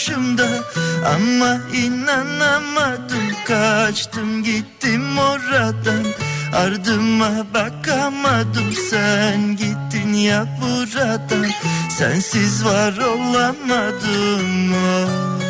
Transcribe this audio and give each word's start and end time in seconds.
karşımda 0.00 0.48
Ama 1.06 1.60
inanamadım 1.74 3.36
kaçtım 3.46 4.42
gittim 4.42 5.18
oradan. 5.18 6.04
Ardıma 6.56 7.30
bakamadım 7.54 8.72
sen 8.90 9.56
gittin 9.56 10.12
ya 10.12 10.46
buradan. 10.62 11.46
Sensiz 11.98 12.64
var 12.64 12.96
olamadım 12.96 14.74
oh. 14.74 15.40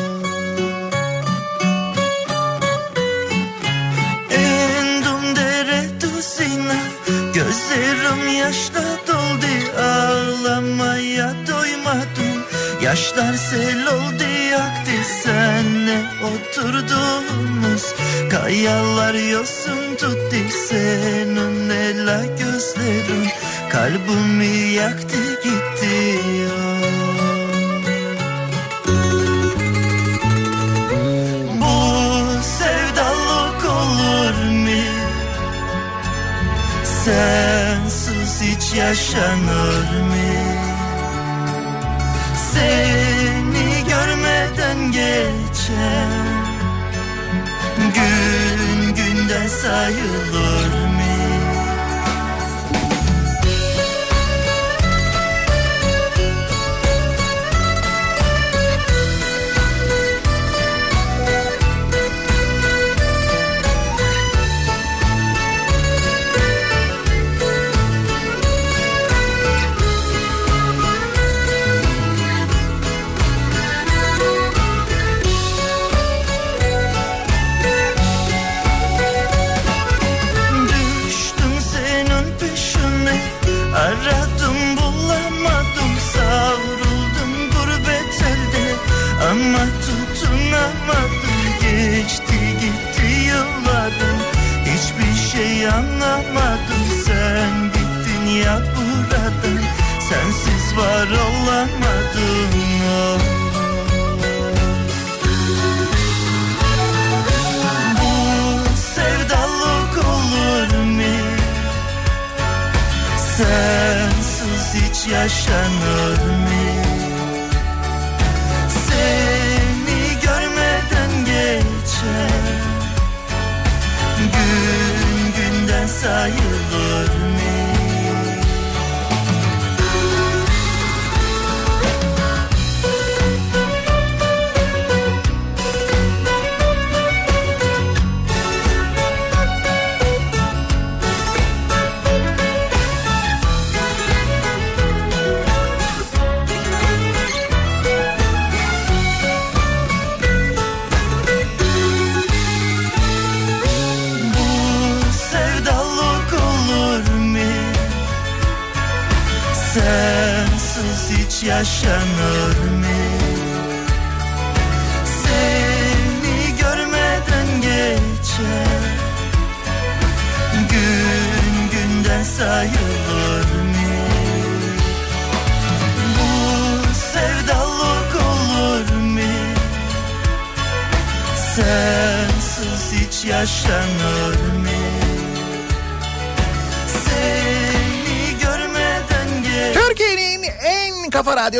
Gözlerim 7.35 8.38
yaşla 8.38 8.82
doldu. 9.09 9.51
Ağlamaya 9.82 11.32
doymadım 11.48 12.45
Yaşlar 12.82 13.35
sel 13.35 13.87
oldu 13.87 14.40
oturduğumuz 16.60 17.95
Kayalar 18.30 19.14
yosun 19.14 19.96
tuttu 19.96 20.37
senin 20.68 21.71
ela 21.71 22.24
gözlerin 22.26 23.29
Kalbimi 23.71 24.73
yaktı 24.73 25.40
gitti 25.45 26.20
Bu 31.60 32.43
sevdalık 32.43 33.65
olur 33.65 34.51
mu? 34.51 34.82
Sensiz 37.04 38.40
hiç 38.40 38.74
yaşanır 38.74 40.01
mı? 40.01 40.40
Gün 48.01 48.95
günden 48.95 49.48
sayılır 49.48 50.90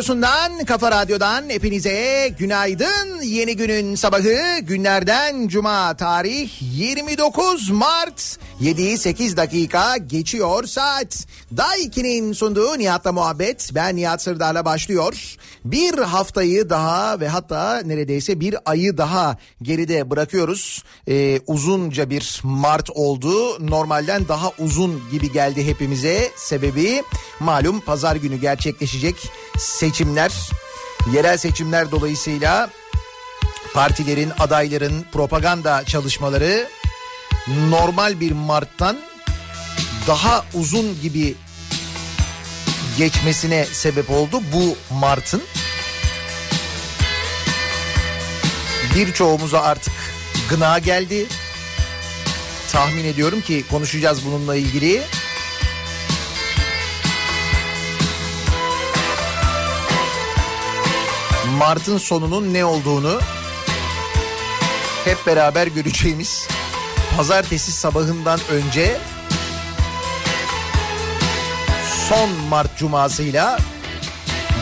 radyosundan, 0.00 0.65
kafa 0.65 0.91
radyodan 0.91 1.49
hepinize 1.49 2.28
günaydın. 2.38 3.22
Yeni 3.22 3.56
günün 3.56 3.94
sabahı 3.94 4.59
günlerden 4.61 5.49
cuma 5.49 5.97
tarih 5.97 6.50
29 6.61 7.71
Mart 7.71 8.39
7-8 8.60 9.37
dakika 9.37 9.97
geçiyor 9.97 10.65
saat. 10.65 11.26
Day 11.56 11.84
2'nin 11.84 12.32
sunduğu 12.32 12.78
Nihat'la 12.78 13.12
muhabbet 13.12 13.71
ben 13.75 13.97
Nihat 13.97 14.22
Sırdar'la 14.22 14.65
başlıyor. 14.65 15.37
Bir 15.65 15.98
haftayı 15.98 16.71
daha 16.71 17.21
ve 17.21 17.28
hatta 17.28 17.82
neredeyse 17.84 18.41
bir 18.41 18.56
ayı 18.65 18.98
daha 18.98 19.37
geride 19.62 20.10
bırakıyoruz. 20.10 20.84
Ee, 21.09 21.41
uzunca 21.47 22.10
bir 22.10 22.41
Mart 22.45 22.91
oldu. 22.91 23.66
Normalden 23.71 24.28
daha 24.28 24.51
uzun 24.59 25.03
gibi 25.10 25.33
geldi 25.33 25.66
hepimize. 25.66 26.30
Sebebi 26.36 27.03
malum 27.41 27.80
pazar 27.80 28.16
günü 28.16 28.36
gerçekleşecek 28.36 29.16
seçimler. 29.59 30.33
Yerel 31.15 31.36
seçimler 31.36 31.91
dolayısıyla 31.91 32.71
partilerin, 33.74 34.33
adayların 34.39 35.04
propaganda 35.12 35.84
çalışmaları 35.84 36.68
normal 37.50 38.20
bir 38.20 38.32
Mart'tan 38.32 38.97
daha 40.06 40.44
uzun 40.54 41.00
gibi 41.02 41.34
geçmesine 42.98 43.64
sebep 43.64 44.10
oldu 44.10 44.42
bu 44.52 44.76
Mart'ın. 44.94 45.42
Birçoğumuza 48.94 49.60
artık 49.62 49.92
gına 50.50 50.78
geldi. 50.78 51.26
Tahmin 52.72 53.04
ediyorum 53.04 53.41
ki 53.41 53.64
konuşacağız 53.70 54.26
bununla 54.26 54.56
ilgili. 54.56 55.02
Mart'ın 61.58 61.98
sonunun 61.98 62.54
ne 62.54 62.64
olduğunu 62.64 63.20
hep 65.04 65.26
beraber 65.26 65.66
göreceğimiz 65.66 66.48
pazartesi 67.21 67.72
sabahından 67.72 68.41
önce 68.51 68.97
son 72.09 72.31
Mart 72.31 72.78
cumasıyla 72.78 73.59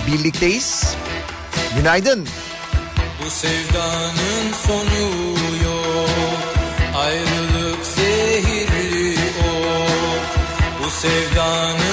birlikteyiz. 0.07 0.97
Günaydın. 1.77 2.29
Bu 3.25 3.31
sevdanın 3.31 4.53
sonu 4.67 5.01
yok 5.65 6.09
Ayrılık 6.97 7.87
zehirli 7.87 9.19
ok 9.39 10.45
Bu 10.85 10.91
sevdanın 10.91 11.88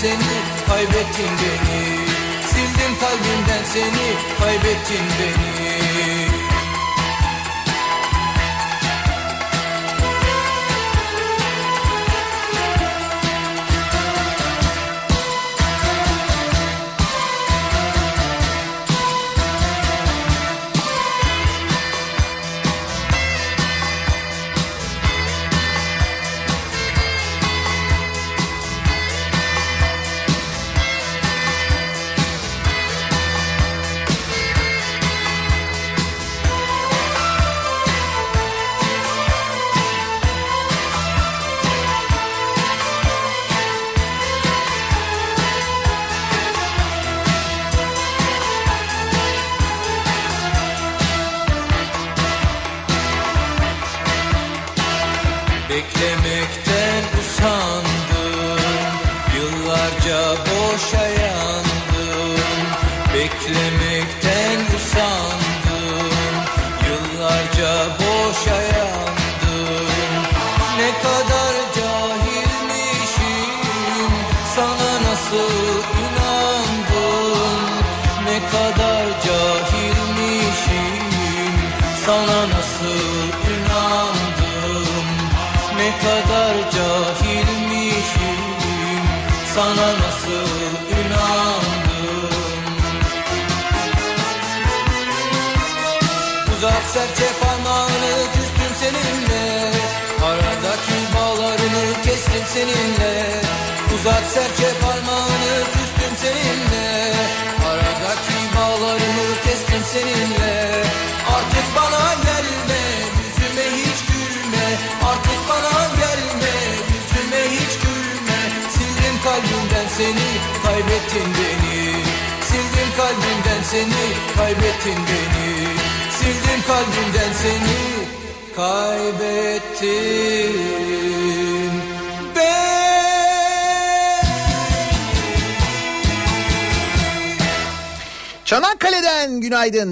seni 0.00 0.36
kaybettin 0.68 1.32
beni. 1.40 1.80
Sildim 2.50 2.92
kalbimden 3.00 3.64
seni 3.64 4.08
kaybettin 4.40 5.04
beni 5.18 6.29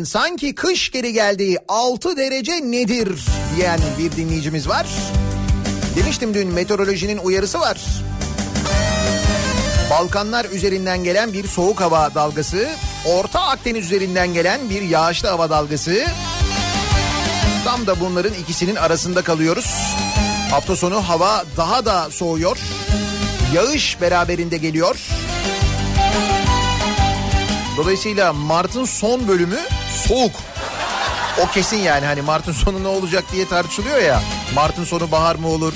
Sanki 0.09 0.55
kış 0.55 0.91
geri 0.91 1.13
geldi. 1.13 1.59
6 1.69 2.17
derece 2.17 2.53
nedir 2.53 3.09
diyen 3.57 3.81
bir 3.99 4.13
dinleyicimiz 4.13 4.69
var. 4.69 4.87
Demiştim 5.97 6.35
dün 6.35 6.49
meteorolojinin 6.49 7.19
uyarısı 7.19 7.61
var. 7.61 7.81
Balkanlar 9.91 10.45
üzerinden 10.45 11.05
gelen 11.05 11.33
bir 11.33 11.47
soğuk 11.49 11.81
hava 11.81 12.15
dalgası, 12.15 12.69
Orta 13.07 13.41
Akdeniz 13.41 13.87
üzerinden 13.87 14.35
gelen 14.35 14.71
bir 14.71 14.83
yağışlı 14.83 15.29
hava 15.29 15.51
dalgası. 15.51 16.05
Tam 17.65 17.87
da 17.87 18.01
bunların 18.01 18.35
ikisinin 18.35 18.77
arasında 18.77 19.23
kalıyoruz. 19.23 19.95
Hafta 20.51 20.77
sonu 20.77 21.09
hava 21.09 21.45
daha 21.57 21.85
da 21.85 22.11
soğuyor. 22.11 22.59
Yağış 23.55 24.01
beraberinde 24.01 24.57
geliyor. 24.57 24.97
Dolayısıyla 27.77 28.33
Mart'ın 28.33 28.85
son 28.85 29.29
bölümü 29.29 29.59
soğuk. 30.07 30.33
O 31.43 31.47
kesin 31.51 31.77
yani 31.77 32.07
hani 32.07 32.23
Mart'ın 32.23 32.53
sonu 32.53 32.85
ne 32.85 32.89
olacak 32.89 33.25
diye 33.33 33.49
tartışılıyor 33.49 33.99
ya. 34.03 34.23
Mart'ın 34.55 34.85
sonu 34.85 35.11
bahar 35.11 35.35
mı 35.35 35.49
olur? 35.49 35.73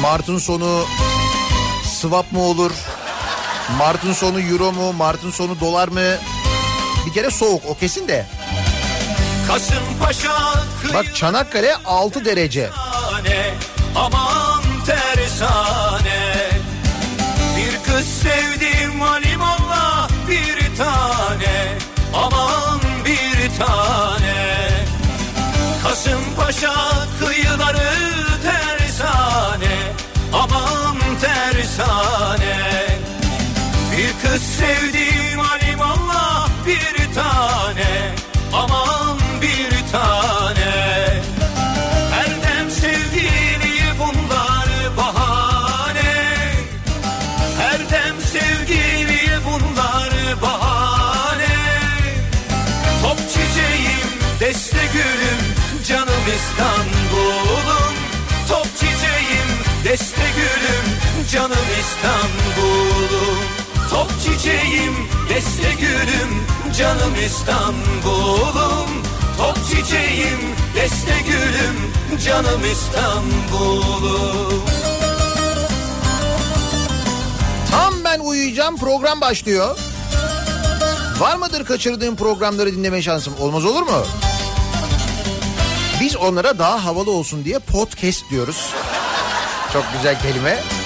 Mart'ın 0.00 0.38
sonu 0.38 0.84
swap 2.00 2.32
mı 2.32 2.40
olur? 2.42 2.72
Mart'ın 3.78 4.12
sonu 4.12 4.40
euro 4.40 4.72
mu? 4.72 4.92
Mart'ın 4.92 5.30
sonu 5.30 5.60
dolar 5.60 5.88
mı? 5.88 6.00
Bir 7.06 7.12
kere 7.12 7.30
soğuk 7.30 7.62
o 7.68 7.74
kesin 7.74 8.08
de. 8.08 8.26
Kasımpaşa 9.48 10.64
Bak 10.94 11.16
Çanakkale 11.16 11.74
6 11.84 12.24
derece. 12.24 12.70
aman 13.96 14.62
tersane 14.86 16.50
Bir 17.56 17.92
kız 17.92 18.06
sevdim 18.06 18.41
Kız 34.32 34.42
sevdim 34.42 35.38
halimallah 35.38 36.48
bir 36.66 37.14
tane 37.14 38.14
aman 38.52 39.18
bir 39.42 39.92
tane. 39.92 40.72
Her 42.12 42.26
dem 42.26 42.70
sevgili 42.70 43.98
bunlar 43.98 44.68
bahane. 44.96 46.14
Her 47.60 47.78
dem 47.78 48.20
sevgili 48.32 49.30
bunlar 49.44 50.42
bahane. 50.42 51.56
Top 53.02 53.18
çiçeğim, 53.18 54.10
deste 54.40 54.86
gülüm, 54.92 55.54
canım 55.88 56.24
İstanbul'um. 56.36 57.94
Top 58.48 58.66
çiçeğim, 58.76 59.48
deste 59.84 60.24
gülüm, 60.36 60.96
canım 61.32 61.66
İstanbul'um. 61.80 62.41
Top 62.41 62.41
çiçeğim, 64.42 64.94
deste 65.28 65.74
gülüm, 65.80 66.46
canım 66.78 67.14
İstanbul'um 67.26 69.02
Top 69.38 69.56
çiçeğim, 69.68 70.38
deste 70.74 71.14
gülüm, 71.26 71.92
canım 72.24 72.60
İstanbul'um 72.72 74.62
Tam 77.70 77.94
ben 78.04 78.20
uyuyacağım 78.20 78.76
program 78.76 79.20
başlıyor. 79.20 79.78
Var 81.18 81.36
mıdır 81.36 81.64
kaçırdığım 81.64 82.16
programları 82.16 82.72
dinleme 82.72 83.02
şansım? 83.02 83.34
Olmaz 83.40 83.64
olur 83.64 83.82
mu? 83.82 84.04
Biz 86.00 86.16
onlara 86.16 86.58
daha 86.58 86.84
havalı 86.84 87.10
olsun 87.10 87.44
diye 87.44 87.58
podcast 87.58 88.30
diyoruz. 88.30 88.70
Çok 89.72 89.84
güzel 89.96 90.22
kelime. 90.22 90.81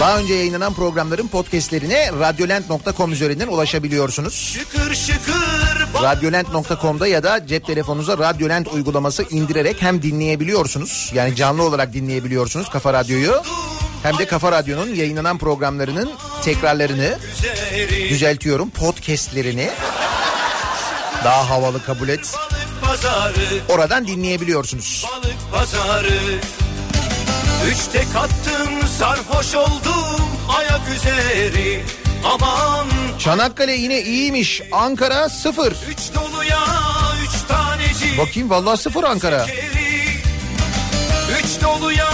Daha 0.00 0.18
önce 0.18 0.34
yayınlanan 0.34 0.74
programların 0.74 1.28
podcastlerine 1.28 2.10
radyolent.com 2.20 3.12
üzerinden 3.12 3.48
ulaşabiliyorsunuz. 3.48 4.34
Şıkır 4.94 5.86
bal- 5.94 6.02
Radyolent.com'da 6.02 7.06
ya 7.06 7.22
da 7.22 7.46
cep 7.46 7.66
telefonunuza 7.66 8.18
Radyolent 8.18 8.68
uygulaması 8.68 9.22
indirerek 9.30 9.82
hem 9.82 10.02
dinleyebiliyorsunuz. 10.02 11.10
Yani 11.14 11.36
canlı 11.36 11.62
olarak 11.62 11.92
dinleyebiliyorsunuz 11.92 12.68
Kafa 12.68 12.92
Radyo'yu. 12.92 13.42
Hem 14.02 14.18
de 14.18 14.26
Kafa 14.26 14.52
Radyo'nun 14.52 14.94
yayınlanan 14.94 15.38
programlarının 15.38 16.10
tekrarlarını 16.44 17.18
düzeltiyorum 18.10 18.70
podcastlerini 18.70 19.70
daha 21.24 21.50
havalı 21.50 21.84
kabul 21.84 22.08
et. 22.08 22.34
Oradan 23.68 24.06
dinleyebiliyorsunuz. 24.06 25.06
balık 25.12 25.52
pazarı 25.52 26.10
Üçte 27.68 28.04
kattım 28.12 28.88
sarhoş 28.98 29.54
oldum 29.54 30.20
ayak 30.58 30.80
üzeri 30.96 31.84
Aman 32.24 32.86
Çanakkale 33.18 33.72
yine 33.72 34.00
iyiymiş. 34.02 34.62
Ankara 34.72 35.28
sıfır. 35.28 35.72
üç 35.72 35.98
doluya 36.14 36.64
üç 37.24 37.42
tanecik 37.48 38.18
Bakayım 38.18 38.50
vallahi 38.50 38.76
sıfır 38.80 39.04
Ankara. 39.04 39.46
şekeri 39.46 40.04
Üç 41.44 41.62
doluya 41.62 42.10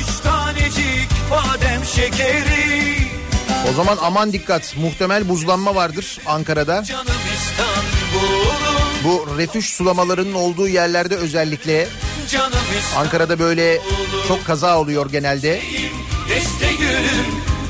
üç 0.00 0.20
tanecik 0.24 1.08
badem 1.30 1.84
şekeri 1.84 2.96
O 3.70 3.74
zaman 3.74 3.98
aman 4.02 4.32
dikkat. 4.32 4.76
Muhtemel 4.76 5.28
buzlanma 5.28 5.74
vardır 5.74 6.18
Ankara'da. 6.26 6.84
Canım 6.84 7.06
İstanbul'um 7.34 8.54
Bu 9.04 9.38
refüj 9.38 9.64
sulamalarının 9.64 10.34
olduğu 10.34 10.68
yerlerde 10.68 11.16
özellikle 11.16 11.88
Ankara'da 12.96 13.38
böyle 13.38 13.80
çok 14.28 14.44
kaza 14.44 14.78
oluyor 14.78 15.10
genelde. 15.10 15.62
Deste 16.28 16.72
gülüm 16.72 17.26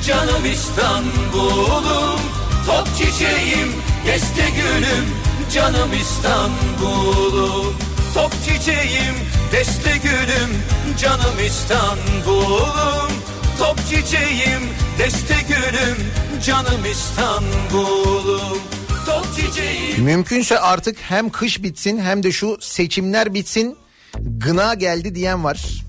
canım 0.07 0.45
İstanbul'um. 0.53 2.19
Top 2.65 2.87
çiçeğim 2.97 3.73
deste 4.07 4.49
gülüm 4.55 5.05
canım 5.53 5.89
İstanbul'um. 6.01 7.75
Top 8.13 8.31
çiçeğim 8.45 9.15
deste 9.51 9.97
gülüm 10.03 10.61
canım 11.01 11.35
İstanbul'um. 11.45 13.11
Top 13.59 13.77
çiçeğim 13.89 14.69
deste 14.99 15.35
gülüm 15.47 15.97
canım 16.45 16.85
İstanbul'um. 16.91 18.59
Top 19.05 19.25
çiçeğim. 19.35 20.03
Mümkünse 20.03 20.59
artık 20.59 20.97
hem 21.01 21.29
kış 21.29 21.63
bitsin 21.63 21.99
hem 21.99 22.23
de 22.23 22.31
şu 22.31 22.57
seçimler 22.61 23.33
bitsin. 23.33 23.77
Gına 24.21 24.73
geldi 24.73 25.15
diyen 25.15 25.43
var. 25.43 25.85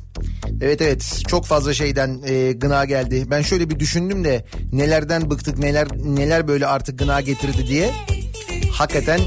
Evet 0.60 0.82
evet 0.82 1.22
çok 1.28 1.46
fazla 1.46 1.74
şeyden 1.74 2.22
e, 2.26 2.52
gına 2.52 2.84
geldi. 2.84 3.24
Ben 3.30 3.42
şöyle 3.42 3.70
bir 3.70 3.78
düşündüm 3.78 4.24
de 4.24 4.44
nelerden 4.72 5.30
bıktık 5.30 5.58
neler 5.58 5.88
neler 6.04 6.48
böyle 6.48 6.66
artık 6.66 6.98
gına 6.98 7.20
getirdi 7.20 7.66
diye. 7.68 7.92
Hakikaten 8.72 9.20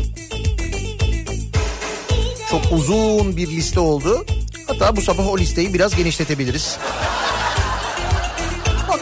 çok 2.50 2.62
uzun 2.72 3.38
bir 3.38 3.48
liste 3.48 3.80
oldu. 3.80 4.26
Hatta 4.68 4.96
bu 4.96 5.02
sabah 5.02 5.28
o 5.28 5.38
listeyi 5.38 5.74
biraz 5.74 5.96
genişletebiliriz. 5.96 6.78
Bak, 8.90 9.00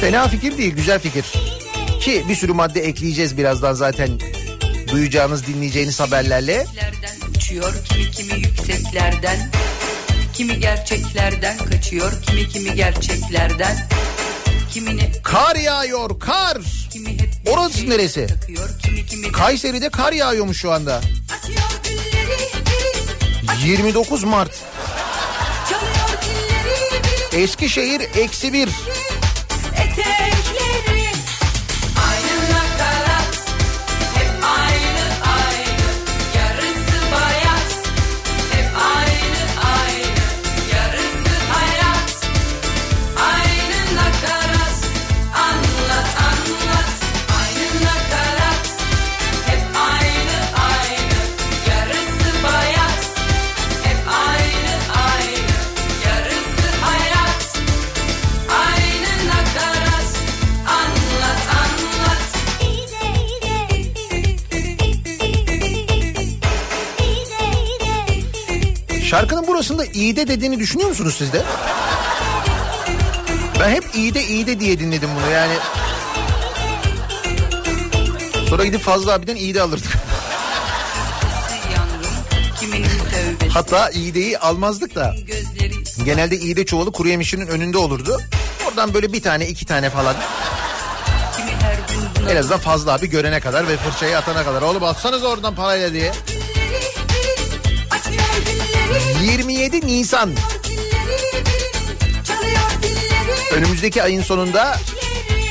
Fena 0.00 0.28
fikir 0.28 0.58
değil 0.58 0.74
güzel 0.74 0.98
fikir. 0.98 1.24
Ki 2.00 2.24
bir 2.28 2.34
sürü 2.34 2.52
madde 2.52 2.80
ekleyeceğiz 2.80 3.38
birazdan 3.38 3.72
zaten 3.72 4.08
duyacağınız 4.92 5.46
dinleyeceğiniz 5.46 6.00
haberlerle. 6.00 6.66
Uçuyor 7.52 7.84
kimi 7.84 8.10
kimi 8.10 8.40
yükseklerden 8.40 9.50
Kimi 10.34 10.60
gerçeklerden 10.60 11.58
kaçıyor 11.58 12.12
kimi 12.22 12.48
kimi 12.48 12.74
gerçeklerden 12.74 13.88
Kimini 14.72 15.12
Kar 15.22 15.56
yağıyor 15.56 16.20
kar. 16.20 16.58
kimi 16.90 17.12
hep 17.12 17.30
Orası 17.46 17.78
şey 17.78 17.88
neresi? 17.90 18.26
takıyor 18.26 18.68
kimi 18.82 19.06
kimi 19.06 19.26
de 19.26 19.32
Kayseri'de 19.32 19.88
kar 19.88 20.12
yağıyormuş 20.12 20.58
şu 20.60 20.72
anda. 20.72 20.96
Açıyor 21.40 21.60
gülleri 23.62 23.70
29 23.70 24.24
Mart. 24.24 24.52
Eskişehir 27.32 28.00
eksi 28.00 28.52
bir. 28.52 28.68
Şarkının 69.12 69.46
burasında 69.46 69.84
iğde 69.84 70.28
dediğini 70.28 70.58
düşünüyor 70.58 70.88
musunuz 70.88 71.14
siz 71.18 71.32
de? 71.32 71.42
Ben 73.60 73.70
hep 73.70 73.84
iğde 73.94 74.24
iğde 74.24 74.60
diye 74.60 74.78
dinledim 74.78 75.10
bunu 75.16 75.30
yani. 75.32 75.54
Sonra 78.48 78.64
gidip 78.64 78.80
Fazlı 78.80 79.12
abiden 79.12 79.36
iğde 79.36 79.62
alırdık. 79.62 79.92
Hatta 83.48 83.90
iğdeyi 83.90 84.38
almazdık 84.38 84.94
da. 84.94 85.14
Genelde 86.04 86.36
iğde 86.36 86.66
çuvalı 86.66 86.92
kuru 86.92 87.08
yemişinin 87.08 87.46
önünde 87.46 87.78
olurdu. 87.78 88.20
Oradan 88.68 88.94
böyle 88.94 89.12
bir 89.12 89.22
tane 89.22 89.48
iki 89.48 89.66
tane 89.66 89.90
falan. 89.90 90.16
En 92.30 92.36
azından 92.36 92.58
Fazlı 92.58 92.92
abi 92.92 93.10
görene 93.10 93.40
kadar 93.40 93.68
ve 93.68 93.76
fırçayı 93.76 94.18
atana 94.18 94.44
kadar. 94.44 94.62
Oğlum 94.62 94.84
atsanız 94.84 95.24
oradan 95.24 95.54
parayla 95.54 95.92
diye. 95.92 96.12
Açıyor 98.92 99.12
dilleri 99.12 99.30
27 99.30 99.86
Nisan. 99.86 100.30
Önümüzdeki 103.52 104.02
ayın 104.02 104.22
sonunda 104.22 104.78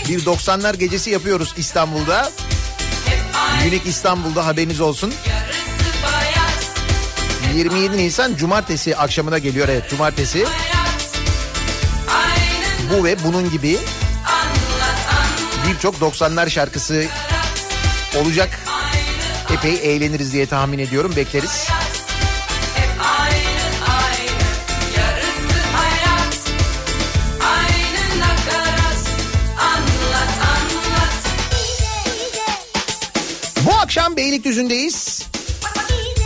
bir 0.09 0.25
90'lar 0.25 0.77
gecesi 0.77 1.09
yapıyoruz 1.09 1.53
İstanbul'da. 1.57 2.31
Unique 3.61 3.81
İstanbul'da 3.85 4.45
haberiniz 4.45 4.81
olsun. 4.81 5.13
Yarısı 5.29 6.03
bayat 6.03 7.55
27 7.55 7.97
Nisan 7.97 8.35
cumartesi 8.35 8.97
akşamına 8.97 9.37
geliyor 9.37 9.69
evet 9.69 9.89
cumartesi. 9.89 10.45
Bu 12.93 13.03
ve 13.03 13.23
bunun 13.23 13.51
gibi 13.51 13.77
birçok 15.69 15.95
90'lar 15.95 16.49
şarkısı 16.49 17.05
olacak. 18.15 18.59
Epey 19.53 19.95
eğleniriz 19.95 20.33
diye 20.33 20.45
tahmin 20.45 20.79
ediyorum 20.79 21.13
bekleriz. 21.15 21.70
Beylikdüzü'ndeyiz. 34.21 35.27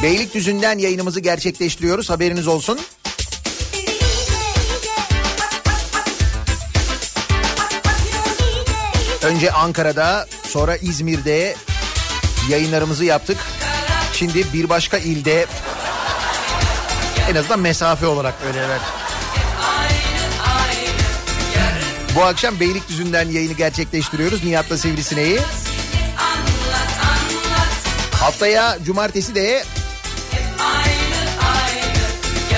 Beylikdüzü'nden 0.04 0.78
yayınımızı 0.78 1.20
gerçekleştiriyoruz 1.20 2.10
haberiniz 2.10 2.48
olsun. 2.48 2.80
Önce 9.24 9.52
Ankara'da 9.52 10.28
sonra 10.44 10.76
İzmir'de 10.78 11.56
yayınlarımızı 12.50 13.06
yaptık. 13.06 13.38
Şimdi 14.14 14.54
bir 14.54 14.70
başka 14.70 14.98
ilde 14.98 15.46
en 17.32 17.36
azından 17.36 17.60
mesafe 17.60 18.08
olarak 18.08 18.34
öyle 18.48 18.60
evet. 18.60 18.82
Bu 22.16 22.24
akşam 22.24 22.60
Beylikdüzü'nden 22.60 23.30
yayını 23.30 23.54
gerçekleştiriyoruz 23.54 24.44
Nihat'la 24.44 24.78
Sivrisineği. 24.78 25.40
Anlat 25.40 25.65
Haftaya 28.26 28.78
cumartesi 28.86 29.36
de 29.36 29.64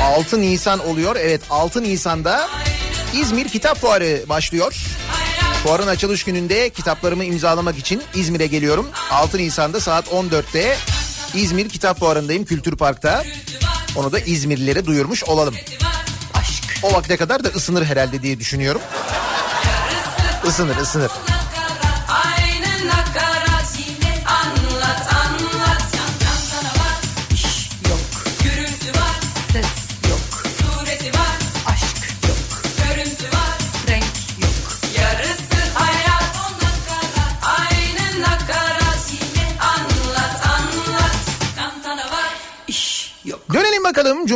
6 0.02 0.42
Nisan 0.42 0.88
oluyor. 0.88 1.16
Evet 1.16 1.42
6 1.50 1.84
Nisan'da 1.84 2.50
İzmir 3.14 3.48
Kitap 3.48 3.78
Fuarı 3.78 4.24
başlıyor. 4.30 4.76
Fuarın 5.64 5.88
açılış 5.88 6.24
gününde 6.24 6.70
kitaplarımı 6.70 7.26
imzalamak 7.26 7.78
için 7.78 8.04
İzmir'e 8.16 8.48
geliyorum. 8.48 8.90
6 9.12 9.38
Nisan'da 9.38 9.80
saat 9.80 10.08
14'te 10.08 10.78
İzmir 11.34 11.70
Kitap 11.70 12.00
Fuarı'ndayım 12.00 12.46
Kültür 12.46 12.78
Park'ta. 12.78 13.24
Onu 13.96 14.12
da 14.12 14.20
İzmirlilere 14.20 14.86
duyurmuş 14.86 15.24
olalım. 15.24 15.56
O 16.84 16.94
vakte 16.94 17.18
kadar 17.18 17.44
da 17.44 17.48
ısınır 17.48 17.86
herhalde 17.86 18.22
diye 18.22 18.40
düşünüyorum. 18.40 18.82
Isınır 20.48 20.78
ısınır. 20.78 21.12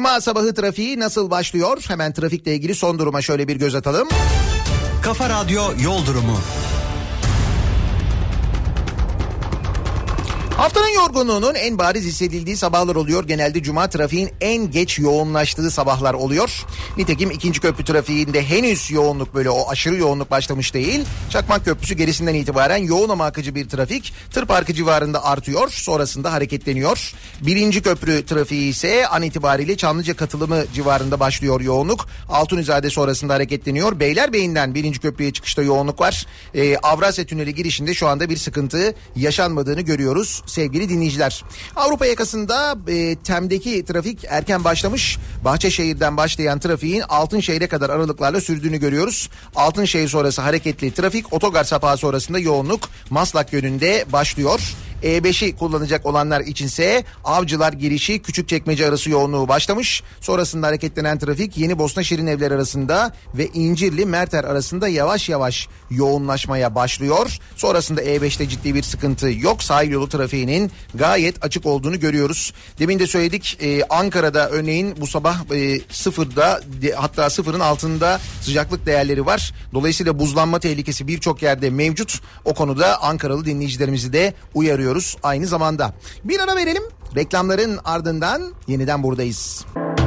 Cuma 0.01 0.21
sabahı 0.21 0.53
trafiği 0.53 0.99
nasıl 0.99 1.31
başlıyor? 1.31 1.83
Hemen 1.87 2.13
trafikle 2.13 2.55
ilgili 2.55 2.75
son 2.75 2.99
duruma 2.99 3.21
şöyle 3.21 3.47
bir 3.47 3.55
göz 3.55 3.75
atalım. 3.75 4.07
Kafa 5.03 5.29
Radyo 5.29 5.63
Yol 5.83 6.05
Durumu. 6.05 6.37
Haftanın 10.61 10.93
yorgunluğunun 10.95 11.55
en 11.55 11.77
bariz 11.77 12.05
hissedildiği 12.05 12.57
sabahlar 12.57 12.95
oluyor. 12.95 13.27
Genelde 13.27 13.63
cuma 13.63 13.89
trafiğin 13.89 14.29
en 14.41 14.71
geç 14.71 14.99
yoğunlaştığı 14.99 15.71
sabahlar 15.71 16.13
oluyor. 16.13 16.65
Nitekim 16.97 17.31
ikinci 17.31 17.59
köprü 17.59 17.85
trafiğinde 17.85 18.43
henüz 18.43 18.91
yoğunluk 18.91 19.35
böyle 19.35 19.49
o 19.49 19.69
aşırı 19.69 19.95
yoğunluk 19.95 20.31
başlamış 20.31 20.73
değil. 20.73 21.05
Çakmak 21.29 21.65
Köprüsü 21.65 21.95
gerisinden 21.95 22.33
itibaren 22.33 22.77
yoğun 22.77 23.09
ama 23.09 23.25
akıcı 23.25 23.55
bir 23.55 23.69
trafik. 23.69 24.13
Tır 24.31 24.45
parkı 24.45 24.73
civarında 24.73 25.23
artıyor. 25.23 25.69
Sonrasında 25.69 26.33
hareketleniyor. 26.33 27.13
Birinci 27.41 27.81
köprü 27.81 28.25
trafiği 28.25 28.69
ise 28.69 29.07
an 29.07 29.21
itibariyle 29.21 29.77
Çamlıca 29.77 30.15
katılımı 30.15 30.63
civarında 30.73 31.19
başlıyor 31.19 31.61
yoğunluk. 31.61 32.07
Altunizade 32.29 32.89
sonrasında 32.89 33.33
hareketleniyor. 33.33 33.99
Beylerbeyi'nden 33.99 34.75
birinci 34.75 34.99
köprüye 34.99 35.33
çıkışta 35.33 35.61
yoğunluk 35.61 36.01
var. 36.01 36.25
Ee, 36.53 36.77
Avrasya 36.77 37.25
Tüneli 37.25 37.55
girişinde 37.55 37.93
şu 37.93 38.07
anda 38.07 38.29
bir 38.29 38.37
sıkıntı 38.37 38.95
yaşanmadığını 39.15 39.81
görüyoruz 39.81 40.43
sevgili 40.51 40.89
dinleyiciler. 40.89 41.43
Avrupa 41.75 42.05
yakasında 42.05 42.77
e, 42.87 43.15
Tem'deki 43.15 43.85
trafik 43.85 44.25
erken 44.29 44.63
başlamış. 44.63 45.17
Bahçeşehir'den 45.45 46.17
başlayan 46.17 46.59
trafiğin 46.59 47.01
Altınşehir'e 47.09 47.67
kadar 47.67 47.89
aralıklarla 47.89 48.41
sürdüğünü 48.41 48.77
görüyoruz. 48.77 49.29
Altınşehir 49.55 50.07
sonrası 50.07 50.41
hareketli 50.41 50.93
trafik 50.93 51.33
otogar 51.33 51.63
sapağı 51.63 51.97
sonrasında 51.97 52.39
yoğunluk 52.39 52.89
Maslak 53.09 53.53
yönünde 53.53 54.05
başlıyor. 54.13 54.61
E5'i 55.03 55.55
kullanacak 55.55 56.05
olanlar 56.05 56.41
içinse 56.41 57.03
Avcılar 57.23 57.73
girişi 57.73 58.21
Küçükçekmece 58.21 58.87
arası 58.87 59.09
yoğunluğu 59.09 59.47
başlamış. 59.47 60.03
Sonrasında 60.21 60.67
hareketlenen 60.67 61.19
trafik 61.19 61.57
Yeni 61.57 61.79
Bosna 61.79 62.03
Şirin 62.03 62.27
Evler 62.27 62.51
arasında 62.51 63.13
ve 63.33 63.47
İncirli 63.53 64.05
Merter 64.05 64.43
arasında 64.43 64.87
yavaş 64.87 65.29
yavaş 65.29 65.67
yoğunlaşmaya 65.89 66.75
başlıyor. 66.75 67.37
Sonrasında 67.55 68.03
E5'te 68.03 68.49
ciddi 68.49 68.75
bir 68.75 68.83
sıkıntı 68.83 69.29
yok. 69.31 69.63
Sahil 69.63 69.91
yolu 69.91 70.09
trafiğinin 70.09 70.71
gayet 70.95 71.45
açık 71.45 71.65
olduğunu 71.65 71.99
görüyoruz. 71.99 72.53
Demin 72.79 72.99
de 72.99 73.07
söyledik 73.07 73.57
e, 73.61 73.83
Ankara'da 73.83 74.49
örneğin 74.49 74.95
bu 75.01 75.07
sabah 75.07 75.51
e, 75.55 75.79
sıfırda 75.89 76.61
de- 76.81 76.91
hatta 76.93 77.29
sıfırın 77.29 77.59
altında 77.59 78.19
sıcaklık 78.41 78.85
değerleri 78.85 79.25
var. 79.25 79.53
Dolayısıyla 79.73 80.19
buzlanma 80.19 80.59
tehlikesi 80.59 81.07
birçok 81.07 81.41
yerde 81.41 81.69
mevcut. 81.69 82.19
O 82.45 82.53
konuda 82.53 83.01
Ankaralı 83.01 83.45
dinleyicilerimizi 83.45 84.13
de 84.13 84.33
uyarıyoruz 84.91 85.17
aynı 85.23 85.47
zamanda. 85.47 85.93
Bir 86.23 86.39
ara 86.39 86.55
verelim. 86.55 86.83
Reklamların 87.15 87.79
ardından 87.83 88.53
yeniden 88.67 89.03
buradayız. 89.03 89.65
Kafa 89.73 90.00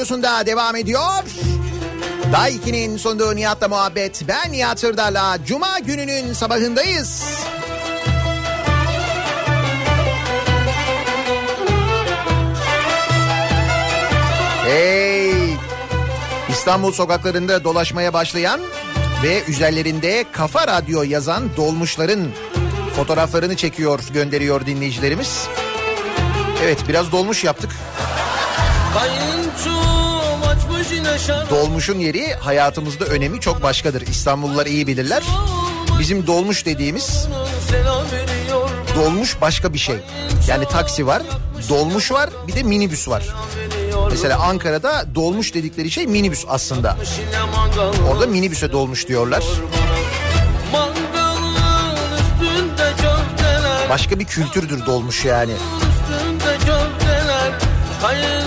radyosunda 0.00 0.46
devam 0.46 0.76
ediyor. 0.76 1.24
Daiki'nin 2.32 2.96
sunduğu 2.96 3.36
Nihat'la 3.36 3.68
muhabbet. 3.68 4.22
Ben 4.28 4.52
Nihat 4.52 4.80
Sırdar'la 4.80 5.38
Cuma 5.46 5.78
gününün 5.78 6.32
sabahındayız. 6.32 7.24
Hey! 14.64 15.54
İstanbul 16.48 16.92
sokaklarında 16.92 17.64
dolaşmaya 17.64 18.12
başlayan 18.12 18.60
ve 19.22 19.44
üzerlerinde 19.48 20.24
Kafa 20.32 20.66
Radyo 20.66 21.02
yazan 21.02 21.56
dolmuşların 21.56 22.20
fotoğraflarını 22.96 23.56
çekiyor, 23.56 24.00
gönderiyor 24.14 24.66
dinleyicilerimiz. 24.66 25.48
Evet 26.62 26.78
biraz 26.88 27.12
dolmuş 27.12 27.44
yaptık. 27.44 27.70
Şarap 28.94 29.89
Dolmuşun 31.50 31.98
yeri 31.98 32.34
hayatımızda 32.34 33.04
önemi 33.04 33.40
çok 33.40 33.62
başkadır. 33.62 34.02
İstanbullular 34.02 34.66
iyi 34.66 34.86
bilirler. 34.86 35.22
Bizim 35.98 36.26
dolmuş 36.26 36.66
dediğimiz 36.66 37.28
dolmuş 38.96 39.40
başka 39.40 39.74
bir 39.74 39.78
şey. 39.78 39.96
Yani 40.48 40.68
taksi 40.68 41.06
var, 41.06 41.22
dolmuş 41.68 42.12
var, 42.12 42.30
bir 42.46 42.52
de 42.52 42.62
minibüs 42.62 43.08
var. 43.08 43.34
Mesela 44.10 44.38
Ankara'da 44.38 45.14
dolmuş 45.14 45.54
dedikleri 45.54 45.90
şey 45.90 46.06
minibüs 46.06 46.44
aslında. 46.48 46.96
Orada 48.12 48.26
minibüse 48.26 48.72
dolmuş 48.72 49.08
diyorlar. 49.08 49.44
Başka 53.90 54.18
bir 54.18 54.24
kültürdür 54.24 54.86
dolmuş 54.86 55.24
yani. 55.24 55.52
Kayınçom 58.02 58.39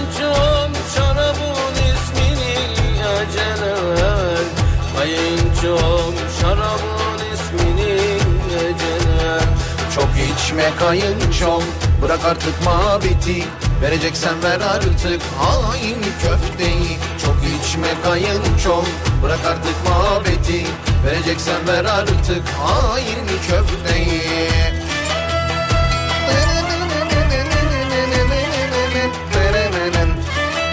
Çok 10.54 10.62
içme 10.62 10.76
kayınçom 10.80 11.64
bırak 12.02 12.26
artık 12.26 12.64
muhabbeti 12.64 13.44
Vereceksen 13.82 14.44
ver 14.44 14.60
artık 14.60 15.22
hain 15.38 16.02
köfteyi. 16.22 16.98
Çok 17.26 17.36
içme 17.44 17.88
kayınçom 18.04 18.86
bırak 19.24 19.40
artık 19.48 19.88
muhabbeti 19.88 20.66
Vereceksen 21.06 21.68
ver 21.68 21.86
artık 21.86 22.44
hain 22.60 23.28
köfteyi. 23.48 24.22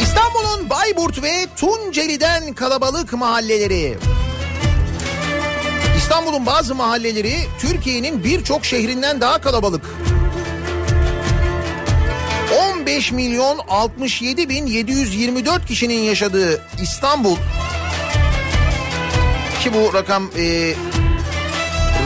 İstanbul'un 0.02 0.70
Bayburt 0.70 1.22
ve 1.22 1.46
Tunceli'den 1.56 2.52
kalabalık 2.52 3.12
mahalleleri 3.12 3.98
İstanbul'un 6.10 6.46
bazı 6.46 6.74
mahalleleri 6.74 7.34
Türkiye'nin 7.58 8.24
birçok 8.24 8.64
şehrinden 8.64 9.20
daha 9.20 9.40
kalabalık. 9.40 9.84
15 12.78 13.12
milyon 13.12 13.58
67 13.68 14.48
bin 14.48 14.66
724 14.66 15.66
kişinin 15.66 16.00
yaşadığı 16.00 16.62
İstanbul 16.82 17.36
ki 19.62 19.74
bu 19.74 19.94
rakam 19.94 20.30
e, 20.38 20.74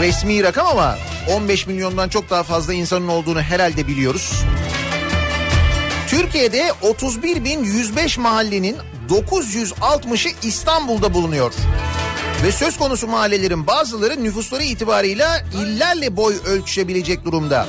resmi 0.01 0.43
rakam 0.43 0.67
ama 0.67 0.99
15 1.31 1.67
milyondan 1.67 2.09
çok 2.09 2.31
daha 2.31 2.43
fazla 2.43 2.75
insanın 2.75 3.09
olduğunu 3.09 3.41
herhalde 3.41 3.87
biliyoruz. 3.87 4.33
Türkiye'de 6.09 6.73
31.105 6.83 8.21
mahallenin 8.21 8.77
960'ı 9.09 10.33
İstanbul'da 10.43 11.15
bulunuyor. 11.15 11.53
Ve 12.43 12.53
söz 12.53 12.77
konusu 12.77 13.07
mahallelerin 13.07 13.67
bazıları 13.67 14.25
nüfusları 14.25 14.63
itibarıyla 14.63 15.41
illerle 15.63 16.17
boy 16.17 16.35
ölçüşebilecek 16.47 17.25
durumda. 17.25 17.67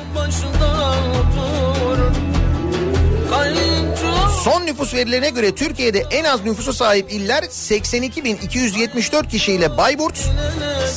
Son 4.44 4.66
nüfus 4.66 4.94
verilerine 4.94 5.30
göre 5.30 5.56
Türkiye'de 5.56 6.00
en 6.12 6.24
az 6.24 6.44
nüfusa 6.46 6.74
sahip 6.74 7.12
iller 7.12 7.44
82.274 7.44 9.28
kişiyle 9.30 9.78
Bayburt, 9.78 10.20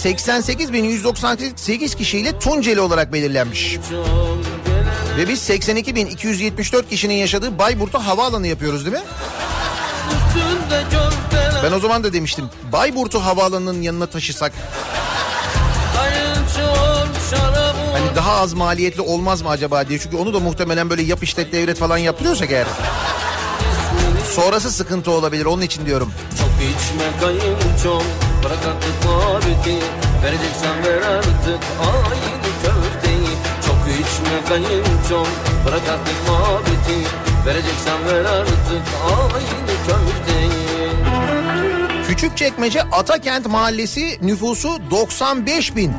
88.198 0.05 1.97
kişiyle 1.97 2.39
Tunceli 2.39 2.81
olarak 2.81 3.13
belirlenmiş. 3.13 3.79
Ve 5.19 5.29
biz 5.29 5.51
82.274 5.51 6.89
kişinin 6.91 7.15
yaşadığı 7.15 7.59
Bayburt'a 7.59 8.07
havaalanı 8.07 8.47
yapıyoruz 8.47 8.85
değil 8.87 8.97
mi? 8.97 9.03
Ben 11.65 11.73
o 11.73 11.79
zaman 11.79 12.05
da 12.05 12.13
demiştim. 12.13 12.51
Bayburt'u 12.73 13.25
havaalanının 13.25 13.83
yanına 13.83 14.07
taşısak. 14.07 14.53
Hani 17.93 18.17
daha 18.17 18.33
az 18.33 18.53
maliyetli 18.53 19.03
olmaz 19.03 19.43
mı 19.43 19.49
acaba 19.49 19.89
diye. 19.89 19.99
Çünkü 19.99 20.17
onu 20.17 20.35
da 20.35 20.41
muhtemelen 20.41 20.91
böyle 20.91 21.03
yap 21.03 21.23
işlet 21.23 21.53
devret 21.53 21.79
falan 21.79 21.99
yaptırıyorsak 21.99 22.51
eğer. 22.51 22.67
Sonrası 24.35 24.71
sıkıntı 24.71 25.11
olabilir 25.11 25.45
onun 25.45 25.63
için 25.63 25.87
diyorum. 25.87 26.13
Çok 26.39 26.49
içme 26.49 27.21
kayınçom 27.21 28.03
Bırak 28.45 28.59
artık 28.69 29.05
muhabbeti 29.05 29.77
Vereceksen 30.25 30.85
ver 30.87 31.03
artık 31.17 31.61
aynı 31.81 32.49
köfteyi 32.63 33.29
Çok 33.67 33.79
içme 33.95 34.49
kayınçom 34.49 35.27
Bırak 35.67 35.83
artık 35.91 36.29
muhabbeti 36.29 37.09
Vereceksen 37.47 38.07
ver 38.07 38.25
artık 38.25 38.83
aynı 39.05 39.75
köfteyi 39.87 40.78
Küçükçekmece 42.19 42.83
Atakent 42.83 43.47
Mahallesi 43.47 44.19
nüfusu 44.23 44.91
95 44.91 45.77
bin. 45.77 45.93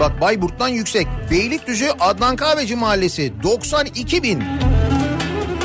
Bak 0.00 0.20
Bayburt'tan 0.20 0.68
yüksek. 0.68 1.06
Beylikdüzü 1.30 1.88
Adnan 2.00 2.36
Kahveci 2.36 2.76
Mahallesi 2.76 3.32
92 3.42 4.22
bin. 4.22 4.42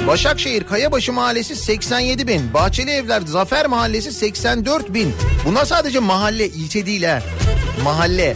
Başakşehir 0.08 0.64
Kayabaşı 0.64 1.14
Mahallesi 1.14 1.56
87 1.56 2.28
bin. 2.28 2.54
Bahçeli 2.54 2.92
Evler 2.92 3.22
Zafer 3.22 3.66
Mahallesi 3.66 4.12
84 4.12 4.94
bin. 4.94 5.14
Bunlar 5.46 5.66
sadece 5.66 6.00
mahalle, 6.00 6.48
ilçe 6.48 6.86
değil 6.86 7.04
ha. 7.04 7.20
Mahalle. 7.84 8.36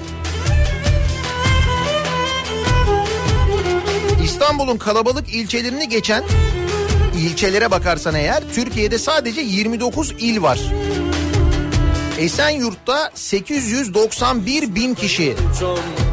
İstanbul'un 4.23 4.77
kalabalık 4.77 5.33
ilçelerini 5.33 5.89
geçen 5.89 6.23
ilçelere 7.17 7.71
bakarsan 7.71 8.15
eğer 8.15 8.43
Türkiye'de 8.53 8.97
sadece 8.97 9.41
29 9.41 10.11
il 10.19 10.41
var. 10.41 10.59
Esenyurt'ta 12.21 13.11
891 13.15 14.75
bin 14.75 14.93
kişi. 14.95 15.35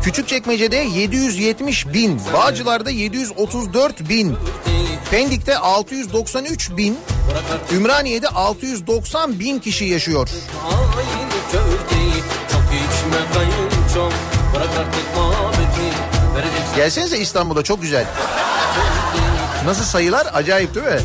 Küçükçekmece'de 0.02 0.76
770 0.76 1.86
bin. 1.86 2.20
Bağcılar'da 2.32 2.90
734 2.90 4.08
bin. 4.08 4.36
Pendik'te 5.10 5.58
693 5.58 6.70
bin. 6.76 6.98
Ümraniye'de 7.72 8.28
690 8.28 9.40
bin 9.40 9.58
kişi 9.58 9.84
yaşıyor. 9.84 10.28
Gelsenize 16.76 17.18
İstanbul'a 17.18 17.62
çok 17.62 17.82
güzel. 17.82 18.06
Nasıl 19.64 19.84
sayılar? 19.84 20.26
Acayip 20.34 20.74
değil 20.74 20.86
mi? 20.86 21.00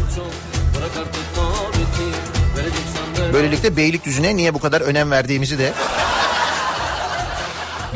Böylelikle 3.34 3.78
Beylikdüzü'ne 3.78 4.36
niye 4.36 4.54
bu 4.54 4.60
kadar 4.60 4.82
önem 4.82 5.12
verdiğimizi 5.12 5.60
de 5.60 5.74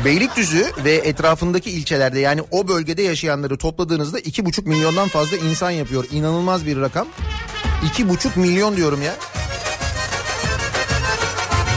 Beylikdüzü 0.04 0.72
ve 0.84 0.92
etrafındaki 0.94 1.70
ilçelerde 1.70 2.20
yani 2.20 2.42
o 2.50 2.68
bölgede 2.68 3.02
yaşayanları 3.02 3.58
topladığınızda 3.58 4.18
iki 4.18 4.44
buçuk 4.44 4.66
milyondan 4.66 5.08
fazla 5.08 5.36
insan 5.36 5.70
yapıyor. 5.70 6.04
İnanılmaz 6.10 6.66
bir 6.66 6.80
rakam. 6.80 7.08
İki 7.86 8.08
buçuk 8.08 8.36
milyon 8.36 8.76
diyorum 8.76 9.02
ya. 9.02 9.14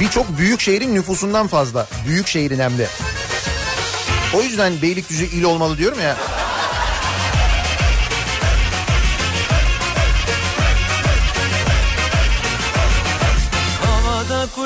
Birçok 0.02 0.38
büyük 0.38 0.62
şehrin 0.62 0.96
nüfusundan 0.96 1.48
fazla. 1.48 1.88
Büyük 2.08 2.28
şehrin 2.28 2.60
hem 2.60 2.78
de. 2.78 2.88
O 4.34 4.42
yüzden 4.42 4.82
Beylikdüzü 4.82 5.26
il 5.26 5.44
olmalı 5.44 5.78
diyorum 5.78 6.00
ya. 6.02 6.18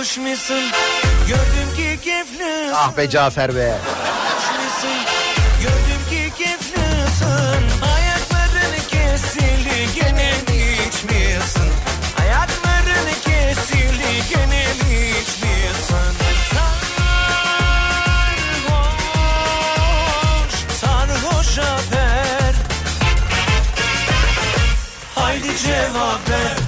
Musun? 0.06 0.62
Gördüm 1.28 1.76
ki 1.76 2.00
keyiflisin. 2.04 2.72
Ah 2.74 2.98
be 2.98 3.10
Cafer 3.10 3.56
be. 3.56 3.78
Kuş 4.38 4.46
musun? 4.46 4.98
Gördüm 5.62 6.02
ki 6.10 6.32
keyiflisin. 6.38 7.63
Ayakların 7.96 8.76
kesildi 8.88 9.89
gene 9.96 10.34
içmiyorsun. 10.88 11.70
Ayakların 12.22 13.10
kesildi 13.26 14.24
gene 14.30 14.63
içmiyorsun. 15.22 16.15
Sarhoş, 19.56 20.54
sarhoş 20.82 21.58
haber. 21.58 22.54
Haydi 25.15 25.58
cevap 25.58 26.30
ver. 26.30 26.64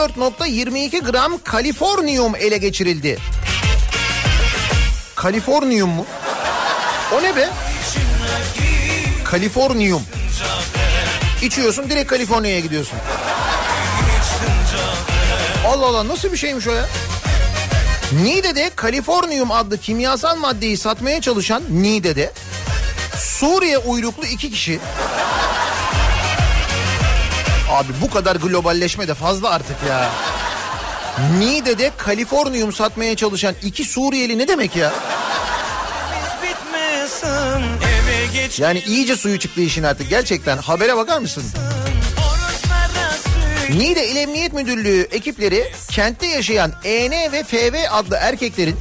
14.22 0.00 1.10
gram 1.10 1.38
kaliforniyum 1.44 2.36
ele 2.36 2.58
geçirildi. 2.58 3.18
Kaliforniyum 5.14 5.90
mu? 5.90 6.06
O 7.14 7.22
ne 7.22 7.36
be? 7.36 7.48
Kaliforniyum. 9.24 10.02
İçiyorsun 11.42 11.90
direkt 11.90 12.10
Kaliforniya'ya 12.10 12.60
gidiyorsun. 12.60 12.98
Allah 15.66 15.86
Allah 15.86 16.08
nasıl 16.08 16.32
bir 16.32 16.36
şeymiş 16.36 16.66
o 16.66 16.72
ya? 16.72 16.88
Niğde'de 18.22 18.70
kaliforniyum 18.76 19.50
adlı 19.50 19.78
kimyasal 19.78 20.36
maddeyi 20.36 20.76
satmaya 20.76 21.20
çalışan 21.20 21.62
Niğde'de 21.70 22.32
Suriye 23.18 23.78
uyruklu 23.78 24.26
iki 24.26 24.50
kişi 24.50 24.78
Abi 27.70 27.92
bu 28.02 28.10
kadar 28.10 28.36
globalleşme 28.36 29.08
de 29.08 29.14
fazla 29.14 29.50
artık 29.50 29.76
ya. 29.88 30.10
Niğde'de 31.38 31.90
kaliforniyum 31.96 32.72
satmaya 32.72 33.16
çalışan 33.16 33.54
iki 33.62 33.84
Suriyeli 33.84 34.38
ne 34.38 34.48
demek 34.48 34.76
ya? 34.76 34.92
Yani 38.58 38.82
iyice 38.86 39.16
suyu 39.16 39.38
çıktı 39.38 39.60
işin 39.60 39.82
artık 39.82 40.10
gerçekten. 40.10 40.58
Habere 40.58 40.96
bakar 40.96 41.18
mısın? 41.18 41.44
Niğde 43.70 44.08
İl 44.08 44.16
Emniyet 44.16 44.52
Müdürlüğü 44.52 45.08
ekipleri 45.10 45.72
kentte 45.90 46.26
yaşayan 46.26 46.72
EN 46.84 47.32
ve 47.32 47.44
FV 47.44 47.74
adlı 47.90 48.16
erkeklerin 48.20 48.76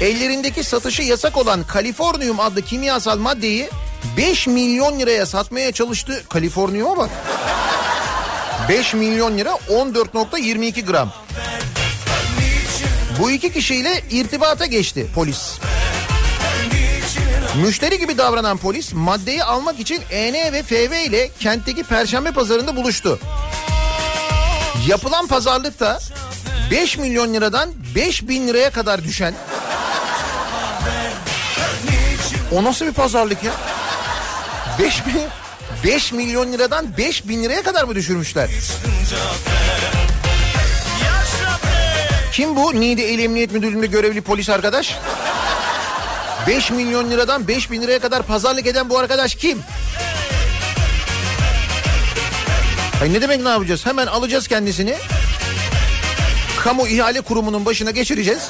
ellerindeki 0.00 0.64
satışı 0.64 1.02
yasak 1.02 1.36
olan 1.36 1.62
kaliforniyum 1.62 2.40
adlı 2.40 2.62
kimyasal 2.62 3.18
maddeyi 3.18 3.70
5 4.16 4.46
milyon 4.46 5.00
liraya 5.00 5.26
satmaya 5.26 5.72
çalıştı. 5.72 6.22
Kaliforniyuma 6.28 6.96
bak. 6.96 7.10
5 8.70 8.94
milyon 8.94 9.38
lira 9.38 9.50
14.22 9.50 10.80
gram. 10.86 11.12
Bu 13.18 13.30
iki 13.30 13.52
kişiyle 13.52 14.02
irtibata 14.10 14.66
geçti 14.66 15.06
polis. 15.14 15.58
Müşteri 17.62 17.98
gibi 17.98 18.18
davranan 18.18 18.56
polis 18.56 18.92
maddeyi 18.92 19.44
almak 19.44 19.80
için 19.80 20.02
EN 20.10 20.52
ve 20.52 20.62
FV 20.62 21.06
ile 21.06 21.30
kentteki 21.40 21.82
perşembe 21.82 22.32
pazarında 22.32 22.76
buluştu. 22.76 23.18
Yapılan 24.88 25.26
pazarlıkta 25.26 25.98
5 26.70 26.98
milyon 26.98 27.34
liradan 27.34 27.70
5 27.94 28.28
bin 28.28 28.48
liraya 28.48 28.70
kadar 28.70 29.04
düşen 29.04 29.34
o 32.52 32.64
nasıl 32.64 32.86
bir 32.86 32.92
pazarlık 32.92 33.44
ya? 33.44 33.52
5 34.78 35.06
bin 35.06 35.39
5 35.84 36.12
milyon 36.12 36.52
liradan 36.52 36.96
5 36.98 37.28
bin 37.28 37.42
liraya 37.42 37.62
kadar 37.62 37.84
mı 37.84 37.94
düşürmüşler? 37.94 38.50
Kim 42.32 42.56
bu 42.56 42.80
Niğde 42.80 43.08
İl 43.08 43.18
Emniyet 43.18 43.52
Müdürlüğü'nde 43.52 43.86
görevli 43.86 44.20
polis 44.20 44.50
arkadaş? 44.50 44.98
5 46.46 46.70
milyon 46.70 47.10
liradan 47.10 47.48
5 47.48 47.70
bin 47.70 47.82
liraya 47.82 47.98
kadar 47.98 48.22
pazarlık 48.22 48.66
eden 48.66 48.90
bu 48.90 48.98
arkadaş 48.98 49.34
kim? 49.34 49.58
Ay 53.02 53.12
ne 53.12 53.22
demek 53.22 53.40
ne 53.40 53.48
yapacağız? 53.48 53.86
Hemen 53.86 54.06
alacağız 54.06 54.48
kendisini. 54.48 54.94
Kamu 56.60 56.88
ihale 56.88 57.20
kurumunun 57.20 57.66
başına 57.66 57.90
geçireceğiz. 57.90 58.48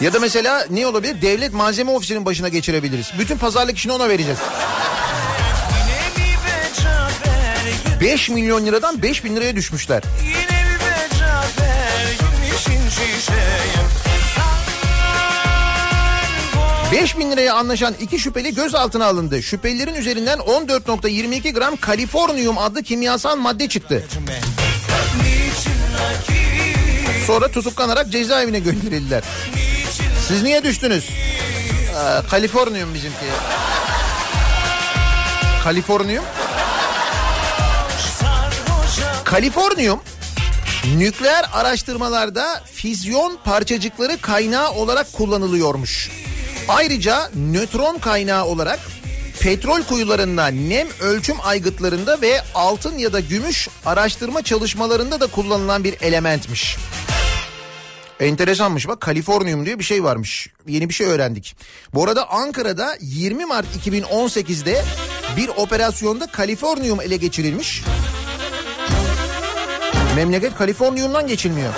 Ya 0.00 0.12
da 0.12 0.20
mesela 0.20 0.66
ne 0.70 0.86
olabilir? 0.86 1.22
Devlet 1.22 1.52
malzeme 1.52 1.90
ofisinin 1.90 2.24
başına 2.24 2.48
geçirebiliriz. 2.48 3.10
Bütün 3.18 3.38
pazarlık 3.38 3.76
işini 3.76 3.92
ona 3.92 4.08
vereceğiz. 4.08 4.38
5 8.04 8.28
milyon 8.28 8.66
liradan 8.66 9.02
5 9.02 9.24
bin 9.24 9.36
liraya 9.36 9.56
düşmüşler. 9.56 10.02
Yine 10.24 10.36
mi 10.36 10.78
be 10.80 11.08
Cafer 11.18 12.16
Gümüşün 12.18 12.88
şişeyim 12.88 13.88
5 16.92 17.18
bin 17.18 17.30
liraya 17.30 17.54
anlaşan 17.54 17.94
iki 18.00 18.18
şüpheli 18.18 18.54
gözaltına 18.54 19.06
alındı. 19.06 19.42
Şüphelilerin 19.42 19.94
üzerinden 19.94 20.38
14.22 20.38 21.52
gram 21.52 21.76
kaliforniyum 21.76 22.58
adlı 22.58 22.82
kimyasal 22.82 23.36
madde 23.36 23.68
çıktı. 23.68 24.04
Sonra 27.26 27.48
tutuklanarak 27.48 28.10
cezaevine 28.10 28.58
gönderildiler. 28.58 29.24
Siz 30.28 30.42
niye 30.42 30.64
düştünüz? 30.64 31.10
Ee, 31.10 32.28
kaliforniyum 32.30 32.94
bizimki. 32.94 33.26
Kaliforniyum. 35.64 36.24
Kaliforniyum 39.34 40.00
nükleer 40.96 41.44
araştırmalarda 41.52 42.64
füzyon 42.72 43.38
parçacıkları 43.44 44.20
kaynağı 44.20 44.72
olarak 44.72 45.12
kullanılıyormuş. 45.12 46.10
Ayrıca 46.68 47.30
nötron 47.34 47.98
kaynağı 47.98 48.44
olarak 48.44 48.80
petrol 49.40 49.82
kuyularında, 49.82 50.46
nem 50.46 50.88
ölçüm 51.00 51.36
aygıtlarında 51.42 52.20
ve 52.20 52.40
altın 52.54 52.98
ya 52.98 53.12
da 53.12 53.20
gümüş 53.20 53.68
araştırma 53.86 54.42
çalışmalarında 54.42 55.20
da 55.20 55.26
kullanılan 55.26 55.84
bir 55.84 55.96
elementmiş. 56.00 56.76
Enteresanmış 58.20 58.88
bak 58.88 59.00
Kaliforniyum 59.00 59.66
diye 59.66 59.78
bir 59.78 59.84
şey 59.84 60.04
varmış. 60.04 60.48
Yeni 60.66 60.88
bir 60.88 60.94
şey 60.94 61.06
öğrendik. 61.06 61.56
Bu 61.94 62.04
arada 62.04 62.30
Ankara'da 62.30 62.96
20 63.00 63.46
Mart 63.46 63.66
2018'de 63.86 64.84
bir 65.36 65.48
operasyonda 65.48 66.26
Kaliforniyum 66.26 67.00
ele 67.00 67.16
geçirilmiş. 67.16 67.82
Memleket 70.16 70.54
Kaliforniyum'dan 70.54 71.26
geçilmiyor. 71.26 71.72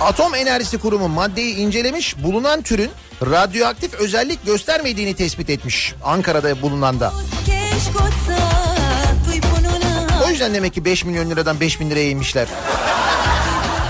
Atom 0.00 0.34
Enerjisi 0.34 0.78
Kurumu 0.78 1.08
maddeyi 1.08 1.56
incelemiş, 1.56 2.22
bulunan 2.22 2.62
türün 2.62 2.90
radyoaktif 3.22 3.94
özellik 3.94 4.46
göstermediğini 4.46 5.16
tespit 5.16 5.50
etmiş. 5.50 5.94
Ankara'da 6.04 6.62
bulunan 6.62 7.00
da. 7.00 7.12
O 10.26 10.30
yüzden 10.30 10.54
demek 10.54 10.74
ki 10.74 10.84
5 10.84 11.04
milyon 11.04 11.30
liradan 11.30 11.60
5 11.60 11.80
bin 11.80 11.90
liraya 11.90 12.10
inmişler. 12.10 12.48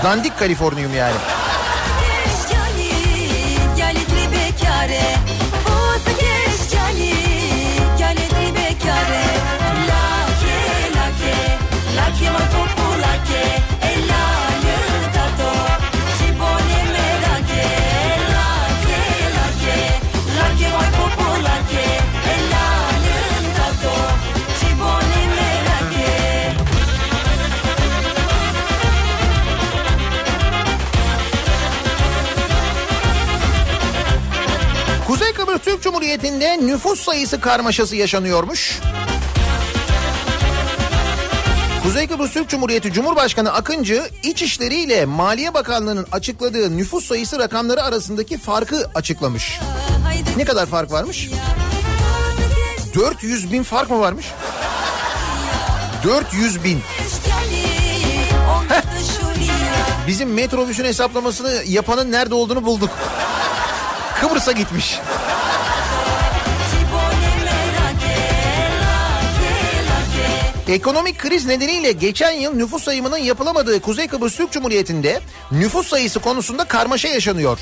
Dandik 0.03 0.39
Kaliforniyum 0.39 0.95
yani. 0.95 1.15
Kuzey 12.19 12.48
Cumhuriyeti'nde 36.19 36.67
nüfus 36.67 36.99
sayısı 36.99 37.41
karmaşası 37.41 37.95
yaşanıyormuş. 37.95 38.79
Kuzey 41.83 42.07
Kıbrıs 42.07 42.33
Türk 42.33 42.49
Cumhuriyeti 42.49 42.93
Cumhurbaşkanı 42.93 43.53
Akıncı 43.53 44.09
İçişleri 44.23 44.75
ile 44.75 45.05
Maliye 45.05 45.53
Bakanlığı'nın 45.53 46.07
açıkladığı 46.11 46.77
nüfus 46.77 47.05
sayısı 47.05 47.39
rakamları 47.39 47.83
arasındaki 47.83 48.37
farkı 48.37 48.89
açıklamış. 48.95 49.59
Ne 50.37 50.45
kadar 50.45 50.65
fark 50.65 50.91
varmış? 50.91 51.29
400 52.95 53.51
bin 53.51 53.63
fark 53.63 53.89
mı 53.89 53.99
varmış? 53.99 54.25
400 56.03 56.63
bin. 56.63 56.81
Bizim 60.07 60.33
metrobüsün 60.33 60.85
hesaplamasını 60.85 61.63
yapanın 61.67 62.11
nerede 62.11 62.35
olduğunu 62.35 62.65
bulduk. 62.65 62.89
Kıbrıs'a 64.21 64.51
gitmiş. 64.51 64.99
Ekonomik 70.69 71.19
kriz 71.19 71.45
nedeniyle 71.45 71.91
geçen 71.91 72.31
yıl 72.31 72.53
nüfus 72.53 72.83
sayımının 72.83 73.17
yapılamadığı 73.17 73.79
Kuzey 73.81 74.07
Kıbrıs 74.07 74.35
Türk 74.35 74.51
Cumhuriyeti'nde 74.51 75.21
nüfus 75.51 75.87
sayısı 75.87 76.19
konusunda 76.19 76.63
karmaşa 76.63 77.07
yaşanıyor. 77.07 77.59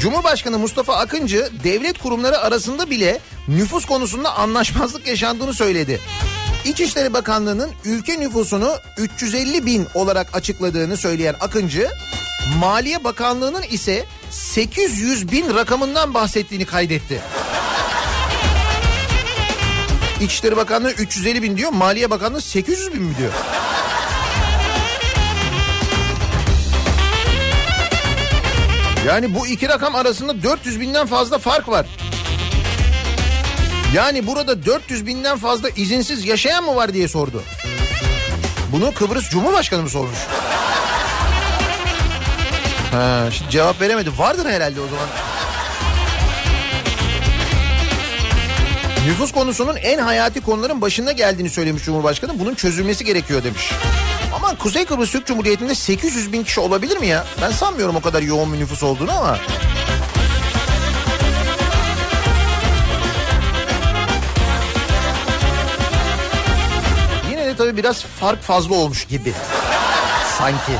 Cumhurbaşkanı 0.00 0.58
Mustafa 0.58 0.96
Akıncı 0.96 1.48
devlet 1.64 1.98
kurumları 1.98 2.38
arasında 2.38 2.90
bile 2.90 3.20
nüfus 3.48 3.84
konusunda 3.84 4.34
anlaşmazlık 4.34 5.06
yaşandığını 5.06 5.54
söyledi. 5.54 6.00
İçişleri 6.64 7.12
Bakanlığı'nın 7.12 7.70
ülke 7.84 8.20
nüfusunu 8.20 8.76
350 8.98 9.66
bin 9.66 9.86
olarak 9.94 10.36
açıkladığını 10.36 10.96
söyleyen 10.96 11.34
Akıncı, 11.40 11.88
Maliye 12.60 13.04
Bakanlığı'nın 13.04 13.62
ise 13.62 14.04
800 14.30 15.32
bin 15.32 15.54
rakamından 15.54 16.14
bahsettiğini 16.14 16.64
kaydetti. 16.64 17.20
İçişleri 20.20 20.56
Bakanlığı 20.56 20.90
350 20.90 21.42
bin 21.42 21.56
diyor, 21.56 21.72
Maliye 21.72 22.10
Bakanlığı 22.10 22.40
800 22.40 22.94
bin 22.94 23.02
mi 23.02 23.16
diyor? 23.18 23.32
Yani 29.06 29.34
bu 29.34 29.46
iki 29.46 29.68
rakam 29.68 29.94
arasında 29.94 30.42
400 30.42 30.80
binden 30.80 31.06
fazla 31.06 31.38
fark 31.38 31.68
var. 31.68 31.86
Yani 33.94 34.26
burada 34.26 34.64
400 34.66 35.06
binden 35.06 35.38
fazla 35.38 35.68
izinsiz 35.68 36.24
yaşayan 36.24 36.64
mı 36.64 36.76
var 36.76 36.94
diye 36.94 37.08
sordu. 37.08 37.42
Bunu 38.72 38.94
Kıbrıs 38.94 39.30
Cumhurbaşkanı 39.30 39.82
mı 39.82 39.88
sormuş? 39.88 40.18
Ha, 42.92 43.28
şimdi 43.32 43.50
cevap 43.50 43.80
veremedi. 43.80 44.10
Vardır 44.18 44.50
herhalde 44.50 44.80
o 44.80 44.84
zaman. 44.86 45.06
Nüfus 49.06 49.32
konusunun 49.32 49.76
en 49.76 49.98
hayati 49.98 50.40
konuların 50.40 50.80
başında 50.80 51.12
geldiğini 51.12 51.50
söylemiş 51.50 51.84
Cumhurbaşkanı. 51.84 52.38
Bunun 52.38 52.54
çözülmesi 52.54 53.04
gerekiyor 53.04 53.44
demiş. 53.44 53.72
Ama 54.34 54.58
Kuzey 54.58 54.84
Kıbrıs 54.84 55.10
Türk 55.12 55.26
Cumhuriyeti'nde 55.26 55.74
800 55.74 56.32
bin 56.32 56.44
kişi 56.44 56.60
olabilir 56.60 56.96
mi 56.96 57.06
ya? 57.06 57.24
Ben 57.42 57.50
sanmıyorum 57.50 57.96
o 57.96 58.00
kadar 58.00 58.22
yoğun 58.22 58.52
bir 58.52 58.58
nüfus 58.58 58.82
olduğunu 58.82 59.12
ama. 59.12 59.38
Yine 67.30 67.46
de 67.46 67.56
tabii 67.56 67.76
biraz 67.76 68.02
fark 68.04 68.42
fazla 68.42 68.74
olmuş 68.74 69.04
gibi. 69.04 69.32
Sanki. 70.38 70.72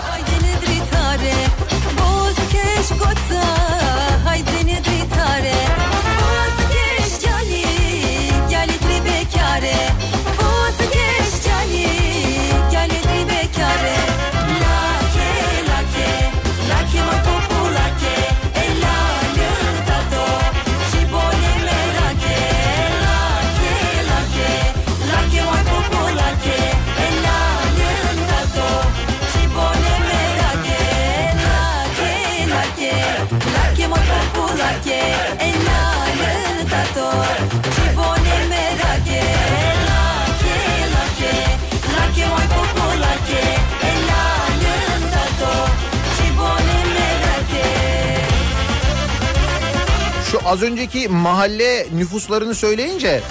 Az 50.47 50.63
önceki 50.63 51.09
mahalle 51.09 51.87
nüfuslarını 51.95 52.55
söyleyince 52.55 53.23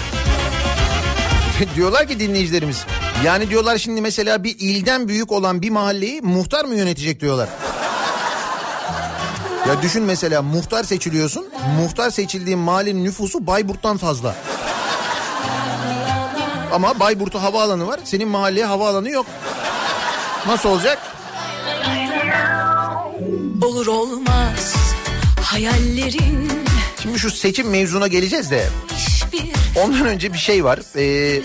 diyorlar 1.76 2.08
ki 2.08 2.20
dinleyicilerimiz 2.20 2.84
yani 3.24 3.50
diyorlar 3.50 3.78
şimdi 3.78 4.00
mesela 4.00 4.44
bir 4.44 4.56
ilden 4.58 5.08
büyük 5.08 5.32
olan 5.32 5.62
bir 5.62 5.70
mahalleyi 5.70 6.20
muhtar 6.22 6.64
mı 6.64 6.74
yönetecek 6.74 7.20
diyorlar. 7.20 7.48
Ya 9.68 9.82
düşün 9.82 10.02
mesela 10.02 10.42
muhtar 10.42 10.84
seçiliyorsun. 10.84 11.46
Muhtar 11.80 12.10
seçildiğin 12.10 12.58
mahallenin 12.58 13.04
nüfusu 13.04 13.46
Bayburt'tan 13.46 13.96
fazla. 13.96 14.34
Ama 16.72 17.00
Bayburt'ta 17.00 17.42
havaalanı 17.42 17.86
var. 17.86 18.00
Senin 18.04 18.28
mahalleye 18.28 18.66
havaalanı 18.66 19.10
yok. 19.10 19.26
Nasıl 20.46 20.68
olacak? 20.68 20.98
Olur 23.62 23.86
olmaz 23.86 24.74
hayallerin 25.54 26.52
Şimdi 27.04 27.18
şu 27.18 27.30
seçim 27.30 27.70
mevzuna 27.70 28.06
geleceğiz 28.06 28.50
de 28.50 28.68
ondan 29.76 30.06
önce 30.06 30.32
bir 30.32 30.38
şey 30.38 30.64
var. 30.64 30.80
Ee, 30.96 31.42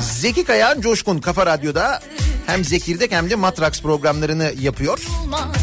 Zeki 0.00 0.44
Kayağan 0.44 0.80
Coşkun 0.80 1.18
Kafa 1.18 1.46
Radyo'da 1.46 2.00
hem 2.46 2.64
Zekirdek 2.64 3.12
hem 3.12 3.30
de 3.30 3.34
Matrax 3.34 3.82
programlarını 3.82 4.52
yapıyor. 4.60 4.98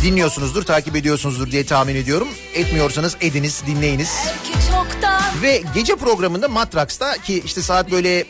Dinliyorsunuzdur, 0.03 0.63
takip 0.63 0.95
ediyorsunuzdur 0.95 1.51
diye 1.51 1.65
tahmin 1.65 1.95
ediyorum. 1.95 2.27
Etmiyorsanız 2.53 3.15
ediniz, 3.21 3.63
dinleyiniz. 3.67 4.11
Ve 5.41 5.63
gece 5.75 5.95
programında 5.95 6.47
Matraks'ta 6.47 7.13
ki 7.17 7.41
işte 7.45 7.61
saat 7.61 7.91
böyle 7.91 8.25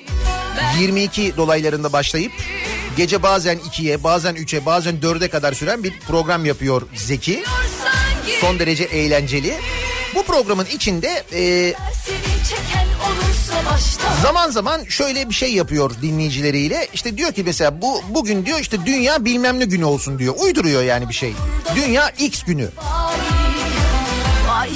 22 0.79 1.38
dolaylarında 1.38 1.93
başlayıp 1.93 2.31
gece 2.97 3.23
bazen 3.23 3.58
2'ye 3.58 4.03
bazen 4.03 4.36
3'e 4.36 4.65
bazen 4.65 4.95
4'e 4.95 5.27
kadar 5.27 5.53
süren 5.53 5.84
bir 5.84 5.99
program 5.99 6.45
yapıyor 6.45 6.81
Zeki. 6.95 7.43
Son 8.41 8.60
derece 8.60 8.84
eğlenceli. 8.84 9.53
Bu 10.15 10.23
programın 10.23 10.65
içinde 10.65 11.23
e, 11.34 11.73
zaman 14.23 14.49
zaman 14.49 14.84
şöyle 14.84 15.30
bir 15.30 15.34
şey 15.34 15.54
yapıyor 15.54 15.91
dinleyicileriyle. 16.01 16.88
İşte 16.93 17.17
diyor 17.17 17.32
ki 17.32 17.43
mesela 17.43 17.82
bu 17.82 18.01
bugün 18.10 18.45
diyor 18.45 18.60
işte 18.60 18.86
dünya 18.86 19.25
bilmem 19.25 19.60
ne 19.60 19.65
günü 19.65 19.86
olsun 19.86 20.19
diyor. 20.19 20.36
Uyduruyor 20.38 20.84
yani 20.84 21.10
bir 21.10 21.13
şey. 21.13 21.34
Dünya 21.75 22.10
X 22.10 22.43
günü. 22.43 22.69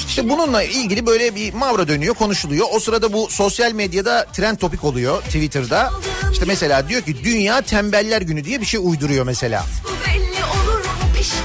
İşte 0.08 0.30
bununla 0.30 0.64
ilgili 0.64 1.06
böyle 1.06 1.36
bir 1.36 1.54
mavra 1.54 1.88
dönüyor, 1.88 2.16
konuşuluyor. 2.16 2.68
O 2.72 2.80
sırada 2.80 3.14
bu 3.14 3.28
sosyal 3.30 3.72
medyada 3.72 4.26
trend 4.34 4.58
topik 4.58 4.84
oluyor 4.84 5.22
Twitter'da. 5.22 5.92
İşte 6.32 6.46
mesela 6.48 6.90
diyor 6.90 7.02
ki 7.02 7.24
Dünya 7.24 7.62
Tembeller 7.62 8.22
Günü 8.22 8.44
diye 8.44 8.62
bir 8.62 8.66
şey 8.66 8.80
uyduruyor 8.84 9.26
mesela. 9.26 9.66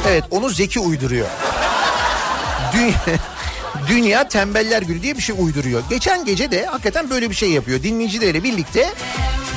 Evet 0.08 0.24
onu 0.30 0.48
Zeki 0.48 0.80
uyduruyor. 0.80 1.26
Dünya, 2.72 2.94
Dünya 3.88 4.28
Tembeller 4.28 4.82
Günü 4.82 5.02
diye 5.02 5.16
bir 5.16 5.22
şey 5.22 5.36
uyduruyor. 5.38 5.82
Geçen 5.90 6.24
gece 6.24 6.50
de 6.50 6.66
hakikaten 6.66 7.10
böyle 7.10 7.30
bir 7.30 7.34
şey 7.34 7.50
yapıyor. 7.50 7.82
Dinleyicileriyle 7.82 8.42
birlikte 8.42 8.92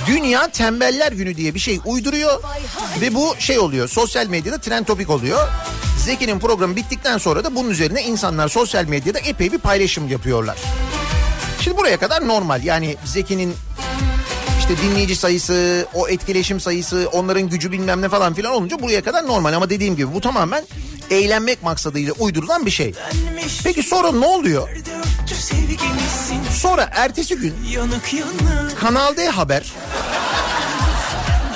Dünya 0.07 0.51
Tembeller 0.51 1.11
Günü 1.11 1.37
diye 1.37 1.53
bir 1.55 1.59
şey 1.59 1.79
uyduruyor. 1.85 2.43
Ve 3.01 3.15
bu 3.15 3.35
şey 3.39 3.59
oluyor 3.59 3.87
sosyal 3.87 4.27
medyada 4.27 4.57
trend 4.57 4.85
topik 4.85 5.09
oluyor. 5.09 5.47
Zeki'nin 6.05 6.39
programı 6.39 6.75
bittikten 6.75 7.17
sonra 7.17 7.43
da 7.43 7.55
bunun 7.55 7.69
üzerine 7.69 8.03
insanlar 8.03 8.47
sosyal 8.47 8.85
medyada 8.85 9.19
epey 9.19 9.51
bir 9.51 9.57
paylaşım 9.57 10.09
yapıyorlar. 10.09 10.57
Şimdi 11.61 11.77
buraya 11.77 11.99
kadar 11.99 12.27
normal 12.27 12.63
yani 12.63 12.95
Zeki'nin 13.05 13.53
işte 14.59 14.77
dinleyici 14.77 15.15
sayısı, 15.15 15.87
o 15.93 16.07
etkileşim 16.07 16.59
sayısı, 16.59 17.09
onların 17.11 17.49
gücü 17.49 17.71
bilmem 17.71 18.01
ne 18.01 18.09
falan 18.09 18.33
filan 18.33 18.53
olunca 18.53 18.79
buraya 18.79 19.01
kadar 19.03 19.27
normal. 19.27 19.53
Ama 19.53 19.69
dediğim 19.69 19.95
gibi 19.95 20.13
bu 20.13 20.21
tamamen 20.21 20.63
eğlenmek 21.11 21.63
maksadıyla 21.63 22.13
uydurulan 22.13 22.65
bir 22.65 22.71
şey. 22.71 22.93
Peki 23.63 23.83
sonra 23.83 24.11
ne 24.11 24.25
oluyor? 24.25 24.69
Sonra 26.53 26.89
ertesi 26.91 27.35
gün 27.35 27.55
Kanal 28.79 29.17
D 29.17 29.27
Haber, 29.27 29.73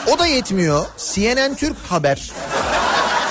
o 0.07 0.19
da 0.19 0.27
yetmiyor 0.27 0.85
CNN 1.13 1.55
Türk 1.55 1.77
Haber. 1.89 2.31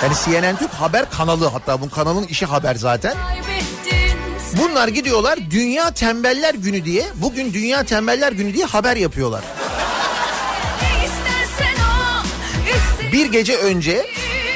Yani 0.03 0.15
CNN 0.25 0.57
Türk 0.57 0.73
Haber 0.73 1.11
kanalı 1.11 1.47
hatta 1.47 1.81
bu 1.81 1.91
kanalın 1.91 2.25
işi 2.27 2.47
haber 2.47 2.75
zaten. 2.75 3.15
Bunlar 4.53 4.89
gidiyorlar 4.89 5.39
Dünya 5.51 5.91
Tembeller 5.91 6.55
Günü 6.55 6.85
diye, 6.85 7.05
bugün 7.15 7.55
Dünya 7.55 7.85
Tembeller 7.85 8.33
Günü 8.33 8.55
diye 8.55 8.65
haber 8.65 8.97
yapıyorlar. 8.97 9.43
Bir 13.13 13.27
gece 13.27 13.57
önce 13.57 14.07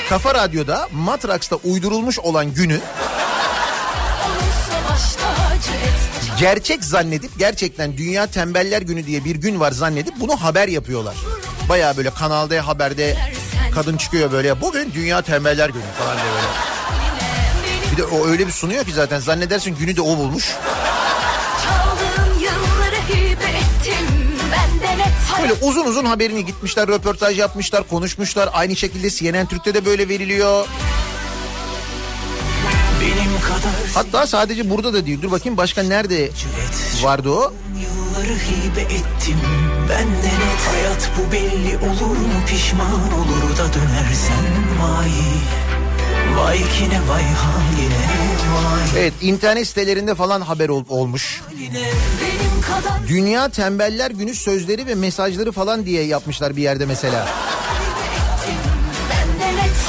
Kafa 0.08 0.34
Radyo'da 0.34 0.88
Matraks'ta 0.92 1.56
uydurulmuş 1.56 2.18
olan 2.18 2.54
günü 2.54 2.80
gerçek 6.40 6.84
zannedip 6.84 7.38
gerçekten 7.38 7.96
Dünya 7.96 8.26
Tembeller 8.26 8.82
Günü 8.82 9.06
diye 9.06 9.24
bir 9.24 9.36
gün 9.36 9.60
var 9.60 9.72
zannedip 9.72 10.14
bunu 10.20 10.36
haber 10.36 10.68
yapıyorlar. 10.68 11.14
Baya 11.68 11.96
böyle 11.96 12.10
kanalda 12.10 12.66
haberde 12.66 13.16
kadın 13.74 13.96
çıkıyor 13.96 14.32
böyle 14.32 14.60
bugün 14.60 14.92
Dünya 14.94 15.22
Tembeller 15.22 15.68
Günü 15.68 15.82
falan 15.98 16.16
diye 16.16 16.26
böyle. 16.34 16.74
Bir 17.92 17.96
de 17.96 18.04
o 18.04 18.26
öyle 18.26 18.46
bir 18.46 18.52
sunuyor 18.52 18.84
ki 18.84 18.92
zaten 18.92 19.18
zannedersin 19.18 19.76
günü 19.76 19.96
de 19.96 20.00
o 20.02 20.18
bulmuş. 20.18 20.54
Böyle 25.44 25.54
uzun 25.62 25.84
uzun 25.86 26.04
haberini 26.04 26.44
gitmişler 26.44 26.88
röportaj 26.88 27.38
yapmışlar 27.38 27.88
konuşmuşlar. 27.88 28.48
Aynı 28.52 28.76
şekilde 28.76 29.10
CNN 29.10 29.46
Türk'te 29.46 29.74
de 29.74 29.84
böyle 29.84 30.08
veriliyor. 30.08 30.66
Hatta 33.94 34.26
sadece 34.26 34.70
burada 34.70 34.92
da 34.94 35.06
değil 35.06 35.22
dur 35.22 35.30
bakayım 35.30 35.56
başka 35.56 35.82
nerede 35.82 36.30
vardı 37.02 37.30
o? 37.30 37.52
Yılları 37.80 38.38
hibe 38.38 38.80
ettim 38.80 39.38
benden 39.90 40.24
et 40.24 40.60
Hayat 40.72 41.10
bu 41.18 41.32
belli 41.32 41.76
olur 41.78 42.16
mu 42.16 42.40
pişman 42.48 43.12
olur 43.12 43.56
da 43.58 43.74
dönersen 43.74 44.44
vay 44.82 45.10
Vay 46.36 46.56
kine 46.58 47.00
vay 47.08 47.22
haline 47.22 48.04
vay 48.54 49.00
Evet 49.02 49.12
internet 49.20 49.66
sitelerinde 49.66 50.14
falan 50.14 50.40
haber 50.40 50.68
ol- 50.68 50.84
olmuş. 50.88 51.42
haline 51.46 51.90
Dünya 53.08 53.48
Tembeller 53.48 54.10
Günü 54.10 54.34
sözleri 54.34 54.86
ve 54.86 54.94
mesajları 54.94 55.52
falan 55.52 55.86
diye 55.86 56.04
yapmışlar 56.04 56.56
bir 56.56 56.62
yerde 56.62 56.86
mesela. 56.86 57.28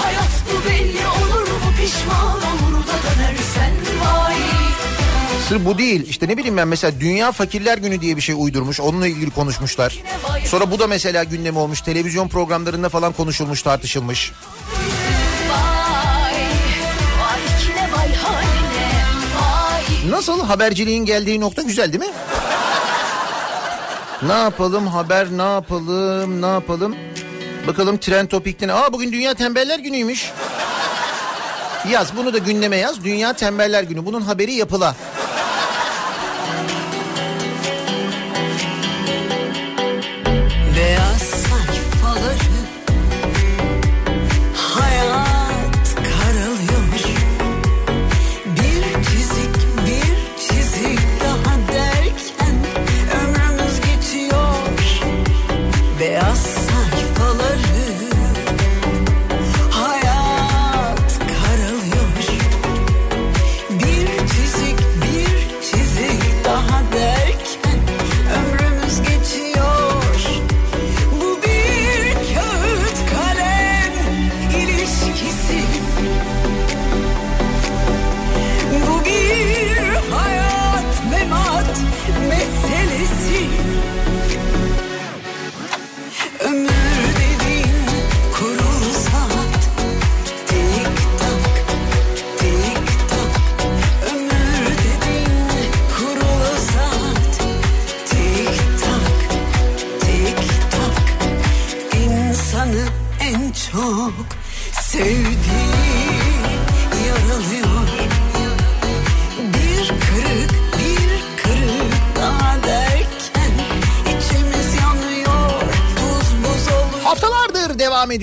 Hayat 0.01 0.29
bu 5.65 5.77
değil 5.77 6.09
işte 6.09 6.27
ne 6.27 6.38
bileyim 6.38 6.57
ben 6.57 6.67
mesela 6.67 6.99
Dünya 6.99 7.31
Fakirler 7.31 7.77
Günü 7.77 8.01
diye 8.01 8.17
bir 8.17 8.21
şey 8.21 8.35
uydurmuş 8.38 8.79
onunla 8.79 9.07
ilgili 9.07 9.31
konuşmuşlar. 9.31 10.03
Sonra 10.45 10.71
bu 10.71 10.79
da 10.79 10.88
mesela 10.88 11.23
gündem 11.23 11.57
olmuş 11.57 11.81
televizyon 11.81 12.27
programlarında 12.27 12.89
falan 12.89 13.13
konuşulmuş 13.13 13.61
tartışılmış. 13.61 14.31
Nasıl 20.09 20.45
haberciliğin 20.45 21.05
geldiği 21.05 21.39
nokta 21.39 21.61
güzel 21.61 21.93
değil 21.93 22.03
mi? 22.03 22.11
Ne 24.21 24.34
yapalım 24.34 24.88
haber 24.88 25.28
ne 25.32 25.41
yapalım 25.41 26.41
ne 26.41 26.45
yapalım? 26.45 26.95
Bakalım 27.67 27.97
trend 27.97 28.28
topikten. 28.28 28.69
Aa 28.69 28.93
bugün 28.93 29.12
Dünya 29.12 29.34
Tembeller 29.34 29.80
Günü'ymüş. 29.80 30.32
Yaz 31.89 32.17
bunu 32.17 32.34
da 32.34 32.38
gündeme 32.38 32.78
yaz. 32.78 33.04
Dünya 33.04 33.34
Tembeller 33.34 33.84
Günü. 33.84 34.06
Bunun 34.06 34.21
haberi 34.21 34.54
yapıla. 34.54 34.95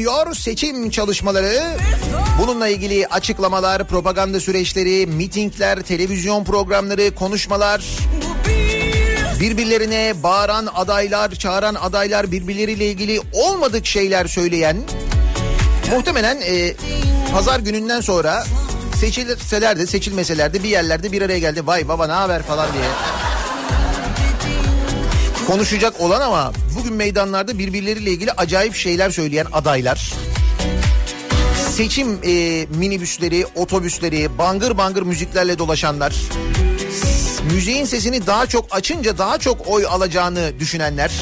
Ediyor 0.03 0.35
seçim 0.35 0.91
çalışmaları. 0.91 1.63
Bununla 2.39 2.69
ilgili 2.69 3.07
açıklamalar, 3.07 3.89
propaganda 3.89 4.41
süreçleri, 4.41 5.07
mitingler, 5.07 5.83
televizyon 5.83 6.45
programları, 6.45 7.15
konuşmalar. 7.15 7.85
birbirlerine 9.41 10.15
bağıran 10.23 10.69
adaylar, 10.75 11.31
çağıran 11.31 11.75
adaylar, 11.75 12.33
birbirleriyle 12.33 12.87
ilgili 12.87 13.21
olmadık 13.33 13.87
şeyler 13.87 14.27
söyleyen 14.27 14.77
muhtemelen 15.91 16.41
e, 16.41 16.75
pazar 17.33 17.61
gününden 17.61 18.01
sonra 18.01 18.45
seçilseler 19.01 19.79
de 19.79 19.87
seçilmeseler 19.87 20.55
de 20.55 20.63
bir 20.63 20.69
yerlerde 20.69 21.13
bir 21.13 21.23
araya 21.23 21.39
geldi. 21.39 21.67
Vay 21.67 21.89
baba 21.89 22.07
ne 22.07 22.13
haber 22.13 22.43
falan 22.43 22.73
diye. 22.73 22.85
Konuşacak 25.47 26.01
olan 26.01 26.21
ama 26.21 26.53
bugün 26.79 26.95
meydanlarda 26.95 27.59
birbirleriyle 27.59 28.11
ilgili 28.11 28.33
acayip 28.33 28.75
şeyler 28.75 29.11
söyleyen 29.11 29.47
adaylar. 29.53 30.13
Seçim 31.71 32.19
e, 32.25 32.67
minibüsleri, 32.77 33.47
otobüsleri, 33.55 34.39
bangır 34.39 34.79
bangır 34.79 35.03
müziklerle 35.03 35.59
dolaşanlar. 35.59 36.15
Müziğin 37.53 37.85
sesini 37.85 38.27
daha 38.27 38.47
çok 38.47 38.67
açınca 38.71 39.19
daha 39.19 39.39
çok 39.39 39.69
oy 39.69 39.87
alacağını 39.87 40.53
düşünenler. 40.61 41.13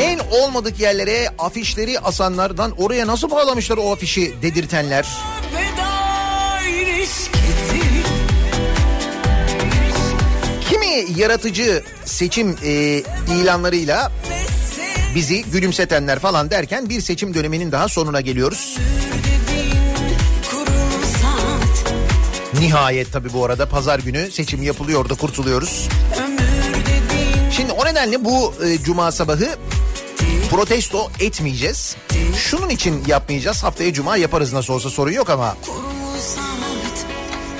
En 0.00 0.18
olmadık 0.18 0.80
yerlere 0.80 1.28
afişleri 1.38 2.00
asanlardan 2.00 2.72
oraya 2.78 3.06
nasıl 3.06 3.30
bağlamışlar 3.30 3.76
o 3.76 3.92
afişi 3.92 4.42
dedirtenler. 4.42 5.06
Yaratıcı 11.16 11.82
seçim 12.04 12.56
e, 12.64 13.02
ilanlarıyla 13.42 14.12
bizi 15.14 15.42
gülümsetenler 15.42 16.18
falan 16.18 16.50
derken 16.50 16.88
bir 16.88 17.00
seçim 17.00 17.34
döneminin 17.34 17.72
daha 17.72 17.88
sonuna 17.88 18.20
geliyoruz. 18.20 18.78
Nihayet 22.60 23.12
tabii 23.12 23.32
bu 23.32 23.44
arada 23.44 23.68
pazar 23.68 23.98
günü 23.98 24.30
seçim 24.30 24.62
yapılıyor 24.62 25.08
da 25.08 25.14
kurtuluyoruz. 25.14 25.88
Şimdi 27.56 27.72
o 27.72 27.86
nedenle 27.86 28.24
bu 28.24 28.54
e, 28.64 28.78
cuma 28.78 29.12
sabahı 29.12 29.48
protesto 30.50 31.10
etmeyeceğiz. 31.20 31.96
Şunun 32.36 32.68
için 32.68 33.04
yapmayacağız. 33.06 33.62
Haftaya 33.62 33.92
cuma 33.92 34.16
yaparız 34.16 34.52
nasıl 34.52 34.74
olsa 34.74 34.90
sorun 34.90 35.12
yok 35.12 35.30
ama 35.30 35.56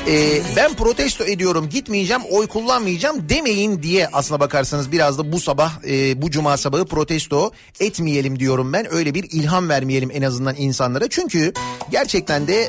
e, 0.09 0.42
ben 0.57 0.74
protesto 0.74 1.24
ediyorum 1.24 1.68
gitmeyeceğim 1.68 2.22
oy 2.30 2.46
kullanmayacağım 2.46 3.28
demeyin 3.28 3.82
diye 3.82 4.09
aslına 4.12 4.40
bakarsanız 4.40 4.92
biraz 4.92 5.18
da 5.18 5.32
bu 5.32 5.40
sabah 5.40 5.72
e, 5.88 6.22
bu 6.22 6.30
cuma 6.30 6.57
sabahı 6.57 6.86
protesto 6.86 7.51
etmeyelim 7.80 8.38
diyorum 8.38 8.72
ben. 8.72 8.94
Öyle 8.94 9.14
bir 9.14 9.24
ilham 9.30 9.68
vermeyelim 9.68 10.11
en 10.12 10.22
azından 10.22 10.55
insanlara. 10.59 11.09
Çünkü 11.09 11.53
gerçekten 11.90 12.48
de 12.48 12.62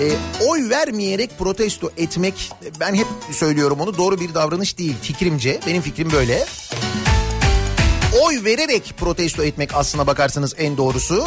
e, 0.00 0.04
oy 0.48 0.70
vermeyerek 0.70 1.38
protesto 1.38 1.90
etmek 1.96 2.52
ben 2.80 2.94
hep 2.94 3.06
söylüyorum 3.32 3.80
onu 3.80 3.98
doğru 3.98 4.20
bir 4.20 4.34
davranış 4.34 4.78
değil 4.78 4.94
fikrimce. 5.02 5.60
Benim 5.66 5.82
fikrim 5.82 6.12
böyle. 6.12 6.46
Oy 8.24 8.44
vererek 8.44 8.94
protesto 8.96 9.42
etmek 9.42 9.74
aslına 9.74 10.06
bakarsanız 10.06 10.54
en 10.58 10.76
doğrusu. 10.76 11.24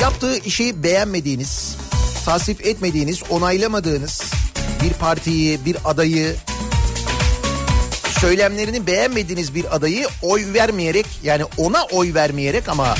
Yaptığı 0.00 0.36
işi 0.36 0.82
beğenmediğiniz, 0.82 1.76
tasvip 2.24 2.66
etmediğiniz, 2.66 3.22
onaylamadığınız 3.30 4.22
bir 4.82 4.92
partiyi, 4.92 5.64
bir 5.64 5.76
adayı, 5.84 6.36
söylemlerini 8.20 8.86
beğenmediğiniz 8.86 9.54
bir 9.54 9.76
adayı 9.76 10.08
oy 10.22 10.52
vermeyerek 10.54 11.06
yani 11.22 11.44
ona 11.58 11.84
oy 11.84 12.14
vermeyerek 12.14 12.68
ama 12.68 12.94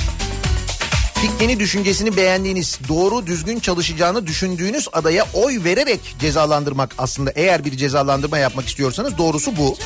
fikrini, 1.15 1.61
düşüncesini 1.61 2.17
beğendiğiniz, 2.17 2.79
doğru 2.89 3.27
düzgün 3.27 3.61
çalışacağını 3.61 4.27
düşündüğünüz 4.27 4.89
adaya 4.93 5.27
oy 5.35 5.65
vererek 5.65 6.01
cezalandırmak 6.21 6.95
aslında 6.99 7.33
eğer 7.37 7.65
bir 7.65 7.77
cezalandırma 7.77 8.39
yapmak 8.39 8.69
istiyorsanız 8.69 9.19
doğrusu 9.19 9.57
bu. 9.57 9.77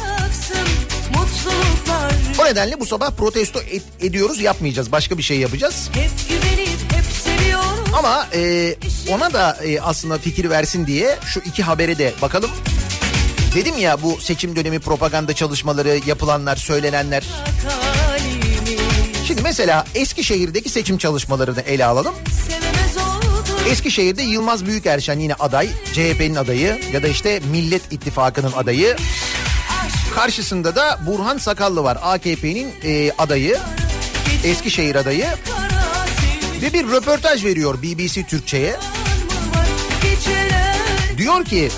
O 2.39 2.45
nedenle 2.45 2.81
bu 2.81 2.87
sabah 2.87 3.11
protesto 3.11 3.61
et- 3.61 3.83
ediyoruz 4.01 4.41
yapmayacağız. 4.41 4.93
Başka 4.93 5.19
bir 5.19 5.23
şey 5.23 5.39
yapacağız. 5.39 5.89
hep 5.93 6.11
güvenip 6.29 6.69
hep 6.93 7.34
Ama 7.99 8.27
e, 8.35 8.75
ona 9.09 9.33
da 9.33 9.59
e, 9.65 9.81
aslında 9.81 10.19
fikir 10.19 10.51
versin 10.51 10.87
diye 10.87 11.19
şu 11.27 11.41
iki 11.41 11.63
habere 11.63 11.99
de 11.99 12.13
bakalım. 12.23 12.51
Dedim 13.55 13.79
ya 13.79 14.03
bu 14.03 14.21
seçim 14.21 14.57
dönemi 14.57 14.79
propaganda 14.79 15.33
çalışmaları 15.33 16.01
yapılanlar, 16.07 16.57
söylenenler. 16.57 17.25
Şimdi 19.27 19.43
mesela 19.43 19.85
Eskişehir'deki 19.95 20.69
seçim 20.69 20.99
çalışmalarını 20.99 21.61
ele 21.61 21.85
alalım. 21.85 22.15
Eskişehir'de 23.71 24.23
Yılmaz 24.23 24.67
Büyükerşen 24.67 25.19
yine 25.19 25.35
aday, 25.35 25.69
CHP'nin 25.93 26.35
adayı 26.35 26.81
ya 26.93 27.03
da 27.03 27.09
işte 27.09 27.41
Millet 27.51 27.93
İttifakı'nın 27.93 28.53
adayı. 28.53 28.97
Karşısında 30.15 30.77
da 30.77 30.99
Burhan 31.07 31.39
Sakallı 31.39 31.85
var, 31.85 31.99
AKP'nin 32.03 32.75
e, 32.85 33.13
adayı, 33.19 33.59
Eskişehir 34.45 34.95
adayı. 34.95 35.27
Ve 36.65 36.73
bir 36.73 36.87
röportaj 36.87 37.45
veriyor 37.45 37.83
BBC 37.83 38.27
Türkçe'ye. 38.27 38.77
Diyor 41.19 41.45
ki 41.45 41.69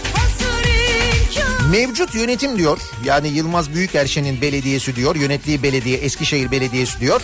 Mevcut 1.70 2.14
yönetim 2.14 2.58
diyor 2.58 2.78
yani 3.04 3.28
Yılmaz 3.28 3.74
Büyükerşen'in 3.74 4.40
belediyesi 4.40 4.96
diyor 4.96 5.16
yönettiği 5.16 5.62
belediye 5.62 5.98
Eskişehir 5.98 6.50
Belediyesi 6.50 7.00
diyor 7.00 7.20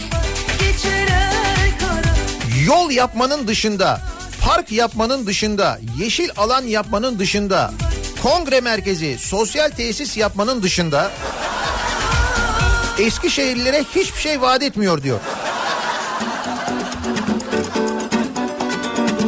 yol 2.66 2.90
yapmanın 2.90 3.48
dışında 3.48 4.00
park 4.40 4.72
yapmanın 4.72 5.26
dışında 5.26 5.80
yeşil 5.98 6.30
alan 6.36 6.62
yapmanın 6.62 7.18
dışında 7.18 7.72
kongre 8.22 8.60
merkezi 8.60 9.18
sosyal 9.18 9.70
tesis 9.70 10.16
yapmanın 10.16 10.62
dışında 10.62 11.10
Eskişehirlilere 12.98 13.84
hiçbir 13.94 14.20
şey 14.20 14.40
vaat 14.40 14.62
etmiyor 14.62 15.02
diyor. 15.02 15.18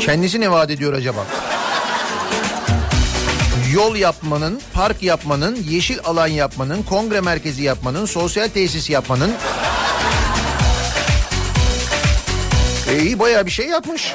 Kendisi 0.04 0.40
ne 0.40 0.50
vaat 0.50 0.70
ediyor 0.70 0.92
acaba? 0.92 1.26
Yol 3.72 3.96
yapmanın, 3.96 4.60
park 4.74 5.02
yapmanın, 5.02 5.58
yeşil 5.70 5.98
alan 6.04 6.26
yapmanın, 6.26 6.82
kongre 6.82 7.20
merkezi 7.20 7.62
yapmanın, 7.62 8.06
sosyal 8.06 8.48
tesis 8.48 8.90
yapmanın... 8.90 9.32
E 12.90 13.02
iyi 13.02 13.18
bayağı 13.18 13.46
bir 13.46 13.50
şey 13.50 13.66
yapmış. 13.68 14.14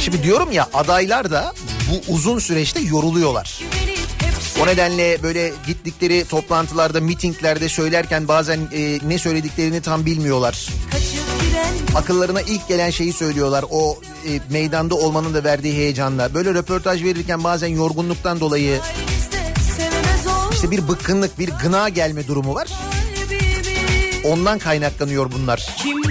Şimdi 0.00 0.22
diyorum 0.22 0.52
ya 0.52 0.68
adaylar 0.74 1.30
da 1.30 1.54
bu 1.90 2.12
uzun 2.12 2.38
süreçte 2.38 2.80
yoruluyorlar. 2.80 3.60
O 4.62 4.66
nedenle 4.66 5.22
böyle 5.22 5.52
gittikleri 5.66 6.24
toplantılarda, 6.24 7.00
mitinglerde 7.00 7.68
söylerken 7.68 8.28
bazen 8.28 8.60
e, 8.72 8.98
ne 9.08 9.18
söylediklerini 9.18 9.80
tam 9.80 10.06
bilmiyorlar. 10.06 10.68
Akıllarına 11.94 12.40
ilk 12.40 12.68
gelen 12.68 12.90
şeyi 12.90 13.12
söylüyorlar. 13.12 13.64
O 13.70 13.98
e, 14.28 14.40
meydanda 14.50 14.94
olmanın 14.94 15.34
da 15.34 15.44
verdiği 15.44 15.74
heyecanla. 15.74 16.34
Böyle 16.34 16.54
röportaj 16.54 17.04
verirken 17.04 17.44
bazen 17.44 17.68
yorgunluktan 17.68 18.40
dolayı 18.40 18.80
işte 20.52 20.70
bir 20.70 20.88
bıkkınlık, 20.88 21.38
bir 21.38 21.48
gına 21.62 21.88
gelme 21.88 22.26
durumu 22.26 22.54
var. 22.54 22.68
Ondan 24.24 24.58
kaynaklanıyor 24.58 25.32
bunlar. 25.32 25.76
Kim 25.78 26.02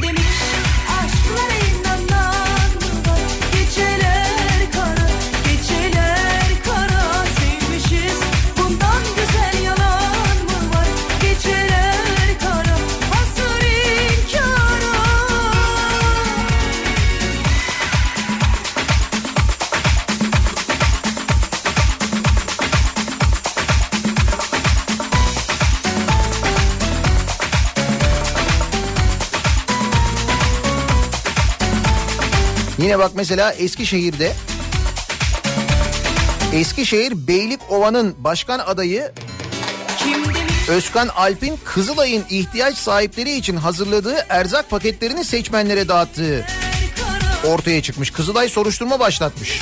Yine 32.85 32.99
bak 32.99 33.11
mesela 33.15 33.51
Eskişehir'de 33.51 34.33
Eskişehir 36.53 37.27
Beylikova'nın 37.27 38.15
başkan 38.17 38.59
adayı 38.59 39.11
Özkan 40.69 41.07
Alp'in 41.07 41.59
Kızılay'ın 41.63 42.23
ihtiyaç 42.29 42.77
sahipleri 42.77 43.35
için 43.35 43.55
hazırladığı 43.55 44.25
erzak 44.29 44.69
paketlerini 44.69 45.25
seçmenlere 45.25 45.87
dağıttığı 45.87 46.45
ortaya 47.47 47.81
çıkmış. 47.81 48.11
Kızılay 48.11 48.49
soruşturma 48.49 48.99
başlatmış. 48.99 49.61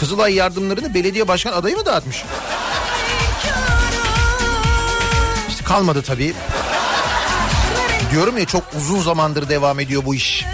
Kızılay 0.00 0.34
yardımlarını 0.34 0.94
belediye 0.94 1.28
başkan 1.28 1.52
adayı 1.52 1.76
mı 1.76 1.86
dağıtmış? 1.86 2.24
İşte 5.48 5.64
kalmadı 5.64 6.02
tabii. 6.02 6.34
Diyorum 8.12 8.38
ya 8.38 8.44
çok 8.44 8.62
uzun 8.76 9.00
zamandır 9.00 9.48
devam 9.48 9.80
ediyor 9.80 10.02
bu 10.04 10.14
iş. 10.14 10.44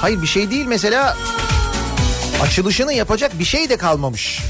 Hayır 0.00 0.22
bir 0.22 0.26
şey 0.26 0.50
değil 0.50 0.66
mesela 0.66 1.16
açılışını 2.42 2.92
yapacak 2.92 3.38
bir 3.38 3.44
şey 3.44 3.68
de 3.68 3.76
kalmamış. 3.76 4.40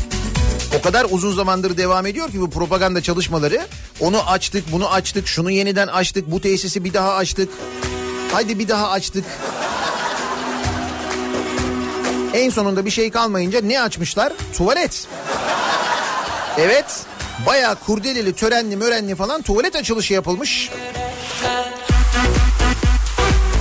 O 0.78 0.82
kadar 0.82 1.06
uzun 1.10 1.32
zamandır 1.32 1.76
devam 1.76 2.06
ediyor 2.06 2.30
ki 2.30 2.40
bu 2.40 2.50
propaganda 2.50 3.02
çalışmaları. 3.02 3.66
Onu 4.00 4.30
açtık, 4.30 4.72
bunu 4.72 4.90
açtık, 4.92 5.28
şunu 5.28 5.50
yeniden 5.50 5.86
açtık, 5.86 6.30
bu 6.30 6.40
tesisi 6.40 6.84
bir 6.84 6.94
daha 6.94 7.14
açtık. 7.14 7.48
Haydi 8.32 8.58
bir 8.58 8.68
daha 8.68 8.90
açtık. 8.90 9.24
En 12.34 12.50
sonunda 12.50 12.84
bir 12.84 12.90
şey 12.90 13.10
kalmayınca 13.10 13.60
ne 13.60 13.80
açmışlar? 13.80 14.32
Tuvalet. 14.56 15.06
Evet. 16.58 17.06
Bayağı 17.46 17.76
kurdeleli, 17.76 18.32
törenli, 18.32 18.76
mörenli 18.76 19.14
falan 19.14 19.42
tuvalet 19.42 19.76
açılışı 19.76 20.14
yapılmış. 20.14 20.70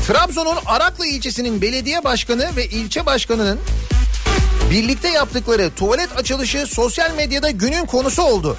Trabzon'un 0.08 0.58
Araklı 0.66 1.06
ilçesinin 1.06 1.62
belediye 1.62 2.04
başkanı 2.04 2.56
ve 2.56 2.66
ilçe 2.66 3.06
başkanının 3.06 3.60
birlikte 4.72 5.08
yaptıkları 5.08 5.72
tuvalet 5.76 6.18
açılışı 6.18 6.68
sosyal 6.68 7.12
medyada 7.16 7.50
günün 7.50 7.86
konusu 7.86 8.24
oldu. 8.24 8.58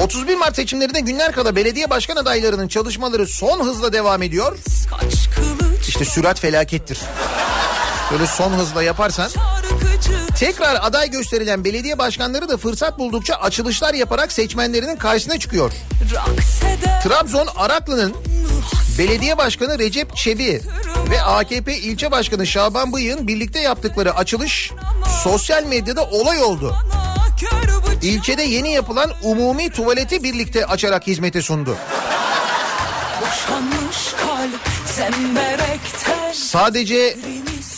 31 0.00 0.36
Mart 0.36 0.56
seçimlerinde 0.56 1.00
günler 1.00 1.32
kala 1.32 1.56
belediye 1.56 1.90
başkan 1.90 2.16
adaylarının 2.16 2.68
çalışmaları 2.68 3.26
son 3.26 3.60
hızla 3.66 3.92
devam 3.92 4.22
ediyor. 4.22 4.58
İşte 5.88 6.04
sürat 6.04 6.40
felakettir. 6.40 6.98
Böyle 8.12 8.26
son 8.26 8.52
hızla 8.52 8.82
yaparsan 8.82 9.30
tekrar 10.40 10.78
aday 10.82 11.10
gösterilen 11.10 11.64
belediye 11.64 11.98
başkanları 11.98 12.48
da 12.48 12.56
fırsat 12.56 12.98
buldukça 12.98 13.34
açılışlar 13.34 13.94
yaparak 13.94 14.32
seçmenlerinin 14.32 14.96
karşısına 14.96 15.38
çıkıyor. 15.38 15.72
Trabzon 17.02 17.48
Araklı'nın 17.56 18.14
belediye 18.98 19.38
başkanı 19.38 19.78
Recep 19.78 20.16
Çebi 20.16 20.62
ve 21.10 21.22
AKP 21.22 21.78
ilçe 21.78 22.10
başkanı 22.10 22.46
Şaban 22.46 22.92
Bıyık'ın 22.92 23.28
birlikte 23.28 23.60
yaptıkları 23.60 24.16
açılış 24.16 24.72
sosyal 25.22 25.64
medyada 25.64 26.04
olay 26.04 26.42
oldu. 26.42 26.76
İlçede 28.02 28.42
yeni 28.42 28.72
yapılan 28.72 29.10
umumi 29.22 29.70
tuvaleti 29.70 30.22
birlikte 30.22 30.66
açarak 30.66 31.06
hizmete 31.06 31.42
sundu. 31.42 31.76
Sadece 36.32 37.16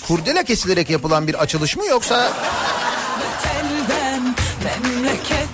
kurdela 0.09 0.43
kesilerek 0.43 0.91
yapılan 0.91 1.29
bir 1.29 1.35
açılış 1.35 1.77
mı 1.77 1.87
yoksa 1.87 2.33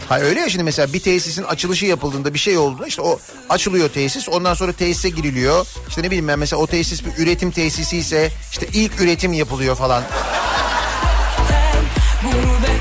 Ha 0.09 0.21
öyle 0.21 0.41
ya 0.41 0.49
şimdi 0.49 0.65
mesela 0.65 0.93
bir 0.93 1.01
tesisin 1.01 1.43
açılışı 1.43 1.87
yapıldığında 1.87 2.35
bir 2.35 2.39
şey 2.39 2.59
olduğunda 2.59 2.87
işte 2.87 3.03
o 3.03 3.19
açılıyor 3.49 3.89
tesis 3.89 4.29
ondan 4.29 4.55
sonra 4.55 4.73
tesise 4.73 5.09
giriliyor. 5.09 5.67
İşte 5.89 6.03
ne 6.03 6.07
bileyim 6.07 6.29
ben 6.29 6.39
mesela 6.39 6.63
o 6.63 6.67
tesis 6.67 7.05
bir 7.05 7.23
üretim 7.23 7.51
tesisi 7.51 7.97
ise 7.97 8.31
işte 8.51 8.67
ilk 8.73 9.01
üretim 9.01 9.33
yapılıyor 9.33 9.77
falan. 9.77 10.03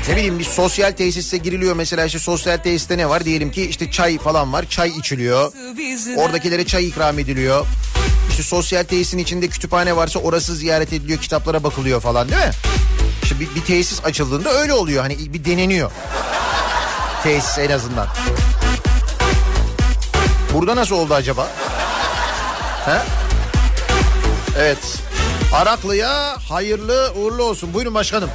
Ne 0.08 0.16
bileyim 0.16 0.38
bir 0.38 0.44
sosyal 0.44 0.92
tesise 0.92 1.36
giriliyor 1.36 1.76
mesela 1.76 2.04
işte 2.04 2.18
sosyal 2.18 2.56
tesiste 2.56 2.98
ne 2.98 3.08
var 3.08 3.24
diyelim 3.24 3.50
ki 3.50 3.62
işte 3.62 3.90
çay 3.90 4.18
falan 4.18 4.52
var 4.52 4.68
çay 4.68 4.88
içiliyor. 4.88 5.52
Oradakilere 6.16 6.66
çay 6.66 6.88
ikram 6.88 7.18
ediliyor. 7.18 7.66
İşte 8.30 8.42
sosyal 8.42 8.84
tesisin 8.84 9.18
içinde 9.18 9.48
kütüphane 9.48 9.96
varsa 9.96 10.18
orası 10.18 10.54
ziyaret 10.54 10.92
ediliyor 10.92 11.20
kitaplara 11.20 11.64
bakılıyor 11.64 12.00
falan 12.00 12.28
değil 12.28 12.40
mi? 12.40 12.50
İşte 13.22 13.40
bir, 13.40 13.54
bir 13.54 13.64
tesis 13.64 14.04
açıldığında 14.04 14.52
öyle 14.52 14.72
oluyor 14.72 15.02
hani 15.02 15.32
bir 15.32 15.44
deneniyor. 15.44 15.90
Tesis 17.22 17.58
en 17.58 17.70
azından. 17.70 18.06
Burada 20.54 20.76
nasıl 20.76 20.94
oldu 20.94 21.14
acaba? 21.14 21.48
He? 22.86 22.98
Evet. 24.58 24.78
Araklı'ya 25.54 26.36
hayırlı 26.48 27.12
uğurlu 27.16 27.42
olsun. 27.42 27.74
Buyurun 27.74 27.94
başkanım. 27.94 28.30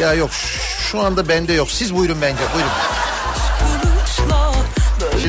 Ya 0.00 0.14
yok 0.14 0.30
şu 0.90 1.00
anda 1.00 1.28
bende 1.28 1.52
yok. 1.52 1.70
Siz 1.70 1.94
buyurun 1.96 2.18
bence 2.22 2.42
buyurun. 2.54 2.72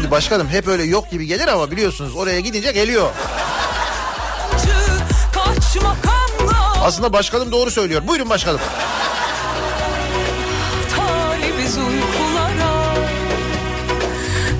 Şimdi 0.07 0.15
başkanım 0.15 0.47
hep 0.49 0.67
öyle 0.67 0.83
yok 0.83 1.11
gibi 1.11 1.27
gelir 1.27 1.47
ama 1.47 1.71
biliyorsunuz 1.71 2.15
oraya 2.15 2.39
gidince 2.39 2.71
geliyor. 2.71 3.09
Aslında 6.83 7.13
başkanım 7.13 7.51
doğru 7.51 7.71
söylüyor. 7.71 8.07
Buyurun 8.07 8.29
başkanım. 8.29 8.59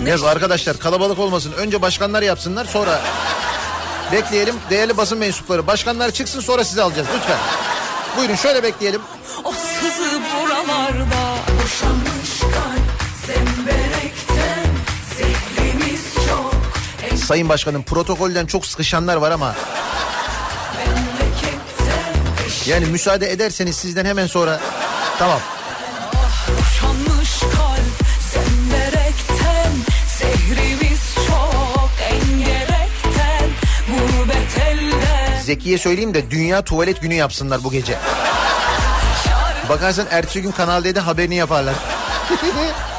Yaz 0.07 0.23
arkadaşlar 0.23 0.79
kalabalık 0.79 1.19
olmasın. 1.19 1.51
Önce 1.57 1.81
başkanlar 1.81 2.21
yapsınlar 2.21 2.65
sonra 2.65 3.01
bekleyelim. 4.11 4.55
Değerli 4.69 4.97
basın 4.97 5.17
mensupları 5.17 5.67
başkanlar 5.67 6.11
çıksın 6.11 6.39
sonra 6.39 6.63
sizi 6.63 6.81
alacağız 6.81 7.07
lütfen. 7.15 7.37
Buyurun 8.17 8.35
şöyle 8.35 8.63
bekleyelim. 8.63 9.01
o 9.43 9.51
sızı 9.51 10.21
buralarda 10.21 11.36
Sayın 17.27 17.49
başkanım 17.49 17.83
protokolden 17.83 18.45
çok 18.45 18.65
sıkışanlar 18.65 19.15
var 19.15 19.31
ama 19.31 19.55
yani 22.67 22.85
müsaade 22.85 23.31
ederseniz 23.31 23.75
sizden 23.75 24.05
hemen 24.05 24.27
sonra 24.27 24.59
tamam. 25.19 25.39
Zeki'ye 35.43 35.77
söyleyeyim 35.77 36.13
de 36.13 36.31
dünya 36.31 36.61
tuvalet 36.61 37.01
günü 37.01 37.13
yapsınlar 37.13 37.63
bu 37.63 37.71
gece. 37.71 37.97
Bakarsan 39.69 40.07
ertesi 40.11 40.41
gün 40.41 40.51
Kanal 40.51 40.83
D'de 40.83 40.99
haberini 40.99 41.35
yaparlar. 41.35 41.75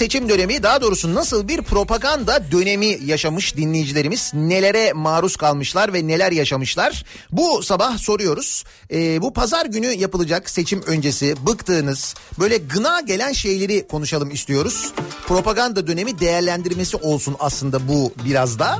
seçim 0.00 0.28
dönemi 0.28 0.62
daha 0.62 0.82
doğrusu 0.82 1.14
nasıl 1.14 1.48
bir 1.48 1.62
propaganda 1.62 2.52
dönemi 2.52 2.98
yaşamış 3.04 3.56
dinleyicilerimiz 3.56 4.32
nelere 4.34 4.92
maruz 4.92 5.36
kalmışlar 5.36 5.92
ve 5.92 6.08
neler 6.08 6.32
yaşamışlar 6.32 7.04
bu 7.32 7.62
sabah 7.62 7.98
soruyoruz. 7.98 8.64
Ee, 8.92 9.22
bu 9.22 9.32
pazar 9.32 9.66
günü 9.66 9.86
yapılacak 9.86 10.50
seçim 10.50 10.82
öncesi 10.82 11.46
bıktığınız 11.46 12.14
böyle 12.38 12.56
gına 12.56 13.00
gelen 13.00 13.32
şeyleri 13.32 13.88
konuşalım 13.88 14.30
istiyoruz. 14.30 14.92
Propaganda 15.26 15.86
dönemi 15.86 16.20
değerlendirmesi 16.20 16.96
olsun 16.96 17.36
aslında 17.38 17.88
bu 17.88 18.12
biraz 18.24 18.58
da. 18.58 18.78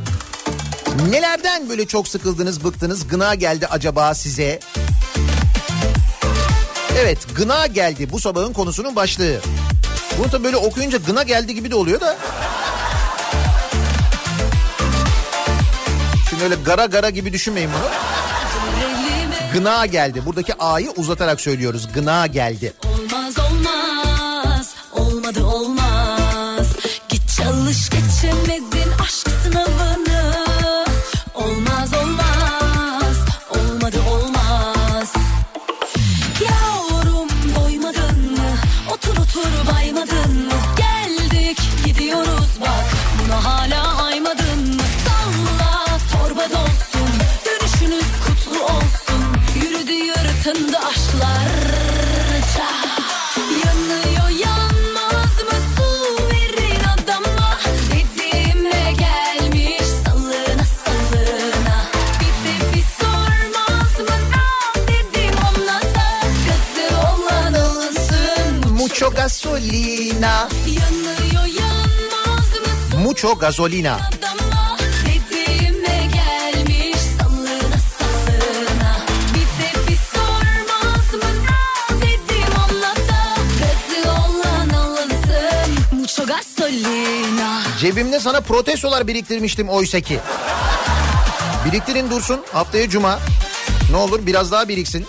Nelerden 1.10 1.68
böyle 1.68 1.86
çok 1.86 2.08
sıkıldınız 2.08 2.64
bıktınız 2.64 3.08
gına 3.08 3.34
geldi 3.34 3.66
acaba 3.66 4.14
size? 4.14 4.60
Evet 6.98 7.18
gına 7.34 7.66
geldi 7.66 8.08
bu 8.12 8.18
sabahın 8.18 8.52
konusunun 8.52 8.96
başlığı. 8.96 9.40
Bunu 10.20 10.32
da 10.32 10.44
böyle 10.44 10.56
okuyunca 10.56 10.98
gına 10.98 11.22
geldi 11.22 11.54
gibi 11.54 11.70
de 11.70 11.74
oluyor 11.74 12.00
da. 12.00 12.16
Şimdi 16.30 16.44
öyle 16.44 16.54
gara 16.54 16.86
gara 16.86 17.10
gibi 17.10 17.32
düşünmeyin 17.32 17.70
bunu. 17.70 17.90
Gına 19.52 19.86
geldi. 19.86 20.26
Buradaki 20.26 20.54
A'yı 20.54 20.90
uzatarak 20.90 21.40
söylüyoruz. 21.40 21.88
Gına 21.94 22.26
geldi. 22.26 22.72
Olmaz 22.84 23.34
olmaz 23.38 24.74
olmadı 24.92 25.44
olmaz 25.44 26.66
Git 27.08 27.22
çalış 27.36 27.90
geçemedin 27.90 28.59
gasolina. 69.60 70.48
Yanıyor 70.66 71.46
yanmaz 71.60 72.48
mısın 72.60 73.00
Mucho 73.02 73.38
gasolina. 73.38 73.94
adama 73.94 74.76
Dediğime 75.04 76.08
gelmiş 76.12 76.96
sallına 77.18 77.78
sallına 77.98 79.06
Bir 79.34 79.40
de 79.40 79.88
bir 79.88 79.98
sormaz 80.14 81.14
mı 81.14 81.30
Dedim 82.00 82.52
Mucho 85.92 86.26
gasolina 86.26 87.62
Cebimde 87.80 88.20
sana 88.20 88.40
protestolar 88.40 89.06
biriktirmiştim 89.06 89.68
oysa 89.68 90.00
ki. 90.00 90.20
Biriktirin 91.66 92.10
dursun 92.10 92.40
haftaya 92.52 92.88
cuma. 92.88 93.18
Ne 93.90 93.96
olur 93.96 94.26
biraz 94.26 94.52
daha 94.52 94.68
biriksin. 94.68 95.06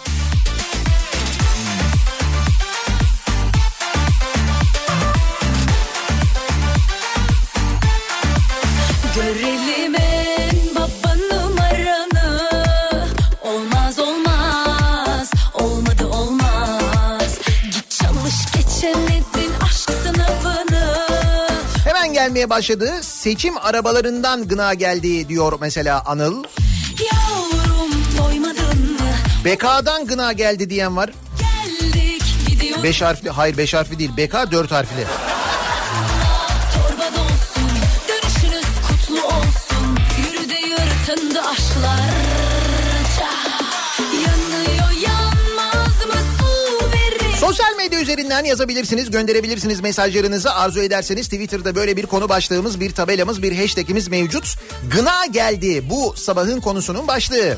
Gelmeye 22.42 22.50
başladı. 22.50 22.92
Seçim 23.02 23.58
arabalarından 23.58 24.48
gına 24.48 24.74
geldi 24.74 25.30
diyor 25.30 25.54
mesela 25.62 26.04
Anıl. 26.06 26.44
Yavrum? 27.12 27.92
BK'dan 29.46 30.08
gına 30.08 30.34
geldi 30.34 30.70
diyen 30.70 30.98
var. 30.98 31.10
Geldik 31.40 32.84
Beş 32.84 33.02
harfli 33.02 33.30
hayır 33.30 33.58
beş 33.58 33.74
harfli 33.74 34.00
değil 34.00 34.12
BK 34.18 34.52
dört 34.52 34.72
harfli. 34.72 35.06
Üzerinden 48.02 48.44
yazabilirsiniz, 48.44 49.12
gönderebilirsiniz 49.12 49.82
mesajlarınızı. 49.82 50.54
Arzu 50.54 50.82
ederseniz 50.82 51.28
Twitter'da 51.28 51.76
böyle 51.76 51.98
bir 51.98 52.06
konu 52.06 52.30
başlığımız, 52.30 52.80
bir 52.80 52.92
tabelamız, 52.92 53.44
bir 53.44 53.58
hashtagimiz 53.58 54.08
mevcut. 54.08 54.56
Gına 54.92 55.26
geldi 55.26 55.90
bu 55.90 56.14
sabahın 56.18 56.62
konusunun 56.62 57.08
başlığı. 57.08 57.58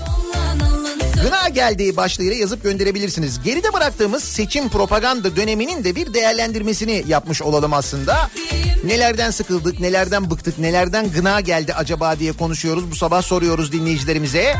Gına 1.24 1.50
geldiği 1.50 1.98
başlığıyla 1.98 2.36
yazıp 2.36 2.64
gönderebilirsiniz. 2.64 3.44
Geride 3.44 3.74
bıraktığımız 3.74 4.24
seçim 4.24 4.70
propaganda 4.70 5.36
döneminin 5.36 5.84
de 5.84 5.96
bir 5.96 6.14
değerlendirmesini 6.14 7.04
yapmış 7.08 7.42
olalım 7.42 7.74
aslında. 7.74 8.30
Nelerden 8.84 9.32
sıkıldık, 9.32 9.80
nelerden 9.80 10.32
bıktık, 10.32 10.60
nelerden 10.60 11.12
gına 11.12 11.42
geldi 11.42 11.74
acaba 11.74 12.20
diye 12.20 12.32
konuşuyoruz. 12.32 12.92
Bu 12.92 12.96
sabah 12.96 13.22
soruyoruz 13.22 13.72
dinleyicilerimize. 13.72 14.40
Dedim 14.40 14.60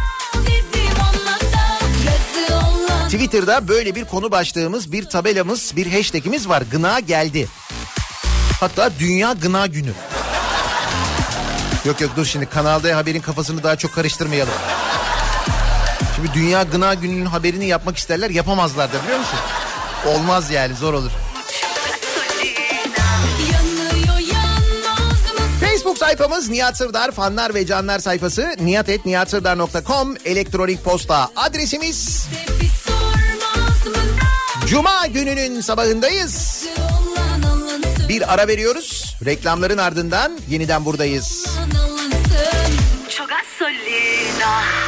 Twitter'da 3.14 3.68
böyle 3.68 3.96
bir 3.96 4.06
konu 4.06 4.32
başlığımız, 4.32 4.92
bir 4.92 5.04
tabelamız, 5.10 5.76
bir 5.76 5.92
hashtagimiz 5.92 6.50
var. 6.50 6.64
Gına 6.72 7.00
geldi. 7.00 7.48
Hatta 8.60 8.90
Dünya 9.00 9.34
Gına 9.34 9.68
Günü. 9.68 9.92
Yok 11.86 12.02
yok 12.02 12.12
dur 12.16 12.26
şimdi 12.26 12.46
Kanal 12.46 12.84
D 12.84 12.94
haberin 12.94 13.22
kafasını 13.22 13.64
daha 13.64 13.76
çok 13.76 13.94
karıştırmayalım. 13.94 14.54
Şimdi 16.16 16.34
Dünya 16.34 16.64
Gına 16.64 16.94
Günü'nün 16.94 17.26
haberini 17.26 17.66
yapmak 17.66 17.98
isterler 17.98 18.30
yapamazlar 18.30 18.94
da 18.94 19.04
biliyor 19.04 19.20
musun? 19.20 19.40
Olmaz 20.08 20.52
yani 20.52 20.76
zor 20.76 20.94
olur. 20.94 21.12
Facebook 25.62 25.98
sayfamız 25.98 26.50
Nihat 26.50 26.78
Sırdar 26.78 27.12
fanlar 27.12 27.54
ve 27.54 27.66
canlar 27.66 28.00
sayfası 28.00 28.56
nihatetnihatsırdar.com 28.60 30.16
elektronik 30.26 30.84
posta 30.84 31.30
adresimiz. 31.36 32.28
Mı 32.32 32.53
Cuma 34.68 35.08
gününün 35.08 35.62
sabahındayız. 35.62 36.66
Bir 38.10 38.34
ara 38.34 38.48
veriyoruz. 38.48 39.16
Reklamların 39.26 39.78
ardından 39.78 40.40
yeniden 40.50 40.86
buradayız. 40.86 41.48
alınsın 43.64 44.83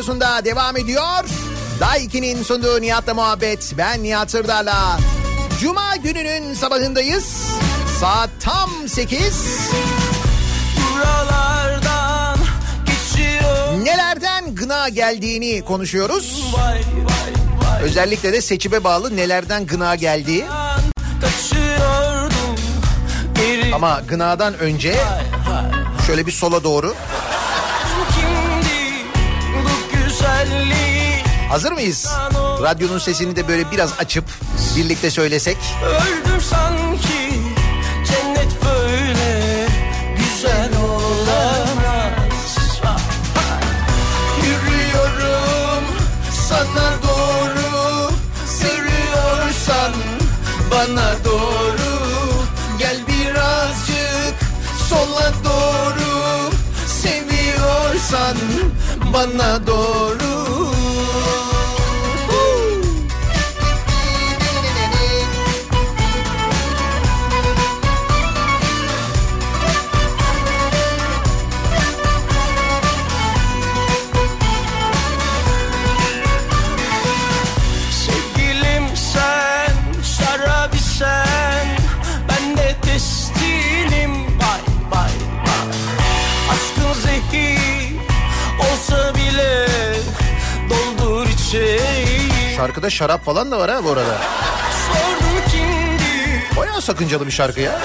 radyosunda 0.00 0.44
devam 0.44 0.76
ediyor. 0.76 1.24
Daiki'nin 1.80 2.42
sunduğu 2.42 2.80
Nihat'la 2.80 3.14
muhabbet. 3.14 3.74
Ben 3.78 4.02
Nihat 4.02 4.30
Sırdar'la. 4.30 4.98
Cuma 5.60 5.96
gününün 5.96 6.54
sabahındayız. 6.54 7.24
Saat 8.00 8.30
tam 8.40 8.70
8. 8.88 9.18
Buralardan 10.76 12.38
geçiyor 12.86 13.84
Nelerden 13.84 14.54
gına 14.54 14.88
geldiğini 14.88 15.62
konuşuyoruz. 15.64 16.52
Vay 16.52 16.74
vay 16.74 16.82
vay 17.72 17.82
Özellikle 17.82 18.32
de 18.32 18.40
seçime 18.40 18.84
bağlı 18.84 19.16
nelerden 19.16 19.66
gına 19.66 19.94
geldiği. 19.94 20.44
Ama 23.74 24.00
gınadan 24.08 24.58
önce 24.58 24.96
şöyle 26.06 26.26
bir 26.26 26.32
sola 26.32 26.64
doğru. 26.64 26.94
Hazır 31.50 31.72
mıyız? 31.72 32.08
Radyonun 32.62 32.98
sesini 32.98 33.36
de 33.36 33.48
böyle 33.48 33.70
biraz 33.70 33.92
açıp 33.98 34.24
birlikte 34.76 35.10
söylesek. 35.10 35.56
Öldüm 35.84 36.40
sanki 36.40 37.40
cennet 38.06 38.52
böyle 38.64 39.66
güzel 40.16 40.70
olamaz 40.82 42.56
Yürüyorum 44.44 45.84
sana 46.48 46.92
doğru 47.02 48.10
Seviyorsan 48.46 49.92
bana 50.70 51.24
doğru 51.24 51.90
Gel 52.78 52.96
birazcık 53.08 54.34
sola 54.88 55.32
doğru 55.44 56.50
Seviyorsan 56.86 58.36
bana 59.12 59.66
doğru 59.66 60.19
Şarkıda 92.60 92.90
şarap 92.90 93.24
falan 93.24 93.50
da 93.50 93.58
var 93.58 93.70
ha 93.70 93.84
bu 93.84 93.90
arada. 93.90 94.18
Bayağı 96.56 96.82
sakıncalı 96.82 97.26
bir 97.26 97.30
şarkı 97.32 97.60
ya. 97.60 97.78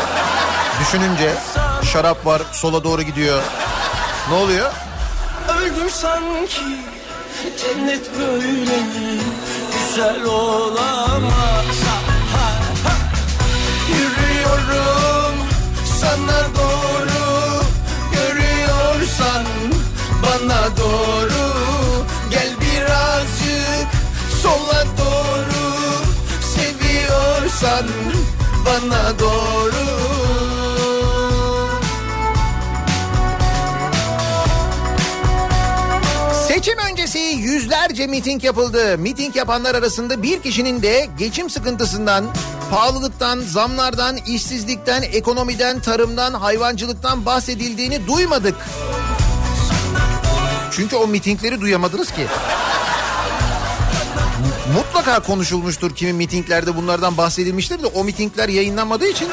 Düşününce 0.80 1.34
şarap 1.94 2.26
var 2.26 2.42
sola 2.52 2.84
doğru 2.84 3.02
gidiyor. 3.02 3.42
Ne 4.30 4.36
oluyor? 4.36 4.72
Öldüm 5.58 5.90
sanki 5.90 6.78
cennet 7.62 8.20
böyle 8.20 8.80
güzel 9.74 10.24
olamaz 10.26 11.76
Ha, 11.86 11.98
ha. 12.38 12.52
Yürüyorum 13.90 15.36
sana 16.02 16.42
doğru 16.56 17.64
Görüyorsan 18.14 19.46
bana 20.24 20.78
doğru 20.78 21.75
Sola 24.46 24.86
doğru 24.98 25.66
seviyorsan 26.42 27.86
bana 28.66 29.20
doğru 29.20 29.86
Seçim 36.48 36.78
öncesi 36.92 37.20
yüzlerce 37.20 38.08
miting 38.08 38.44
yapıldı. 38.44 38.98
Miting 38.98 39.36
yapanlar 39.36 39.76
arasında 39.76 40.24
bir 40.24 40.42
kişinin 40.42 40.82
de 40.82 41.10
geçim 41.18 41.50
sıkıntısından, 41.50 42.26
pahalılıktan, 42.72 43.40
zamlardan, 43.40 44.18
işsizlikten, 44.18 45.02
ekonomiden, 45.02 45.80
tarımdan, 45.80 46.34
hayvancılıktan 46.34 47.26
bahsedildiğini 47.26 48.08
duymadık. 48.08 48.56
Çünkü 50.72 50.96
o 50.96 51.08
mitingleri 51.08 51.62
duyamadınız 51.62 52.12
ki. 52.12 52.28
Mutlaka 54.74 55.20
konuşulmuştur 55.20 55.96
kimin 55.96 56.16
mitinglerde 56.16 56.76
bunlardan 56.76 57.18
bahsedilmiştir 57.18 57.84
de 57.84 57.88
o 57.88 58.04
mitingler 58.04 58.50
yayınlanmadığı 58.50 59.08
için 59.08 59.30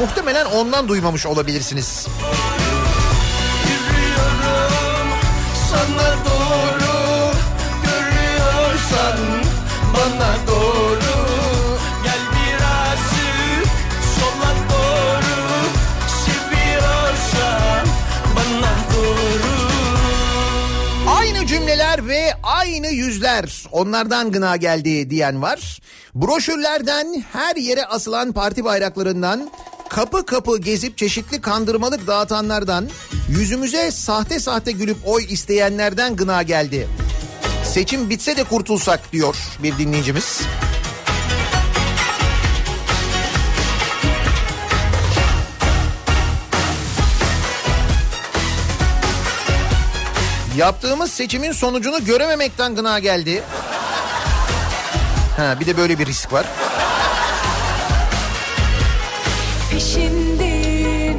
muhtemelen 0.00 0.46
ondan 0.46 0.88
duymamış 0.88 1.26
olabilirsiniz. 1.26 2.06
Yürüyorum 2.06 2.43
aynı 22.64 22.88
yüzler 22.88 23.64
onlardan 23.72 24.32
gına 24.32 24.56
geldi 24.56 25.10
diyen 25.10 25.42
var. 25.42 25.80
Broşürlerden 26.14 27.24
her 27.32 27.56
yere 27.56 27.84
asılan 27.84 28.32
parti 28.32 28.64
bayraklarından 28.64 29.50
kapı 29.88 30.26
kapı 30.26 30.58
gezip 30.58 30.98
çeşitli 30.98 31.40
kandırmalık 31.40 32.06
dağıtanlardan 32.06 32.88
yüzümüze 33.28 33.90
sahte 33.90 34.40
sahte 34.40 34.72
gülüp 34.72 34.96
oy 35.06 35.24
isteyenlerden 35.28 36.16
gına 36.16 36.42
geldi. 36.42 36.88
Seçim 37.64 38.10
bitse 38.10 38.36
de 38.36 38.44
kurtulsak 38.44 39.12
diyor 39.12 39.36
bir 39.62 39.78
dinleyicimiz. 39.78 40.40
Yaptığımız 50.56 51.10
seçimin 51.12 51.52
sonucunu 51.52 52.04
görememekten 52.04 52.74
gına 52.74 52.98
geldi. 52.98 53.42
Ha 55.36 55.60
bir 55.60 55.66
de 55.66 55.76
böyle 55.76 55.98
bir 55.98 56.06
risk 56.06 56.32
var. 56.32 56.46
Peşindeyim 59.70 61.18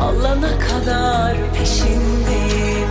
alana 0.00 0.58
kadar 0.58 1.36
peşindeyim 1.58 2.88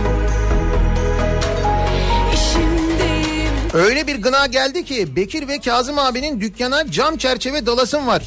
İşimdeyim 2.34 3.52
Öyle 3.74 4.06
bir 4.06 4.22
gına 4.22 4.46
geldi 4.46 4.84
ki 4.84 5.16
Bekir 5.16 5.48
ve 5.48 5.60
Kazım 5.60 5.98
abinin 5.98 6.40
dükkana 6.40 6.90
cam 6.90 7.16
çerçeve 7.16 7.66
dalasım 7.66 8.06
var. 8.06 8.22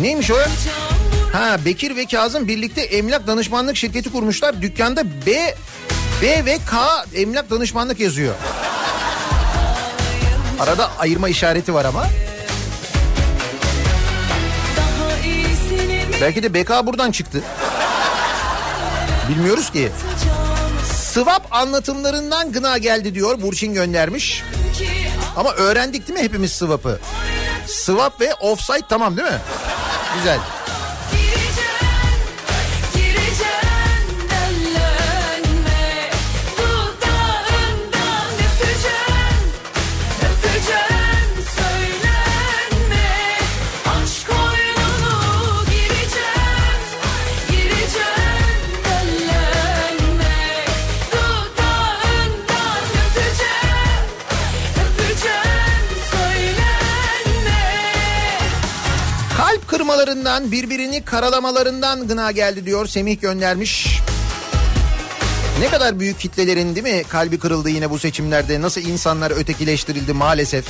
Neymiş 0.00 0.30
o? 0.30 0.36
Ha 1.32 1.56
Bekir 1.64 1.96
ve 1.96 2.06
Kazım 2.06 2.48
birlikte 2.48 2.80
emlak 2.80 3.26
danışmanlık 3.26 3.76
şirketi 3.76 4.12
kurmuşlar. 4.12 4.62
Dükkanda 4.62 5.04
B 5.26 5.54
B 6.22 6.44
ve 6.44 6.58
K 6.70 7.04
emlak 7.14 7.50
danışmanlık 7.50 8.00
yazıyor. 8.00 8.34
Arada 10.60 10.90
ayırma 10.98 11.28
işareti 11.28 11.74
var 11.74 11.84
ama. 11.84 12.06
Belki 16.20 16.42
de 16.42 16.54
BK 16.54 16.86
buradan 16.86 17.10
çıktı. 17.10 17.42
Bilmiyoruz 19.28 19.70
ki. 19.70 19.92
Swap 20.92 21.46
anlatımlarından 21.50 22.52
gına 22.52 22.78
geldi 22.78 23.14
diyor 23.14 23.42
Burçin 23.42 23.74
göndermiş. 23.74 24.42
Ama 25.36 25.52
öğrendik 25.52 26.08
değil 26.08 26.18
mi 26.18 26.24
hepimiz 26.24 26.52
swap'ı? 26.52 27.00
Swap 27.66 28.20
ve 28.20 28.34
offside 28.34 28.86
tamam 28.88 29.16
değil 29.16 29.28
mi? 29.28 29.38
Güzel. 30.16 30.38
Kalp 59.90 59.98
kırmalarından 59.98 60.52
birbirini 60.52 61.04
karalamalarından 61.04 62.08
gına 62.08 62.30
geldi 62.30 62.66
diyor 62.66 62.86
Semih 62.86 63.20
göndermiş. 63.20 64.00
Ne 65.60 65.68
kadar 65.68 66.00
büyük 66.00 66.20
kitlelerin 66.20 66.74
değil 66.74 66.96
mi 66.96 67.04
kalbi 67.08 67.38
kırıldı 67.38 67.70
yine 67.70 67.90
bu 67.90 67.98
seçimlerde 67.98 68.62
nasıl 68.62 68.80
insanlar 68.80 69.30
ötekileştirildi 69.30 70.12
maalesef. 70.12 70.64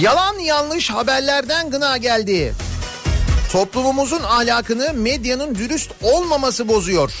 Yalan 0.00 0.38
yanlış 0.38 0.90
haberlerden 0.90 1.70
gına 1.70 1.96
geldi. 1.96 2.54
Toplumumuzun 3.52 4.22
ahlakını 4.22 4.92
medyanın 4.94 5.54
dürüst 5.54 5.90
olmaması 6.02 6.68
bozuyor. 6.68 7.12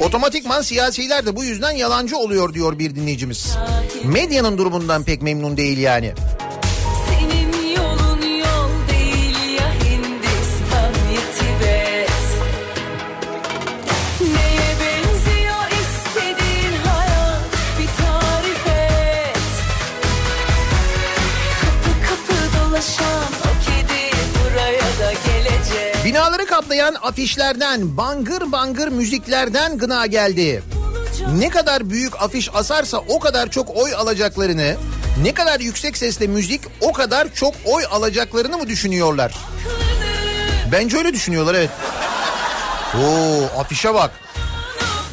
Otomatikman 0.00 0.62
siyasiler 0.62 1.26
de 1.26 1.36
bu 1.36 1.44
yüzden 1.44 1.70
yalancı 1.70 2.16
oluyor 2.16 2.54
diyor 2.54 2.78
bir 2.78 2.94
dinleyicimiz. 2.94 3.56
Medyanın 4.04 4.58
durumundan 4.58 5.04
pek 5.04 5.22
memnun 5.22 5.56
değil 5.56 5.78
yani. 5.78 6.12
Kaplayan 26.62 26.96
afişlerden, 27.02 27.96
bangır 27.96 28.52
bangır 28.52 28.88
müziklerden 28.88 29.78
gına 29.78 30.06
geldi. 30.06 30.62
Ne 31.38 31.48
kadar 31.48 31.90
büyük 31.90 32.22
afiş 32.22 32.48
asarsa 32.54 32.98
o 32.98 33.18
kadar 33.18 33.50
çok 33.50 33.76
oy 33.76 33.94
alacaklarını, 33.94 34.76
ne 35.22 35.34
kadar 35.34 35.60
yüksek 35.60 35.96
sesle 35.96 36.26
müzik 36.26 36.60
o 36.80 36.92
kadar 36.92 37.34
çok 37.34 37.54
oy 37.64 37.84
alacaklarını 37.90 38.58
mı 38.58 38.68
düşünüyorlar? 38.68 39.34
Bence 40.72 40.96
öyle 40.96 41.12
düşünüyorlar 41.12 41.54
evet. 41.54 41.70
Oo 42.96 43.60
afişe 43.60 43.94
bak. 43.94 44.10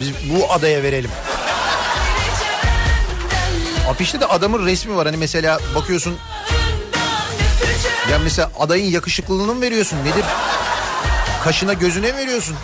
Biz 0.02 0.10
bu 0.10 0.52
adaya 0.54 0.84
verelim. 0.84 1.12
Afişte 3.90 4.20
de 4.20 4.26
adamın 4.26 4.66
resmi 4.66 4.96
var. 4.96 5.06
Hani 5.06 5.18
mesela 5.18 5.60
bakıyorsun 5.76 6.18
ya 8.12 8.20
mesela 8.24 8.52
adayın 8.60 8.92
yakışıklılığını 8.92 9.54
mı 9.54 9.62
veriyorsun? 9.62 9.98
Nedir? 10.06 10.26
Kaşına 11.44 11.74
gözüne 11.74 12.18
veriyorsun? 12.18 12.56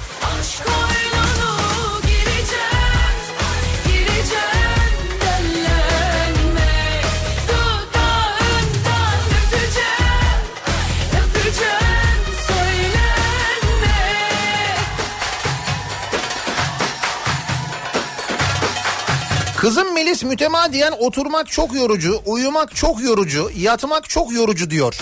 Kızım 19.57 19.93
Melis 19.93 20.23
mütemadiyen 20.23 20.93
oturmak 20.99 21.51
çok 21.51 21.76
yorucu, 21.76 22.21
uyumak 22.26 22.76
çok 22.76 23.01
yorucu, 23.03 23.51
yatmak 23.57 24.09
çok 24.09 24.34
yorucu 24.34 24.69
diyor. 24.69 24.95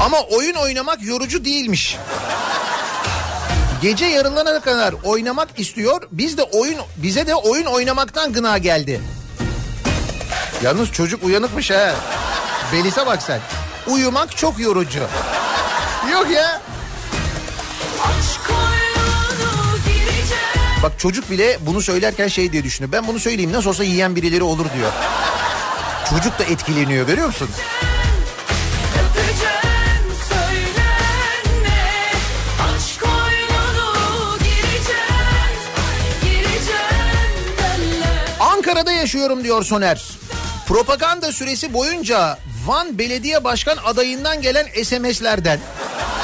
Ama 0.00 0.20
oyun 0.20 0.54
oynamak 0.54 1.02
yorucu 1.02 1.44
değilmiş. 1.44 1.96
Gece 3.84 4.06
yarılarına 4.06 4.60
kadar 4.60 4.94
oynamak 5.04 5.48
istiyor. 5.56 6.02
Biz 6.12 6.38
de 6.38 6.42
oyun 6.42 6.76
bize 6.96 7.26
de 7.26 7.34
oyun 7.34 7.64
oynamaktan 7.64 8.32
gına 8.32 8.58
geldi. 8.58 9.00
Yalnız 10.62 10.92
çocuk 10.92 11.24
uyanıkmış 11.24 11.70
ha. 11.70 11.94
Belis'e 12.72 13.06
bak 13.06 13.22
sen. 13.22 13.40
Uyumak 13.86 14.36
çok 14.36 14.58
yorucu. 14.58 14.98
Yok 16.12 16.30
ya. 16.30 16.60
Bak 20.82 20.92
çocuk 20.98 21.30
bile 21.30 21.58
bunu 21.60 21.82
söylerken 21.82 22.28
şey 22.28 22.52
diye 22.52 22.64
düşünüyor. 22.64 22.92
Ben 22.92 23.06
bunu 23.06 23.18
söyleyeyim 23.18 23.52
nasıl 23.52 23.70
olsa 23.70 23.84
yiyen 23.84 24.16
birileri 24.16 24.42
olur 24.42 24.66
diyor. 24.76 24.92
Çocuk 26.10 26.38
da 26.38 26.44
etkileniyor 26.44 27.06
görüyor 27.06 27.26
musun? 27.26 27.48
Öpeceksin 27.48 27.93
Ankara'da 38.84 39.00
yaşıyorum 39.00 39.44
diyor 39.44 39.64
Soner. 39.64 40.02
Propaganda 40.66 41.32
süresi 41.32 41.74
boyunca 41.74 42.38
Van 42.66 42.98
Belediye 42.98 43.44
Başkan 43.44 43.76
adayından 43.84 44.42
gelen 44.42 44.66
SMS'lerden 44.84 45.60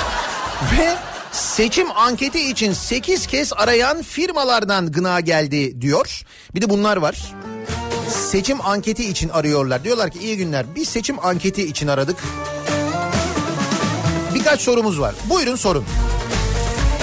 ve 0.79 0.97
seçim 1.33 1.91
anketi 1.91 2.51
için 2.51 2.73
8 2.73 3.27
kez 3.27 3.53
arayan 3.53 4.03
firmalardan 4.03 4.93
gına 4.93 5.21
geldi 5.21 5.81
diyor. 5.81 6.23
Bir 6.55 6.63
de 6.63 6.71
bunlar 6.71 6.97
var. 6.97 7.35
Seçim 8.31 8.67
anketi 8.67 9.11
için 9.11 9.29
arıyorlar. 9.29 9.85
Diyorlar 9.85 10.11
ki 10.11 10.19
iyi 10.19 10.37
günler 10.37 10.67
biz 10.75 10.89
seçim 10.89 11.27
anketi 11.27 11.67
için 11.67 11.89
aradık. 11.89 12.19
Birkaç 14.35 14.61
sorumuz 14.61 15.01
var. 15.01 15.15
Buyurun 15.31 15.57
sorun. 15.57 15.85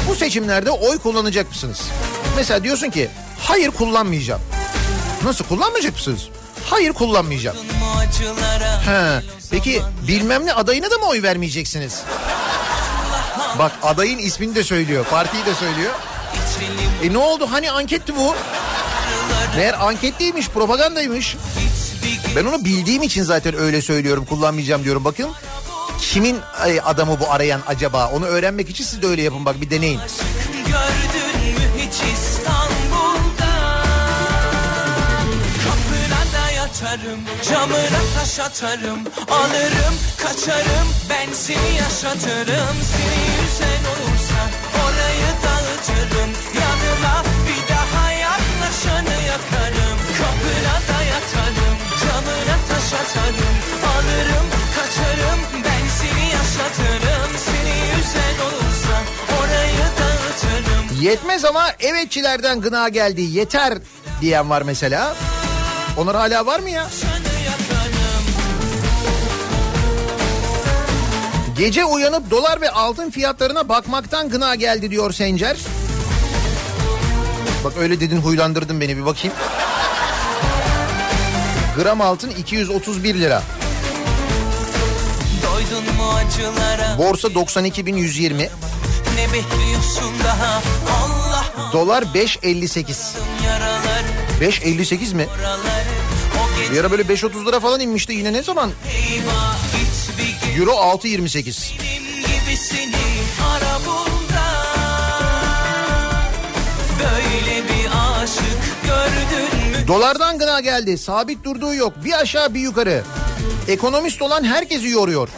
Bu 0.09 0.15
seçimlerde 0.15 0.71
oy 0.71 0.97
kullanacak 0.97 1.49
mısınız? 1.49 1.81
Mesela 2.35 2.63
diyorsun 2.63 2.89
ki 2.89 3.09
hayır 3.39 3.71
kullanmayacağım. 3.71 4.41
Nasıl 5.23 5.45
kullanmayacak 5.45 5.93
mısınız? 5.93 6.29
Hayır 6.69 6.93
kullanmayacağım. 6.93 7.57
He, 8.85 9.21
peki 9.51 9.81
bilmem 10.07 10.45
ne 10.45 10.53
adayına 10.53 10.91
da 10.91 10.97
mı 10.97 11.05
oy 11.05 11.21
vermeyeceksiniz? 11.23 12.01
Bak 13.59 13.71
adayın 13.83 14.17
ismini 14.17 14.55
de 14.55 14.63
söylüyor, 14.63 15.05
partiyi 15.05 15.45
de 15.45 15.53
söylüyor. 15.55 15.93
E 17.03 17.13
ne 17.13 17.17
oldu 17.17 17.47
hani 17.51 17.71
anketti 17.71 18.15
bu? 18.15 18.35
Meğer 19.55 19.85
anket 19.87 20.19
değilmiş, 20.19 20.49
propagandaymış. 20.49 21.35
Ben 22.35 22.45
onu 22.45 22.65
bildiğim 22.65 23.03
için 23.03 23.23
zaten 23.23 23.57
öyle 23.57 23.81
söylüyorum, 23.81 24.25
kullanmayacağım 24.25 24.83
diyorum. 24.83 25.05
Bakın 25.05 25.29
kimin 26.01 26.39
ay, 26.59 26.79
adamı 26.85 27.19
bu 27.19 27.31
arayan 27.31 27.61
acaba? 27.67 28.07
Onu 28.07 28.25
öğrenmek 28.25 28.69
için 28.69 28.83
siz 28.83 29.01
de 29.01 29.07
öyle 29.07 29.21
yapın 29.21 29.45
bak 29.45 29.61
bir 29.61 29.69
deneyin. 29.69 29.99
Gördün 30.67 31.26
da 36.97 37.09
yatarım 37.09 37.19
Camına 37.49 38.01
taş 38.15 38.39
atarım 38.39 38.99
Alırım 39.29 39.95
kaçarım 40.17 40.87
Ben 41.09 41.33
seni 41.33 41.75
yaşatırım. 41.77 42.75
Seni 42.91 43.21
yüzen 43.37 43.83
olursa 43.91 44.41
Orayı 44.83 45.31
dağıtırım 45.43 46.29
Yanıma 46.59 47.23
bir 47.47 47.73
daha 47.73 48.11
yaklaşanı 48.11 49.15
yakarım. 49.27 49.97
Kapına 50.17 50.75
da 50.89 51.03
yatarım 51.03 51.77
Camına 52.01 52.57
taş 52.69 52.93
atarım 53.01 53.55
Alırım 53.93 54.47
kaçarım 54.75 55.39
Ben 55.65 55.87
seni 55.99 56.25
yaşatırım. 56.31 57.31
Seni 57.45 57.97
yüzen 57.97 58.37
olursa 58.47 58.95
Orayı 59.39 59.87
dağıtırım. 59.99 61.01
Yetmez 61.01 61.45
ama 61.45 61.69
evetçilerden 61.79 62.61
gına 62.61 62.89
geldi, 62.89 63.21
yeter 63.21 63.77
diyen 64.21 64.49
var 64.49 64.61
mesela. 64.61 65.15
Onlar 65.97 66.15
hala 66.15 66.45
var 66.45 66.59
mı 66.59 66.69
ya? 66.69 66.87
Gece 71.57 71.85
uyanıp 71.85 72.31
dolar 72.31 72.61
ve 72.61 72.69
altın 72.69 73.09
fiyatlarına 73.09 73.69
bakmaktan 73.69 74.29
gına 74.29 74.55
geldi 74.55 74.91
diyor 74.91 75.13
Sencer. 75.13 75.57
Bak 77.63 77.73
öyle 77.79 77.99
dedin 77.99 78.17
huylandırdın 78.17 78.81
beni 78.81 78.97
bir 78.97 79.05
bakayım. 79.05 79.35
Gram 81.77 82.01
altın 82.01 82.29
231 82.29 83.15
lira. 83.15 83.43
Borsa 86.97 87.27
92.120. 87.27 88.33
Ne 89.15 89.33
bekliyorsun 89.33 90.13
daha 90.23 90.61
Allah 91.01 91.45
Dolar 91.73 92.03
5.58. 92.03 93.17
yaraları 93.45 94.07
5.58 94.41 95.15
mi? 95.15 95.27
Oraları 95.41 95.76
O 95.76 95.76
gece 95.76 95.76
Bir 96.71 96.79
ara 96.79 96.91
böyle 96.91 97.01
5.30 97.03 97.45
lira 97.45 97.59
falan 97.59 97.79
inmişti 97.79 98.13
yine 98.13 98.33
ne 98.33 98.43
zaman? 98.43 98.71
Euro 100.57 100.71
6.28. 100.71 101.71
benim 101.79 102.21
gibisini 102.21 102.95
ara 103.43 103.79
bunda 103.85 104.47
Böyle 106.99 107.63
bir 107.63 107.89
aşık 108.23 108.83
gördün 108.83 109.71
mü 109.81 109.87
Dolardan 109.87 110.37
gına 110.39 110.59
geldi. 110.59 110.97
Sabit 110.97 111.43
durduğu 111.43 111.73
yok. 111.73 111.93
Bir 112.05 112.13
aşağı 112.13 112.53
bir 112.53 112.59
yukarı. 112.59 113.03
Ekonomist 113.67 114.21
olan 114.21 114.43
herkesi 114.43 114.87
yoruyor. 114.87 115.29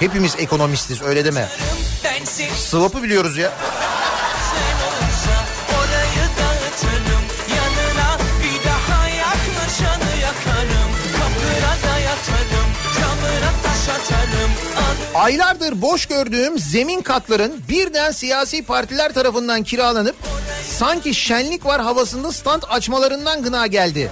Hepimiz 0.00 0.34
ekonomistiz 0.38 1.02
öyle 1.02 1.24
deme. 1.24 1.48
Sıvapı 2.56 3.02
biliyoruz 3.02 3.36
ya. 3.36 3.52
Aylardır 15.14 15.82
boş 15.82 16.06
gördüğüm 16.06 16.58
zemin 16.58 17.02
katların 17.02 17.62
birden 17.68 18.10
siyasi 18.10 18.62
partiler 18.62 19.12
tarafından 19.14 19.62
kiralanıp 19.62 20.16
sanki 20.78 21.14
şenlik 21.14 21.66
var 21.66 21.80
havasında 21.82 22.32
stand 22.32 22.62
açmalarından 22.68 23.42
gına 23.42 23.66
geldi. 23.66 24.10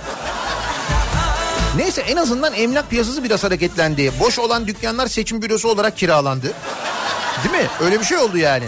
Neyse 1.77 2.01
en 2.01 2.17
azından 2.17 2.55
emlak 2.55 2.91
piyasası 2.91 3.25
biraz 3.25 3.45
hareketlendi. 3.45 4.13
Boş 4.21 4.39
olan 4.39 4.67
dükkanlar 4.67 5.07
seçim 5.07 5.43
bürosu 5.43 5.69
olarak 5.69 5.97
kiralandı. 5.97 6.53
Değil 7.45 7.65
mi? 7.65 7.71
Öyle 7.81 8.01
bir 8.01 8.05
şey 8.05 8.19
oldu 8.19 8.39
yani. 8.39 8.65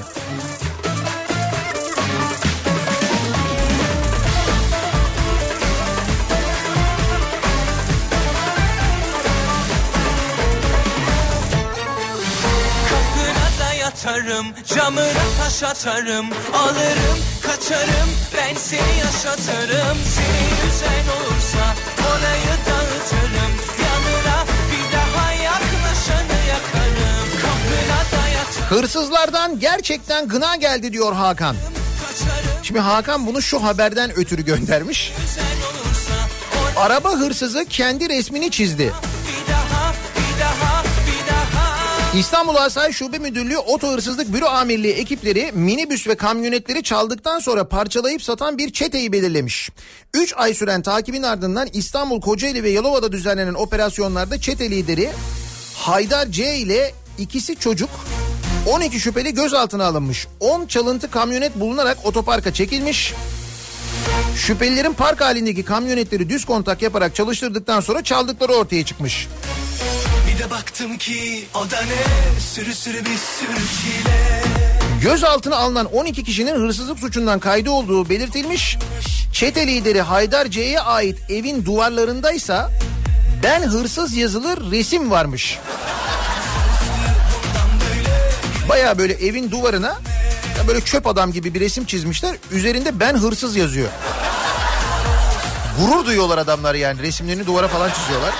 Yatarım, 14.14 14.46
camına 14.66 15.24
taş 15.38 15.62
atarım 15.62 16.26
Alırım, 16.54 17.18
kaçarım, 17.42 18.10
ben 18.36 18.54
seni 18.54 18.98
yaşatırım 18.98 19.96
Seni 20.14 20.44
yüzen 20.64 21.04
olursa 21.16 21.74
orayı 22.08 22.56
dağıtırım 22.66 23.52
Yanına 23.84 24.44
bir 24.70 24.92
daha 24.96 25.32
yaklaşanı 25.32 26.38
yakarım 26.48 27.28
Kapına 27.42 28.20
da 28.22 28.28
yatarım, 28.28 28.68
Hırsızlardan 28.68 29.58
gerçekten 29.58 30.28
gına 30.28 30.56
geldi 30.56 30.92
diyor 30.92 31.12
Hakan. 31.12 31.56
Şimdi 32.62 32.80
Hakan 32.80 33.26
bunu 33.26 33.42
şu 33.42 33.62
haberden 33.62 34.10
ötürü 34.16 34.44
göndermiş. 34.44 35.12
Araba 36.76 37.10
hırsızı 37.12 37.64
kendi 37.64 38.08
resmini 38.08 38.50
çizdi. 38.50 38.92
İstanbul 42.18 42.54
Asayiş 42.54 42.96
Şube 42.96 43.18
Müdürlüğü 43.18 43.58
Oto 43.58 43.92
Hırsızlık 43.92 44.32
Büro 44.32 44.46
Amirliği 44.46 44.92
ekipleri 44.92 45.52
minibüs 45.54 46.06
ve 46.08 46.14
kamyonetleri 46.14 46.82
çaldıktan 46.82 47.38
sonra 47.38 47.68
parçalayıp 47.68 48.22
satan 48.22 48.58
bir 48.58 48.72
çeteyi 48.72 49.12
belirlemiş. 49.12 49.70
3 50.14 50.34
ay 50.36 50.54
süren 50.54 50.82
takibin 50.82 51.22
ardından 51.22 51.68
İstanbul, 51.72 52.20
Kocaeli 52.20 52.62
ve 52.62 52.70
Yalova'da 52.70 53.12
düzenlenen 53.12 53.54
operasyonlarda 53.54 54.40
çete 54.40 54.70
lideri 54.70 55.10
Haydar 55.76 56.26
C 56.26 56.56
ile 56.56 56.94
ikisi 57.18 57.56
çocuk 57.56 57.90
12 58.66 59.00
şüpheli 59.00 59.34
gözaltına 59.34 59.84
alınmış. 59.84 60.26
10 60.40 60.66
çalıntı 60.66 61.10
kamyonet 61.10 61.60
bulunarak 61.60 61.98
otoparka 62.04 62.52
çekilmiş. 62.52 63.14
Şüphelilerin 64.36 64.92
park 64.92 65.20
halindeki 65.20 65.64
kamyonetleri 65.64 66.28
düz 66.28 66.44
kontak 66.44 66.82
yaparak 66.82 67.14
çalıştırdıktan 67.14 67.80
sonra 67.80 68.04
çaldıkları 68.04 68.52
ortaya 68.52 68.84
çıkmış. 68.84 69.28
Bir 70.34 70.38
de 70.38 70.50
baktım 70.50 70.98
ki 70.98 71.46
o 71.54 71.70
da 71.70 71.80
ne 71.80 72.40
sürü 72.40 72.74
sürü 72.74 72.98
bir 72.98 73.18
sürü 73.38 73.56
çile 73.56 74.42
Gözaltına 75.02 75.56
alınan 75.56 75.86
12 75.86 76.24
kişinin 76.24 76.54
hırsızlık 76.54 76.98
suçundan 76.98 77.40
kaydı 77.40 77.70
olduğu 77.70 78.08
belirtilmiş. 78.08 78.78
Çete 79.32 79.66
lideri 79.66 80.02
Haydar 80.02 80.46
C'ye 80.46 80.80
ait 80.80 81.18
evin 81.30 81.64
duvarlarındaysa 81.64 82.70
ben 83.42 83.62
hırsız 83.62 84.14
yazılı 84.16 84.70
resim 84.70 85.10
varmış. 85.10 85.58
Baya 88.68 88.98
böyle 88.98 89.12
evin 89.12 89.50
duvarına 89.50 89.98
böyle 90.68 90.80
çöp 90.80 91.06
adam 91.06 91.32
gibi 91.32 91.54
bir 91.54 91.60
resim 91.60 91.84
çizmişler. 91.84 92.36
Üzerinde 92.50 93.00
ben 93.00 93.14
hırsız 93.16 93.56
yazıyor. 93.56 93.88
Gurur 95.80 96.06
duyuyorlar 96.06 96.38
adamlar 96.38 96.74
yani 96.74 97.02
resimlerini 97.02 97.46
duvara 97.46 97.68
falan 97.68 97.90
çiziyorlar. 97.90 98.34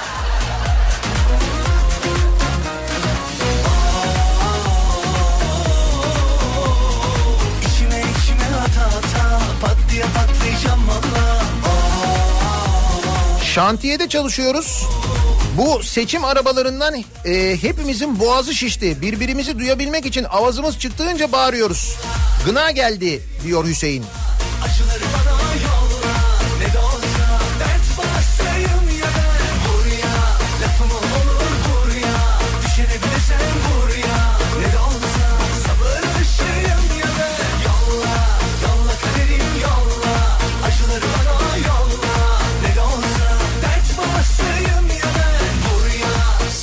Şantiyede 13.55 14.09
çalışıyoruz. 14.09 14.85
Bu 15.57 15.83
seçim 15.83 16.25
arabalarından 16.25 16.95
e, 17.25 17.57
hepimizin 17.63 18.21
boğazı 18.21 18.55
şişti. 18.55 19.03
Birbirimizi 19.03 19.59
duyabilmek 19.59 20.07
için 20.07 20.25
avazımız 20.25 20.79
çıktığınca 20.79 21.33
bağırıyoruz. 21.33 21.97
Gına 22.47 22.71
geldi 22.71 23.23
diyor 23.45 23.67
Hüseyin. 23.67 24.05
Acıları 24.65 25.04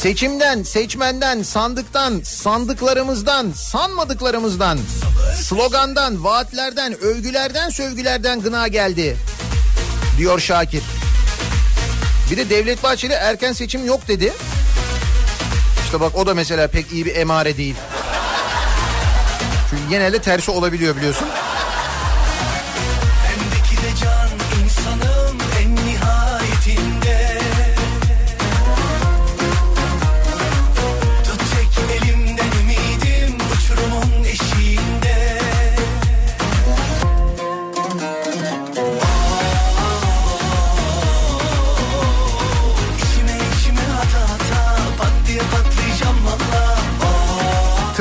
Seçimden, 0.02 0.64
seçmenden, 0.64 1.44
sandıktan, 1.44 2.22
sandıklarımızdan, 2.24 3.52
sanmadıklarımızdan, 3.52 4.80
slogandan, 5.36 6.24
vaatlerden, 6.24 7.02
övgülerden, 7.02 7.70
sövgülerden 7.70 8.42
gına 8.42 8.68
geldi. 8.68 9.18
Diyor 10.18 10.40
Şakir. 10.40 10.84
Bir 12.32 12.38
de 12.38 12.50
Devlet 12.50 12.84
Bahçeli 12.84 13.14
erken 13.14 13.54
seçim 13.54 13.86
yok 13.86 14.08
dedi. 14.08 14.34
İşte 15.86 16.00
bak 16.00 16.18
o 16.18 16.28
da 16.28 16.34
mesela 16.34 16.68
pek 16.68 16.92
iyi 16.92 17.06
bir 17.06 17.16
emare 17.16 17.58
değil. 17.58 17.76
Çünkü 19.70 19.90
genelde 19.90 20.20
tersi 20.22 20.52
olabiliyor 20.52 20.96
biliyorsun. 20.96 21.28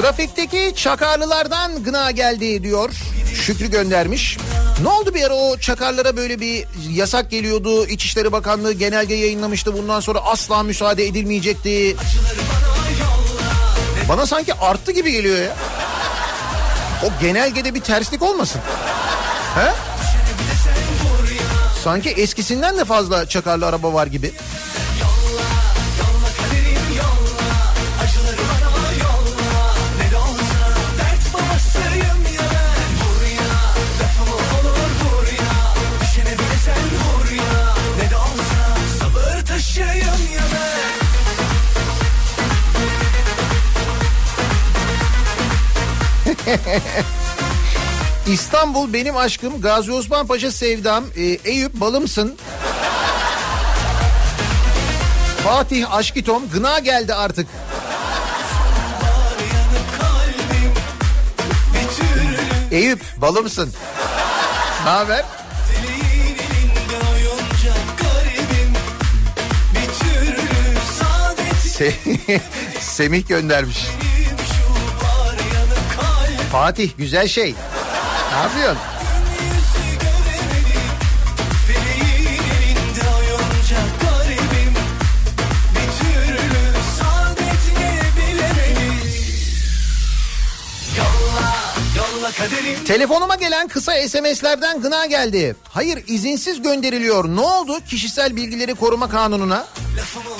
Trafikteki 0.01 0.73
çakarlılardan 0.77 1.83
gına 1.85 2.11
geldi 2.11 2.63
diyor. 2.63 2.91
Şükrü 3.35 3.71
göndermiş. 3.71 4.39
Ne 4.83 4.89
oldu 4.89 5.15
bir 5.15 5.23
ara 5.23 5.35
o 5.35 5.59
çakarlara 5.59 6.17
böyle 6.17 6.41
bir 6.41 6.67
yasak 6.91 7.31
geliyordu. 7.31 7.87
İçişleri 7.87 8.33
Bakanlığı 8.33 8.73
genelge 8.73 9.15
yayınlamıştı. 9.15 9.79
Bundan 9.79 10.01
sonra 10.01 10.19
asla 10.19 10.63
müsaade 10.63 11.07
edilmeyecekti. 11.07 11.97
Bana 14.09 14.27
sanki 14.27 14.55
arttı 14.55 14.93
gibi 14.93 15.13
geliyor 15.13 15.39
ya. 15.39 15.57
O 17.05 17.21
genelgede 17.21 17.75
bir 17.75 17.81
terslik 17.81 18.23
olmasın. 18.23 18.61
He? 19.55 19.73
Sanki 21.85 22.11
eskisinden 22.11 22.79
de 22.79 22.85
fazla 22.85 23.29
çakarlı 23.29 23.67
araba 23.67 23.93
var 23.93 24.07
gibi. 24.07 24.33
İstanbul 48.27 48.93
benim 48.93 49.17
aşkım, 49.17 49.61
Gazi 49.61 49.93
Osman 49.93 50.27
Paşa 50.27 50.51
sevdam, 50.51 51.05
e, 51.17 51.23
Eyüp 51.23 51.75
balımsın. 51.75 52.37
Fatih 55.45 55.95
Aşkitom 55.95 56.51
gına 56.51 56.79
geldi 56.79 57.15
artık. 57.15 57.47
Eyüp 62.71 63.01
balımsın. 63.17 63.73
Ne 64.85 64.91
haber? 64.91 65.25
dileğin 73.01 73.25
elinde 73.31 74.00
Fatih 76.53 76.91
güzel 76.99 77.29
şey. 77.29 77.55
Ne 78.33 78.39
yapıyorsun? 78.39 78.83
Telefonuma 92.87 93.35
gelen 93.35 93.69
kısa 93.69 93.93
SMS'lerden 94.09 94.81
gına 94.81 95.07
geldi. 95.07 95.57
Hayır 95.69 96.05
izinsiz 96.07 96.63
gönderiliyor. 96.63 97.29
Ne 97.37 97.41
oldu 97.41 97.81
kişisel 97.89 98.37
bilgileri 98.37 98.75
koruma 98.75 99.11
kanununa? 99.11 99.67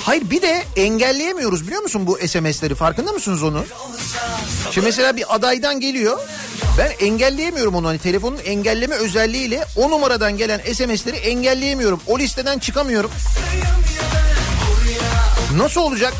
Hayır 0.03 0.29
bir 0.29 0.41
de 0.41 0.63
engelleyemiyoruz 0.75 1.67
biliyor 1.67 1.81
musun 1.81 2.07
bu 2.07 2.17
SMS'leri 2.27 2.75
farkında 2.75 3.11
mısınız 3.11 3.43
onu? 3.43 3.63
Şimdi 4.71 4.85
mesela 4.87 5.15
bir 5.15 5.35
adaydan 5.35 5.79
geliyor. 5.79 6.19
Ben 6.77 7.05
engelleyemiyorum 7.05 7.75
onu 7.75 7.87
hani 7.87 7.99
telefonun 7.99 8.37
engelleme 8.45 8.95
özelliğiyle 8.95 9.65
o 9.75 9.89
numaradan 9.89 10.37
gelen 10.37 10.61
SMS'leri 10.73 11.15
engelleyemiyorum. 11.15 12.01
O 12.07 12.19
listeden 12.19 12.59
çıkamıyorum. 12.59 13.11
Nasıl 15.57 15.81
olacak? 15.81 16.13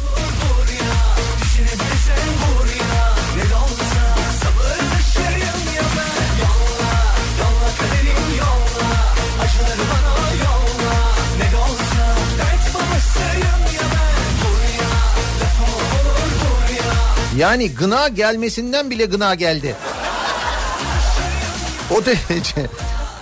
Yani 17.42 17.72
gına 17.72 18.08
gelmesinden 18.08 18.89
bile 18.89 19.06
gına 19.06 19.36
geldi. 19.36 19.76
O 21.92 22.06
derece. 22.06 22.70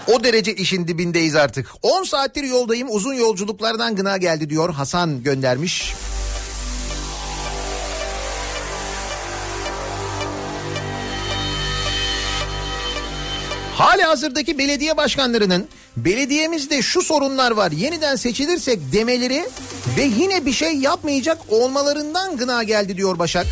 O 0.08 0.24
derece 0.24 0.56
işin 0.56 0.88
dibindeyiz 0.88 1.36
artık. 1.36 1.68
10 1.82 2.04
saattir 2.04 2.44
yoldayım 2.44 2.88
uzun 2.92 3.14
yolculuklardan 3.14 3.96
gına 3.96 4.18
geldi 4.18 4.50
diyor 4.50 4.74
Hasan 4.74 5.24
göndermiş. 5.24 5.94
Hali 13.76 14.04
hazırdaki 14.04 14.58
belediye 14.58 14.98
başkanlarının 14.98 15.68
belediyemizde 15.98 16.82
şu 16.82 17.02
sorunlar 17.02 17.52
var 17.52 17.72
yeniden 17.72 18.16
seçilirsek 18.16 18.80
demeleri 18.94 19.46
ve 19.98 20.04
yine 20.04 20.46
bir 20.46 20.54
şey 20.54 20.74
yapmayacak 20.74 21.38
olmalarından 21.50 22.38
gına 22.38 22.64
geldi 22.64 22.98
diyor 22.98 23.20
Başak. 23.20 23.48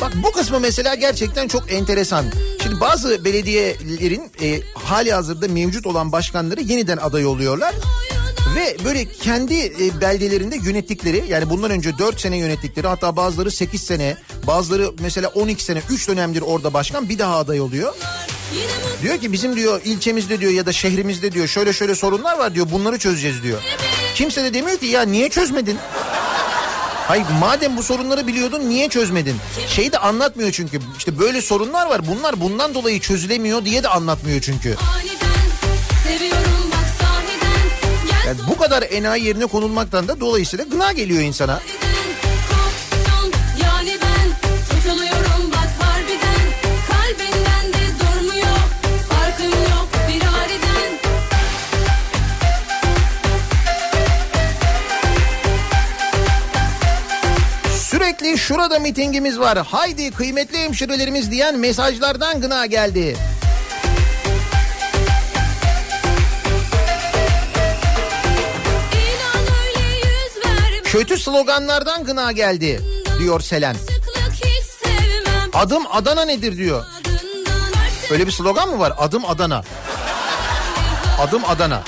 Bak 0.00 0.12
bu 0.22 0.32
kısmı 0.32 0.60
mesela 0.60 0.94
gerçekten 0.94 1.48
çok 1.48 1.72
enteresan. 1.72 2.24
Şimdi 2.62 2.80
bazı 2.80 3.24
belediyelerin 3.24 4.30
e, 4.42 4.60
hali 4.74 5.12
hazırda 5.12 5.48
mevcut 5.48 5.86
olan 5.86 6.12
başkanları 6.12 6.60
yeniden 6.60 6.96
aday 6.96 7.26
oluyorlar. 7.26 7.74
Ve 8.56 8.76
böyle 8.84 9.04
kendi 9.04 9.54
e, 9.54 10.00
beldelerinde 10.00 10.56
yönettikleri 10.56 11.24
yani 11.28 11.50
bundan 11.50 11.70
önce 11.70 11.98
4 11.98 12.20
sene 12.20 12.36
yönettikleri 12.36 12.86
hatta 12.86 13.16
bazıları 13.16 13.50
8 13.50 13.82
sene 13.82 14.16
bazıları 14.46 14.90
mesela 15.00 15.28
12 15.28 15.64
sene 15.64 15.82
3 15.90 16.08
dönemdir 16.08 16.42
orada 16.42 16.74
başkan 16.74 17.08
bir 17.08 17.18
daha 17.18 17.36
aday 17.36 17.60
oluyor. 17.60 17.94
Diyor 19.02 19.18
ki 19.18 19.32
bizim 19.32 19.56
diyor 19.56 19.80
ilçemizde 19.84 20.40
diyor 20.40 20.52
ya 20.52 20.66
da 20.66 20.72
şehrimizde 20.72 21.32
diyor 21.32 21.46
şöyle 21.46 21.72
şöyle 21.72 21.94
sorunlar 21.94 22.38
var 22.38 22.54
diyor 22.54 22.66
bunları 22.72 22.98
çözeceğiz 22.98 23.42
diyor. 23.42 23.62
Kimse 24.14 24.44
de 24.44 24.54
demiyor 24.54 24.78
ki 24.78 24.86
ya 24.86 25.02
niye 25.02 25.28
çözmedin? 25.28 25.78
Hayır 27.08 27.26
madem 27.40 27.76
bu 27.76 27.82
sorunları 27.82 28.26
biliyordun 28.26 28.68
niye 28.68 28.88
çözmedin? 28.88 29.36
Şeyi 29.68 29.92
de 29.92 29.98
anlatmıyor 29.98 30.52
çünkü. 30.52 30.80
İşte 30.98 31.18
böyle 31.18 31.42
sorunlar 31.42 31.86
var. 31.86 32.00
Bunlar 32.06 32.40
bundan 32.40 32.74
dolayı 32.74 33.00
çözülemiyor 33.00 33.64
diye 33.64 33.82
de 33.82 33.88
anlatmıyor 33.88 34.40
çünkü. 34.40 34.76
Yani 38.26 38.38
bu 38.48 38.58
kadar 38.58 38.84
enayi 38.90 39.24
yerine 39.24 39.46
konulmaktan 39.46 40.08
da 40.08 40.20
dolayısıyla 40.20 40.64
gına 40.64 40.92
geliyor 40.92 41.22
insana. 41.22 41.54
kopsun 41.54 41.93
şurada 58.44 58.78
mitingimiz 58.78 59.38
var. 59.38 59.58
Haydi 59.58 60.10
kıymetli 60.10 60.58
hemşirelerimiz 60.58 61.30
diyen 61.30 61.58
mesajlardan 61.58 62.40
gına 62.40 62.66
geldi. 62.66 63.16
Kötü 70.84 71.18
sloganlardan 71.18 72.04
gına 72.04 72.32
geldi 72.32 72.80
diyor 73.18 73.40
Selen. 73.40 73.76
Adım 75.54 75.84
Adana 75.90 76.24
nedir 76.24 76.56
diyor. 76.56 76.84
Öyle 78.10 78.26
bir 78.26 78.32
slogan 78.32 78.68
mı 78.68 78.78
var? 78.78 78.92
Adım 78.98 79.24
Adana. 79.24 79.64
Adım 81.20 81.44
Adana. 81.44 81.82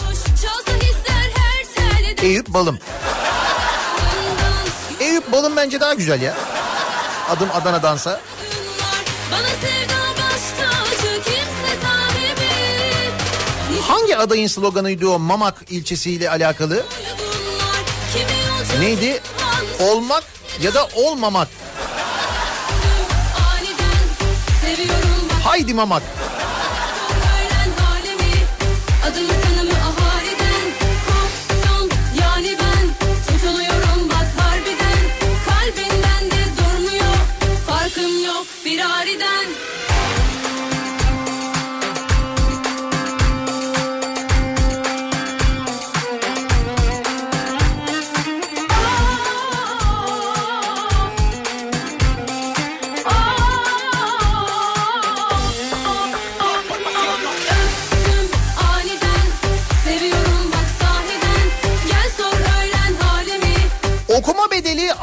Eyüp 2.23 2.49
Balım. 2.49 2.79
Balım 5.37 5.57
bence 5.57 5.81
daha 5.81 5.95
güzel 5.95 6.23
ya. 6.23 6.35
Adım 7.31 7.49
Adana'dansa. 7.55 8.21
Kimse 11.25 11.83
sahibi 11.83 12.51
Hangi 13.89 14.17
adayın 14.17 14.47
sloganıydı 14.47 15.09
o 15.09 15.19
Mamak 15.19 15.55
ilçesiyle 15.71 16.31
alakalı? 16.31 16.85
Neydi? 18.81 19.21
Olmak 19.81 20.25
ya 20.61 20.75
da 20.75 20.89
olmamak. 20.95 21.49
Haydi 25.45 25.75
Mamak. 25.75 26.03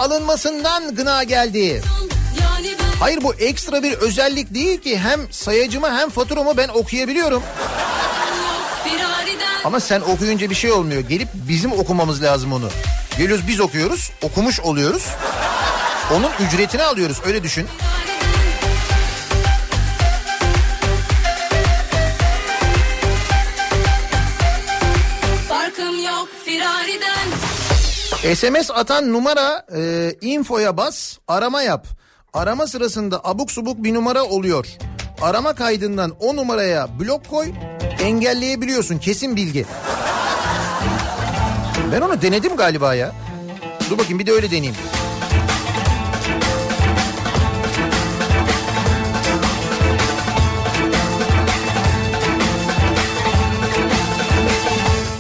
Alınmasından 0.04 0.95
gına 0.95 1.24
geldi. 1.24 1.82
Hayır 2.99 3.24
bu 3.24 3.34
ekstra 3.34 3.84
bir 3.84 3.93
özellik 3.93 4.54
değil 4.54 4.82
ki 4.82 4.99
hem 4.99 5.20
sayacımı 5.32 5.97
hem 5.97 6.10
faturamı 6.10 6.58
ben 6.58 6.68
okuyabiliyorum. 6.68 7.43
Ama 9.66 9.80
sen 9.80 10.01
okuyunca 10.01 10.49
bir 10.49 10.56
şey 10.56 10.72
olmuyor. 10.72 11.01
Gelip 11.01 11.28
bizim 11.34 11.72
okumamız 11.72 12.24
lazım 12.24 12.54
onu. 12.54 12.70
Geliyoruz 13.18 13.47
biz 13.47 13.60
okuyoruz, 13.60 14.12
okumuş 14.22 14.60
oluyoruz. 14.60 15.06
Onun 16.14 16.47
ücretini 16.47 16.84
alıyoruz 16.84 17.18
öyle 17.26 17.43
düşün. 17.43 17.68
SMS 28.24 28.72
atan 28.72 29.14
numara 29.14 29.66
e, 29.76 30.14
infoya 30.22 30.78
bas 30.78 31.18
arama 31.28 31.62
yap. 31.62 31.88
Arama 32.34 32.68
sırasında 32.68 33.22
abuk 33.24 33.52
subuk 33.52 33.84
bir 33.84 33.94
numara 33.94 34.24
oluyor. 34.24 34.68
Arama 35.22 35.54
kaydından 35.54 36.12
o 36.20 36.36
numaraya 36.36 37.00
blok 37.00 37.30
koy 37.30 37.52
engelleyebiliyorsun 38.02 38.98
kesin 38.98 39.36
bilgi. 39.36 39.66
Ben 41.92 42.02
onu 42.02 42.22
denedim 42.22 42.56
galiba 42.58 42.96
ya. 42.96 43.12
Dur 43.90 43.98
bakayım 43.98 44.20
bir 44.20 44.26
de 44.26 44.32
öyle 44.32 44.48
deneyeyim. 44.52 44.76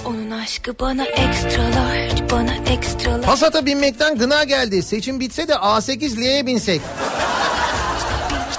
Onun 0.05 0.31
aşkı 0.31 0.79
bana 0.79 1.05
extra 1.05 1.75
Passat'a 3.25 3.65
binmekten 3.65 4.17
gına 4.17 4.43
geldi. 4.43 4.83
Seçim 4.83 5.19
bitse 5.19 5.47
de 5.47 5.53
A8 5.53 6.17
L'ye 6.17 6.45
binsek. 6.45 6.81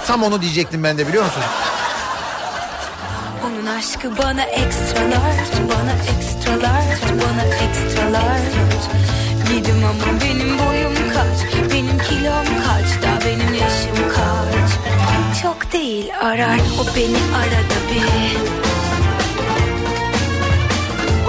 Tam 0.07 0.23
onu 0.23 0.41
diyecektim 0.41 0.83
ben 0.83 0.97
de 0.97 1.07
biliyor 1.07 1.23
musun? 1.23 1.43
Onun 3.45 3.65
aşkı 3.65 4.17
bana 4.17 4.43
extra 4.43 5.01
large 5.01 5.69
Bana 5.69 5.93
extra 6.17 6.51
large 6.51 7.21
Bana 7.21 7.43
extra 7.43 8.13
large 8.13 8.55
Gidim 9.49 9.83
ama 9.85 10.21
benim 10.21 10.59
boyum 10.59 10.93
kaç 11.13 11.71
Benim 11.73 11.97
kilom 11.97 12.45
kaç 12.65 13.01
Da 13.03 13.25
benim 13.25 13.53
yaşım 13.53 14.09
kaç 14.09 14.71
Çok 15.41 15.73
değil 15.73 16.11
arar 16.21 16.59
O 16.81 16.95
beni 16.95 17.17
arada 17.35 17.77
bir 17.91 18.37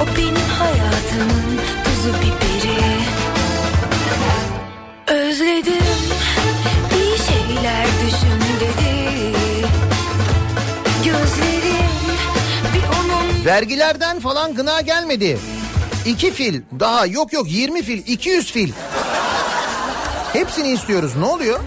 O 0.03 0.17
benim 0.17 0.49
hayatımın 0.59 1.86
Vergilerden 13.47 14.21
falan 14.21 14.55
gına 14.55 14.81
gelmedi. 14.81 15.39
İki 16.07 16.33
fil 16.33 16.63
daha 16.81 17.07
yok 17.07 17.33
yok 17.33 17.51
20 17.51 17.83
fil 17.83 18.03
200 18.07 18.53
fil. 18.53 18.73
Hepsini 20.33 20.69
istiyoruz 20.69 21.17
ne 21.17 21.25
oluyor? 21.25 21.61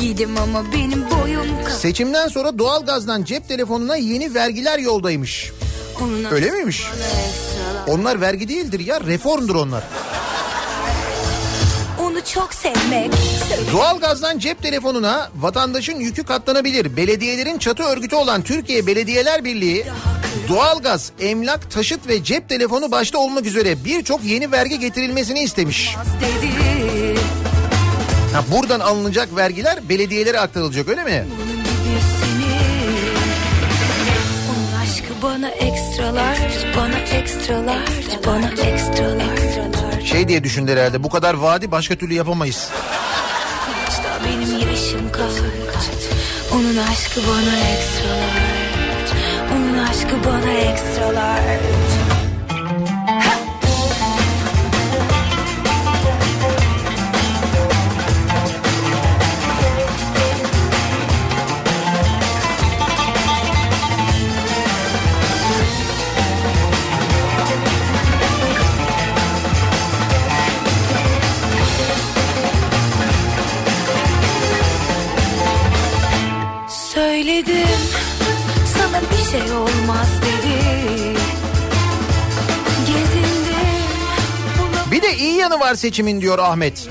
Giydim 0.00 0.36
ama 0.36 0.72
benim 0.72 1.04
boyum. 1.10 1.46
Seçimden 1.78 2.28
sonra 2.28 2.58
doğalgazdan 2.58 3.24
cep 3.24 3.48
telefonuna 3.48 3.96
yeni 3.96 4.34
vergiler 4.34 4.78
yoldaymış. 4.78 5.52
Onun 6.00 6.24
Öyle 6.24 6.50
miymiş? 6.50 6.86
Onlar 7.86 8.20
vergi 8.20 8.48
değildir 8.48 8.80
ya 8.80 9.00
reformdur 9.00 9.54
onlar. 9.54 9.84
Çok 12.34 12.54
sevmek. 12.54 13.12
Doğalgazdan 13.72 14.38
cep 14.38 14.62
telefonuna 14.62 15.30
vatandaşın 15.36 16.00
yükü 16.00 16.24
katlanabilir. 16.24 16.96
Belediyelerin 16.96 17.58
çatı 17.58 17.82
örgütü 17.82 18.16
olan 18.16 18.42
Türkiye 18.42 18.86
Belediyeler 18.86 19.44
Birliği 19.44 19.86
doğalgaz, 20.48 21.12
emlak, 21.20 21.70
taşıt 21.70 22.08
ve 22.08 22.24
cep 22.24 22.48
telefonu 22.48 22.90
başta 22.90 23.18
olmak 23.18 23.46
üzere 23.46 23.84
birçok 23.84 24.24
yeni 24.24 24.52
vergi 24.52 24.78
getirilmesini 24.78 25.40
istemiş. 25.40 25.94
Ha, 28.32 28.44
buradan 28.52 28.80
alınacak 28.80 29.36
vergiler 29.36 29.88
belediyelere 29.88 30.40
aktarılacak 30.40 30.88
öyle 30.88 31.04
mi? 31.04 31.26
Aşkı 34.82 35.22
bana 35.22 35.48
extra 35.48 36.14
large. 36.14 36.76
Bana 36.76 36.98
extra 36.98 37.66
large. 37.66 38.26
Bana 38.26 38.50
extra 38.50 39.04
large. 39.04 39.07
Şey 40.18 40.28
diye 40.28 40.44
düşündü 40.44 40.72
herhalde 40.72 41.02
bu 41.02 41.08
kadar 41.08 41.34
vadi 41.34 41.70
başka 41.70 41.96
türlü 41.96 42.14
yapamayız. 42.14 42.70
Benim 44.24 44.68
yaşım 44.70 45.12
kaç. 45.12 45.32
Onun 46.52 46.76
aşkı 46.76 47.20
bana 47.28 47.56
extra 47.56 48.10
large. 48.10 49.12
Onun 49.54 49.78
aşkı 49.78 50.24
bana 50.24 50.52
extra 50.52 51.14
Söyledim 77.38 77.78
sana 78.78 79.00
bir 79.00 79.30
şey 79.30 79.52
olmaz 79.52 80.08
dedi. 80.22 80.54
Gezindim 82.86 83.54
Bir 84.92 85.02
de 85.02 85.16
iyi 85.16 85.34
yanı 85.34 85.60
var 85.60 85.74
seçimin 85.74 86.20
diyor 86.20 86.38
Ahmet. 86.38 86.88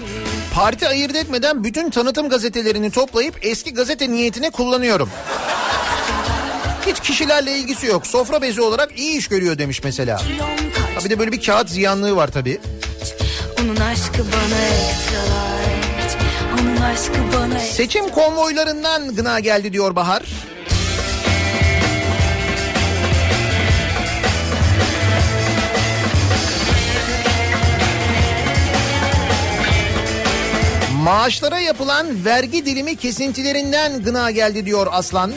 Parti 0.53 0.87
ayırt 0.87 1.15
etmeden 1.15 1.63
bütün 1.63 1.89
tanıtım 1.89 2.29
gazetelerini 2.29 2.91
toplayıp 2.91 3.35
eski 3.41 3.73
gazete 3.73 4.11
niyetine 4.11 4.49
kullanıyorum. 4.49 5.09
Hiç 6.85 6.99
kişilerle 6.99 7.57
ilgisi 7.57 7.87
yok. 7.87 8.07
Sofra 8.07 8.41
bezi 8.41 8.61
olarak 8.61 8.99
iyi 8.99 9.17
iş 9.17 9.27
görüyor 9.27 9.57
demiş 9.57 9.83
mesela. 9.83 10.21
Ha 10.95 11.05
bir 11.05 11.09
de 11.09 11.19
böyle 11.19 11.31
bir 11.31 11.41
kağıt 11.41 11.69
ziyanlığı 11.69 12.15
var 12.15 12.27
tabii. 12.27 12.59
Onun 13.61 13.75
aşkı 13.75 14.17
bana 14.17 14.65
extra 14.89 15.56
Seçim 17.59 18.09
konvoylarından 18.09 19.15
gına 19.15 19.39
geldi 19.39 19.73
diyor 19.73 19.95
Bahar. 19.95 20.23
Maaşlara 31.03 31.59
yapılan 31.59 32.25
vergi 32.25 32.65
dilimi 32.65 32.95
kesintilerinden 32.95 34.03
gına 34.03 34.31
geldi 34.31 34.65
diyor 34.65 34.87
Aslan. 34.91 35.33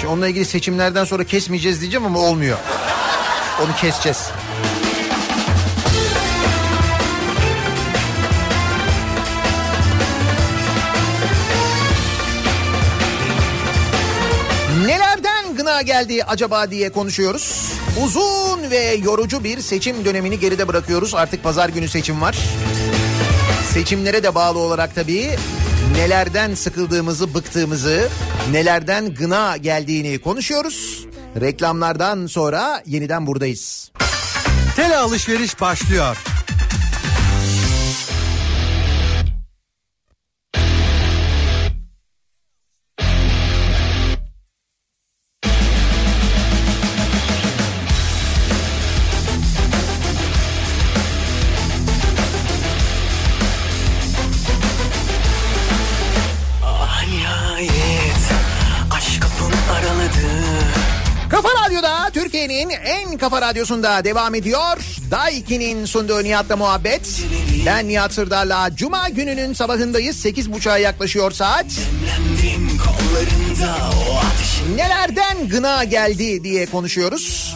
Şimdi 0.00 0.12
onunla 0.12 0.28
ilgili 0.28 0.44
seçimlerden 0.44 1.04
sonra 1.04 1.24
kesmeyeceğiz 1.24 1.80
diyeceğim 1.80 2.06
ama 2.06 2.18
olmuyor. 2.18 2.58
Onu 3.64 3.76
keseceğiz. 3.76 4.30
Geldi 15.82 16.24
acaba 16.24 16.70
diye 16.70 16.92
konuşuyoruz. 16.92 17.72
Uzun 18.04 18.70
ve 18.70 18.94
yorucu 19.04 19.44
bir 19.44 19.60
seçim 19.60 20.04
dönemini 20.04 20.40
geride 20.40 20.68
bırakıyoruz. 20.68 21.14
Artık 21.14 21.42
pazar 21.42 21.68
günü 21.68 21.88
seçim 21.88 22.20
var. 22.20 22.38
Seçimlere 23.72 24.22
de 24.22 24.34
bağlı 24.34 24.58
olarak 24.58 24.94
tabii 24.94 25.30
nelerden 25.96 26.54
sıkıldığımızı, 26.54 27.34
bıktığımızı, 27.34 28.08
nelerden 28.52 29.14
gına 29.14 29.56
geldiğini 29.56 30.18
konuşuyoruz. 30.18 31.06
Reklamlardan 31.40 32.26
sonra 32.26 32.82
yeniden 32.86 33.26
buradayız. 33.26 33.90
Tele 34.76 34.96
alışveriş 34.96 35.60
başlıyor. 35.60 36.35
Kafa 63.30 63.42
radyosunda 63.42 64.04
devam 64.04 64.34
ediyor. 64.34 64.78
Daiki'nin 65.10 65.84
sunduğu 65.84 66.24
Nihat'la 66.24 66.56
muhabbet. 66.56 67.22
Ben 67.66 67.88
Nihat 67.88 68.12
Sırdar'la 68.12 68.76
Cuma 68.76 69.08
gününün 69.08 69.52
sabahındayız. 69.52 70.24
8.30'a 70.24 70.78
yaklaşıyor 70.78 71.30
saat. 71.30 71.66
Nelerden 74.76 75.48
gına 75.48 75.84
geldi 75.84 76.44
diye 76.44 76.66
konuşuyoruz. 76.66 77.54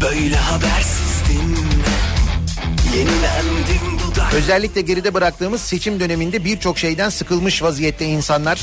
Böyle 0.00 0.36
habersizdim 0.36 1.56
Yenilendim 2.96 3.98
Özellikle 4.34 4.80
geride 4.80 5.14
bıraktığımız 5.14 5.60
seçim 5.60 6.00
döneminde 6.00 6.44
birçok 6.44 6.78
şeyden 6.78 7.08
sıkılmış 7.08 7.62
vaziyette 7.62 8.04
insanlar. 8.04 8.60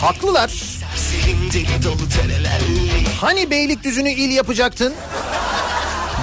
Haklılar. 0.00 0.48
Serserim 0.48 1.52
deli 1.52 1.82
dolu 1.84 2.08
terelelli 2.08 2.95
Hani 3.20 3.50
Beylikdüzü'nü 3.50 4.10
il 4.10 4.30
yapacaktın? 4.30 4.94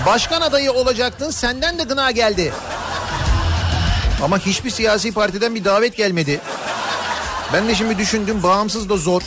Başkan 0.05 0.41
adayı 0.41 0.71
olacaktın 0.71 1.31
senden 1.31 1.79
de 1.79 1.83
gına 1.83 2.11
geldi. 2.11 2.53
Ama 4.23 4.39
hiçbir 4.39 4.69
siyasi 4.69 5.11
partiden 5.11 5.55
bir 5.55 5.65
davet 5.65 5.97
gelmedi. 5.97 6.41
Ben 7.53 7.67
de 7.67 7.75
şimdi 7.75 7.97
düşündüm 7.97 8.43
bağımsız 8.43 8.89
da 8.89 8.97
zor. 8.97 9.21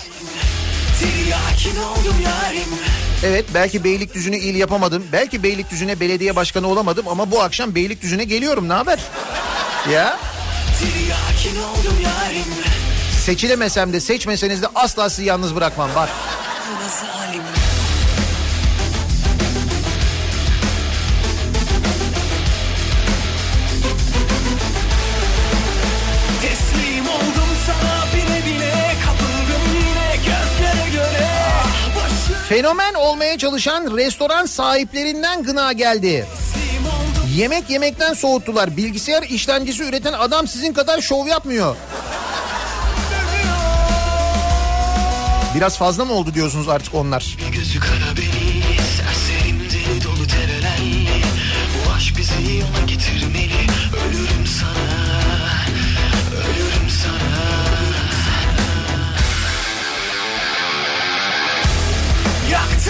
Evet 3.24 3.44
belki 3.54 3.84
Beylikdüzü'nü 3.84 4.36
il 4.36 4.54
yapamadım. 4.54 5.04
Belki 5.12 5.42
Beylikdüzü'ne 5.42 6.00
belediye 6.00 6.36
başkanı 6.36 6.66
olamadım 6.68 7.08
ama 7.08 7.30
bu 7.30 7.42
akşam 7.42 7.74
Beylikdüzü'ne 7.74 8.24
geliyorum 8.24 8.68
ne 8.68 8.72
haber? 8.72 8.98
Ya 9.92 10.18
seçilemesem 13.24 13.92
de 13.92 14.00
seçmeseniz 14.00 14.62
de 14.62 14.66
asla 14.74 15.10
sizi 15.10 15.24
yalnız 15.24 15.54
bırakmam 15.54 15.90
bak. 15.96 16.08
Fenomen 32.48 32.94
olmaya 32.94 33.38
çalışan 33.38 33.96
restoran 33.96 34.46
sahiplerinden 34.46 35.42
gına 35.42 35.72
geldi. 35.72 36.26
Yemek 37.36 37.70
yemekten 37.70 38.14
soğuttular. 38.14 38.76
Bilgisayar 38.76 39.22
işlemcisi 39.22 39.84
üreten 39.84 40.12
adam 40.12 40.46
sizin 40.46 40.72
kadar 40.72 41.00
şov 41.00 41.26
yapmıyor. 41.26 41.76
Biraz 45.56 45.78
fazla 45.78 46.04
mı 46.04 46.12
oldu 46.12 46.34
diyorsunuz 46.34 46.68
artık 46.68 46.94
onlar? 46.94 47.36
Gözü 47.52 47.80
kara 47.80 48.16
beni 48.16 48.45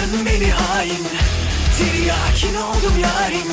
Yaktın 0.07 0.25
beni 0.25 0.51
hain 0.51 1.07
Tiryakin 1.77 2.55
oldum 2.55 2.93
yarim 3.01 3.47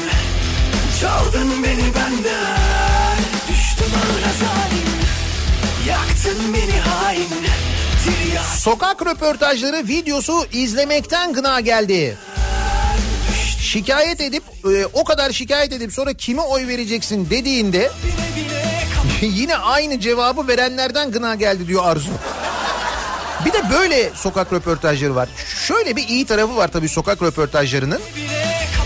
Çaldın 1.00 1.64
beni 1.64 1.94
benden 1.94 3.18
Düştüm 3.48 3.92
ağına 3.96 4.32
zalim 4.32 4.88
Yaktın 5.88 6.54
beni 6.54 6.80
hain 6.80 7.28
Tiryakin 8.04 8.58
Sokak 8.58 9.06
röportajları 9.06 9.88
videosu 9.88 10.46
izlemekten 10.52 11.32
gına 11.32 11.60
geldi. 11.60 12.18
Şikayet 13.60 14.20
edip 14.20 14.42
e, 14.64 14.86
o 14.92 15.04
kadar 15.04 15.32
şikayet 15.32 15.72
edip 15.72 15.92
sonra 15.92 16.12
kime 16.12 16.42
oy 16.42 16.66
vereceksin 16.66 17.30
dediğinde 17.30 17.90
yine 19.20 19.56
aynı 19.56 20.00
cevabı 20.00 20.48
verenlerden 20.48 21.10
gına 21.10 21.34
geldi 21.34 21.68
diyor 21.68 21.82
Arzu. 21.84 22.10
Bir 23.44 23.52
de 23.52 23.70
böyle 23.70 24.10
sokak 24.14 24.52
röportajları 24.52 25.14
var. 25.14 25.28
Şöyle 25.66 25.96
bir 25.96 26.08
iyi 26.08 26.26
tarafı 26.26 26.56
var 26.56 26.68
tabii 26.68 26.88
sokak 26.88 27.22
röportajlarının. 27.22 28.00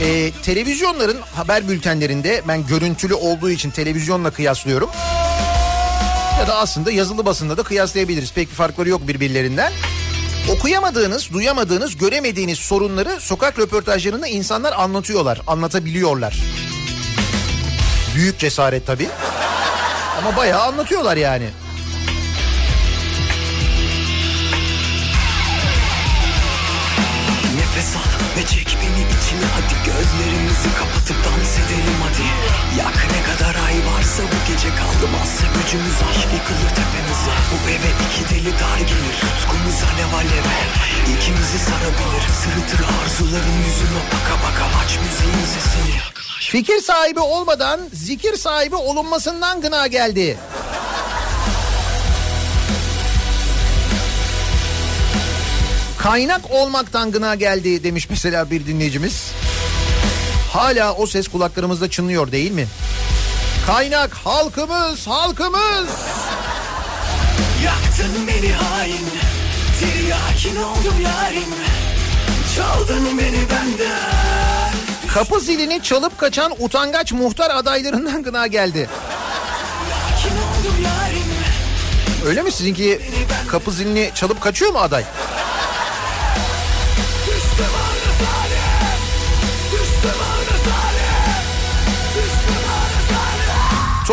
Ee, 0.03 0.31
televizyonların 0.43 1.19
haber 1.35 1.69
bültenlerinde 1.69 2.43
ben 2.49 2.67
görüntülü 2.67 3.15
olduğu 3.15 3.51
için 3.51 3.71
televizyonla 3.71 4.31
kıyaslıyorum. 4.31 4.91
Ya 6.41 6.49
da 6.49 6.57
aslında 6.57 6.91
yazılı 6.91 7.27
basında 7.27 7.57
da 7.57 7.63
kıyaslayabiliriz. 7.63 8.33
Pek 8.33 8.51
bir 8.51 8.55
farkları 8.55 8.89
yok 8.89 9.09
birbirlerinden. 9.09 9.73
Okuyamadığınız, 10.51 11.33
duyamadığınız, 11.33 11.97
göremediğiniz 11.97 12.59
sorunları 12.59 13.21
sokak 13.21 13.59
röportajlarında 13.59 14.27
insanlar 14.27 14.73
anlatıyorlar, 14.73 15.41
anlatabiliyorlar. 15.47 16.39
Büyük 18.15 18.39
cesaret 18.39 18.87
tabii. 18.87 19.09
Ama 20.19 20.37
bayağı 20.37 20.63
anlatıyorlar 20.63 21.17
yani. 21.17 21.49
Hadi 29.55 29.75
Gözlerimizi 29.89 30.71
kapatıp 30.79 31.19
dans 31.25 31.53
edelim 31.63 31.99
hadi. 32.05 32.27
Yak 32.81 32.99
ne 33.15 33.21
kadar 33.29 33.55
ay 33.67 33.77
varsa 33.89 34.23
bu 34.33 34.39
gece 34.49 34.71
kalmazsa 34.81 35.45
Gücümüz 35.55 35.99
aşk 36.11 36.29
yıkılır 36.37 36.71
tepemize. 36.79 37.35
Bu 37.51 37.57
eve 37.75 37.91
iki 38.05 38.23
deli 38.31 38.53
dar 38.63 38.81
gelir. 38.91 39.17
Tutkumuz 39.21 39.79
alev 39.89 40.13
aleve 40.21 40.57
İkimizi 41.15 41.59
sarabilir. 41.59 42.25
Sırıtır 42.41 42.81
arzuların 42.97 43.59
yüzüne 43.67 44.03
baka 44.13 44.35
baka. 44.45 44.65
Aç 44.81 44.93
müziğin 45.03 45.47
sesini. 45.55 45.99
Fikir 46.41 46.81
sahibi 46.81 47.21
olmadan 47.21 47.81
zikir 47.93 48.37
sahibi 48.37 48.77
olunmasından 48.77 49.61
gına 49.61 49.87
geldi. 49.87 50.39
Kaynak 56.09 56.51
olmaktan 56.51 57.13
gına 57.13 57.35
geldi 57.35 57.85
demiş 57.85 58.11
mesela 58.11 58.51
bir 58.51 58.67
dinleyicimiz. 58.67 59.33
Hala 60.53 60.95
o 60.95 61.07
ses 61.07 61.29
kulaklarımızda 61.29 61.91
çınlıyor 61.91 62.33
değil 62.33 62.51
mi? 62.51 62.67
Kaynak 63.67 64.15
halkımız, 64.15 65.07
halkımız. 65.07 65.89
Yaktın 67.65 68.27
beni 68.29 68.53
hain 68.53 69.07
Tiryakin 69.81 70.57
oldum 70.63 71.01
yarim 71.05 71.55
Çaldın 72.57 73.19
beni 73.19 73.39
benden 73.51 74.75
Kapı 75.15 75.41
zilini 75.41 75.83
çalıp 75.83 76.19
kaçan 76.19 76.53
utangaç 76.59 77.13
muhtar 77.13 77.51
adaylarından 77.51 78.23
gına 78.23 78.47
geldi. 78.47 78.89
Öyle 82.27 82.43
mi 82.43 82.53
sizinki 82.53 83.01
kapı 83.49 83.71
zilini 83.71 84.11
çalıp 84.15 84.41
kaçıyor 84.41 84.73
mu 84.73 84.79
aday? 84.79 85.05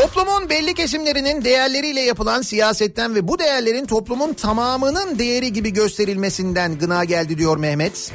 Toplumun 0.05 0.49
belli 0.49 0.73
kesimlerinin 0.73 1.43
değerleriyle 1.43 2.01
yapılan 2.01 2.41
siyasetten 2.41 3.15
ve 3.15 3.27
bu 3.27 3.39
değerlerin 3.39 3.85
toplumun 3.85 4.33
tamamının 4.33 5.19
değeri 5.19 5.53
gibi 5.53 5.73
gösterilmesinden 5.73 6.77
gına 6.77 7.03
geldi 7.03 7.37
diyor 7.37 7.57
Mehmet. 7.57 8.13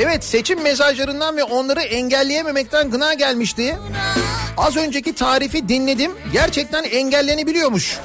Evet 0.00 0.24
seçim 0.24 0.62
mesajlarından 0.62 1.36
ve 1.36 1.44
onları 1.44 1.80
engelleyememekten 1.80 2.90
gına 2.90 3.14
gelmişti. 3.14 3.76
Az 4.56 4.76
önceki 4.76 5.14
tarifi 5.14 5.68
dinledim. 5.68 6.12
Gerçekten 6.32 6.84
engellenebiliyormuş. 6.84 7.98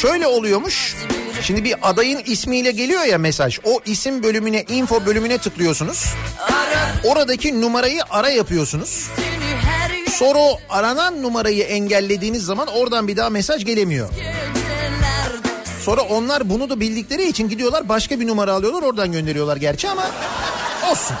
Şöyle 0.00 0.26
oluyormuş. 0.26 0.96
Şimdi 1.42 1.64
bir 1.64 1.74
adayın 1.82 2.22
ismiyle 2.26 2.70
geliyor 2.70 3.04
ya 3.04 3.18
mesaj. 3.18 3.58
O 3.64 3.80
isim 3.86 4.22
bölümüne, 4.22 4.62
info 4.62 5.06
bölümüne 5.06 5.38
tıklıyorsunuz. 5.38 6.04
Oradaki 7.04 7.60
numarayı 7.60 8.00
ara 8.10 8.28
yapıyorsunuz. 8.28 9.08
Sonra 10.10 10.38
o 10.38 10.60
aranan 10.68 11.22
numarayı 11.22 11.62
engellediğiniz 11.62 12.44
zaman 12.44 12.66
oradan 12.66 13.08
bir 13.08 13.16
daha 13.16 13.30
mesaj 13.30 13.64
gelemiyor. 13.64 14.08
Sonra 15.82 16.00
onlar 16.00 16.50
bunu 16.50 16.70
da 16.70 16.80
bildikleri 16.80 17.28
için 17.28 17.48
gidiyorlar 17.48 17.88
başka 17.88 18.20
bir 18.20 18.26
numara 18.26 18.52
alıyorlar 18.52 18.82
oradan 18.82 19.12
gönderiyorlar 19.12 19.56
gerçi 19.56 19.88
ama 19.88 20.10
olsun. 20.90 21.16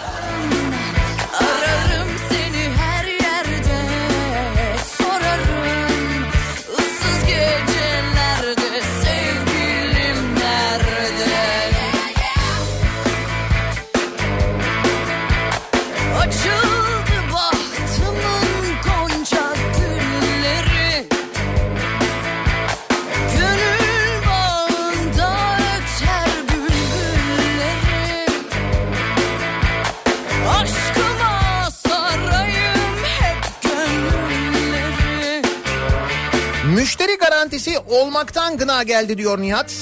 Garantisi 37.46 37.78
olmaktan 37.78 38.56
gına 38.56 38.82
geldi 38.82 39.18
diyor 39.18 39.40
Nihat. 39.40 39.72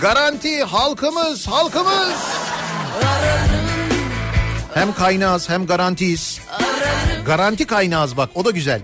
Garanti 0.00 0.62
halkımız 0.64 1.46
halkımız. 1.46 2.14
Hem 4.74 4.94
kaynağız 4.94 5.48
hem 5.48 5.66
garantiyiz. 5.66 6.40
Garanti 7.26 7.66
kaynağız 7.66 8.16
bak 8.16 8.30
o 8.34 8.44
da 8.44 8.50
güzel. 8.50 8.80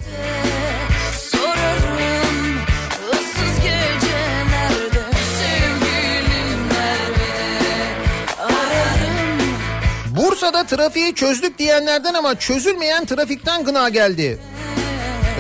Bursa'da 10.16 10.66
trafiği 10.66 11.14
çözdük 11.14 11.58
diyenlerden 11.58 12.14
ama 12.14 12.38
çözülmeyen 12.38 13.04
trafikten 13.04 13.64
gına 13.64 13.88
geldi. 13.88 14.38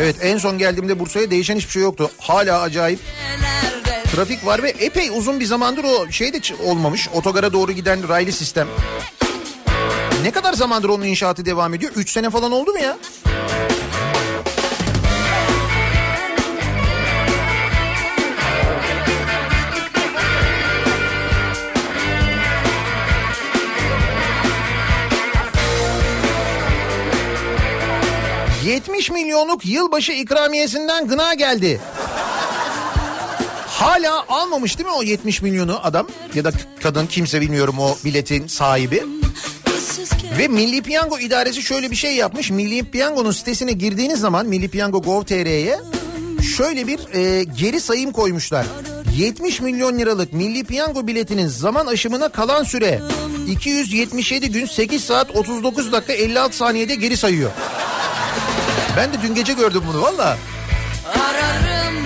Evet 0.00 0.16
en 0.22 0.38
son 0.38 0.58
geldiğimde 0.58 0.98
Bursa'ya 0.98 1.30
değişen 1.30 1.56
hiçbir 1.56 1.70
şey 1.72 1.82
yoktu. 1.82 2.10
Hala 2.20 2.60
acayip 2.60 3.00
trafik 4.14 4.46
var 4.46 4.62
ve 4.62 4.70
epey 4.70 5.08
uzun 5.08 5.40
bir 5.40 5.44
zamandır 5.44 5.84
o 5.84 6.10
şey 6.10 6.32
de 6.32 6.40
olmamış. 6.64 7.08
Otogara 7.14 7.52
doğru 7.52 7.72
giden 7.72 8.08
raylı 8.08 8.32
sistem. 8.32 8.68
Ne 10.22 10.30
kadar 10.30 10.52
zamandır 10.52 10.88
onun 10.88 11.04
inşaatı 11.04 11.46
devam 11.46 11.74
ediyor? 11.74 11.92
3 11.96 12.10
sene 12.10 12.30
falan 12.30 12.52
oldu 12.52 12.72
mu 12.72 12.78
ya? 12.78 12.96
...70 28.64 29.12
milyonluk 29.12 29.66
yılbaşı 29.66 30.12
ikramiyesinden 30.12 31.08
gına 31.08 31.34
geldi. 31.34 31.80
Hala 33.66 34.24
almamış 34.28 34.78
değil 34.78 34.88
mi 34.88 34.94
o 34.94 35.02
70 35.02 35.42
milyonu 35.42 35.80
adam 35.82 36.06
ya 36.34 36.44
da 36.44 36.52
kadın 36.82 37.06
kimse 37.06 37.40
bilmiyorum 37.40 37.78
o 37.78 37.96
biletin 38.04 38.46
sahibi. 38.46 39.02
Ve 40.38 40.48
Milli 40.48 40.82
Piyango 40.82 41.18
İdaresi 41.18 41.62
şöyle 41.62 41.90
bir 41.90 41.96
şey 41.96 42.14
yapmış. 42.14 42.50
Milli 42.50 42.90
Piyango'nun 42.90 43.30
sitesine 43.30 43.72
girdiğiniz 43.72 44.20
zaman 44.20 44.46
Milli 44.46 44.68
Piyango 44.68 45.02
Gov.tr'ye 45.02 45.80
şöyle 46.56 46.86
bir 46.86 47.14
e, 47.14 47.44
geri 47.44 47.80
sayım 47.80 48.12
koymuşlar. 48.12 48.66
70 49.16 49.60
milyon 49.60 49.98
liralık 49.98 50.32
Milli 50.32 50.64
Piyango 50.64 51.06
biletinin 51.06 51.46
zaman 51.46 51.86
aşımına 51.86 52.28
kalan 52.28 52.64
süre 52.64 53.00
277 53.48 54.50
gün 54.50 54.66
8 54.66 55.04
saat 55.04 55.36
39 55.36 55.92
dakika 55.92 56.12
56 56.12 56.56
saniyede 56.56 56.94
geri 56.94 57.16
sayıyor. 57.16 57.50
Ben 58.96 59.12
de 59.12 59.22
dün 59.22 59.34
gece 59.34 59.52
gördüm 59.52 59.82
bunu 59.88 60.02
valla. 60.02 60.36
Ararım 61.06 61.96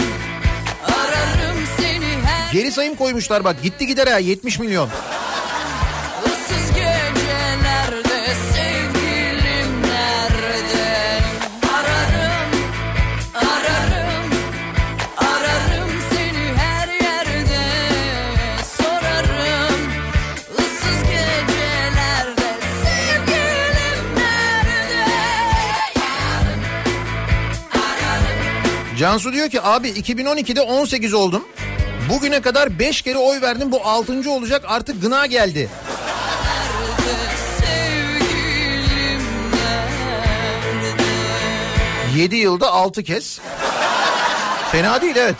ararım 0.84 1.56
seni 1.80 2.22
her 2.26 2.52
Geri 2.52 2.72
sayım 2.72 2.94
koymuşlar 2.94 3.44
bak 3.44 3.62
gitti 3.62 3.86
gider 3.86 4.06
ha 4.06 4.18
70 4.18 4.58
milyon. 4.58 4.88
Cansu 28.98 29.32
diyor 29.32 29.48
ki 29.48 29.62
abi 29.62 29.88
2012'de 29.88 30.60
18 30.60 31.14
oldum. 31.14 31.44
Bugüne 32.10 32.40
kadar 32.40 32.78
5 32.78 33.02
kere 33.02 33.18
oy 33.18 33.40
verdim 33.40 33.72
bu 33.72 33.80
6. 33.84 34.30
olacak 34.30 34.64
artık 34.66 35.02
gına 35.02 35.26
geldi. 35.26 35.68
7 42.16 42.36
yılda 42.36 42.72
6 42.72 43.02
kez. 43.02 43.40
Fena 44.72 45.02
değil 45.02 45.16
evet. 45.16 45.36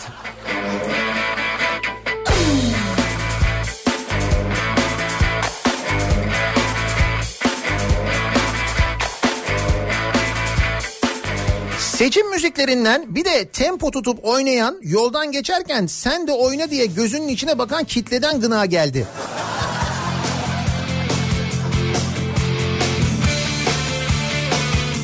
Seçim 11.99 12.29
müziklerinden 12.29 13.15
bir 13.15 13.25
de 13.25 13.45
tempo 13.45 13.91
tutup 13.91 14.25
oynayan 14.25 14.79
yoldan 14.81 15.31
geçerken 15.31 15.85
sen 15.85 16.27
de 16.27 16.31
oyna 16.31 16.69
diye 16.69 16.85
gözünün 16.85 17.27
içine 17.27 17.57
bakan 17.57 17.83
kitleden 17.83 18.41
gına 18.41 18.65
geldi. 18.65 19.07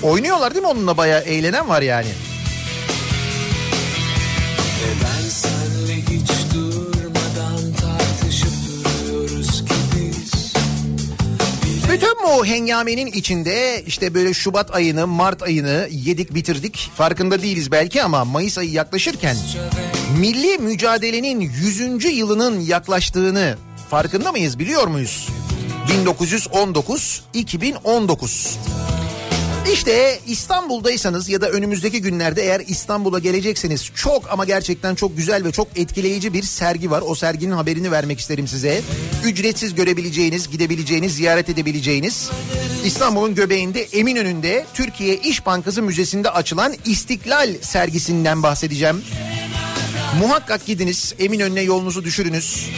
Oynuyorlar 0.03 0.53
değil 0.53 0.63
mi 0.65 0.71
onunla 0.71 0.97
bayağı 0.97 1.21
eğlenen 1.21 1.69
var 1.69 1.81
yani. 1.81 2.07
Bütün 11.95 12.15
bu 12.23 12.45
hengamenin 12.45 13.07
içinde 13.07 13.83
işte 13.87 14.13
böyle 14.13 14.33
Şubat 14.33 14.75
ayını, 14.75 15.07
Mart 15.07 15.43
ayını 15.43 15.87
yedik 15.91 16.33
bitirdik. 16.33 16.91
Farkında 16.95 17.41
değiliz 17.41 17.71
belki 17.71 18.03
ama 18.03 18.25
Mayıs 18.25 18.57
ayı 18.57 18.71
yaklaşırken 18.71 19.37
milli 20.19 20.57
mücadelenin 20.57 21.39
100. 21.39 22.05
yılının 22.05 22.59
yaklaştığını 22.59 23.55
farkında 23.89 24.31
mıyız 24.31 24.59
biliyor 24.59 24.87
muyuz? 24.87 25.29
1919-2019. 26.05 28.55
İşte 29.73 30.19
İstanbul'daysanız 30.27 31.29
ya 31.29 31.41
da 31.41 31.49
önümüzdeki 31.49 32.01
günlerde 32.01 32.43
eğer 32.43 32.61
İstanbul'a 32.67 33.19
gelecekseniz 33.19 33.91
çok 33.95 34.31
ama 34.31 34.45
gerçekten 34.45 34.95
çok 34.95 35.17
güzel 35.17 35.45
ve 35.45 35.51
çok 35.51 35.67
etkileyici 35.75 36.33
bir 36.33 36.43
sergi 36.43 36.91
var. 36.91 37.03
O 37.05 37.15
serginin 37.15 37.51
haberini 37.51 37.91
vermek 37.91 38.19
isterim 38.19 38.47
size. 38.47 38.81
Ücretsiz 39.25 39.75
görebileceğiniz, 39.75 40.49
gidebileceğiniz, 40.49 41.15
ziyaret 41.15 41.49
edebileceğiniz 41.49 42.29
İstanbul'un 42.85 43.35
göbeğinde 43.35 43.81
Eminönü'nde 43.81 44.65
Türkiye 44.73 45.17
İş 45.17 45.45
Bankası 45.45 45.81
Müzesi'nde 45.81 46.29
açılan 46.29 46.73
İstiklal 46.85 47.49
sergisinden 47.61 48.43
bahsedeceğim. 48.43 49.01
Muhakkak 50.19 50.65
gidiniz 50.65 51.13
Eminönü'ne 51.19 51.61
yolunuzu 51.61 52.03
düşürünüz. 52.03 52.69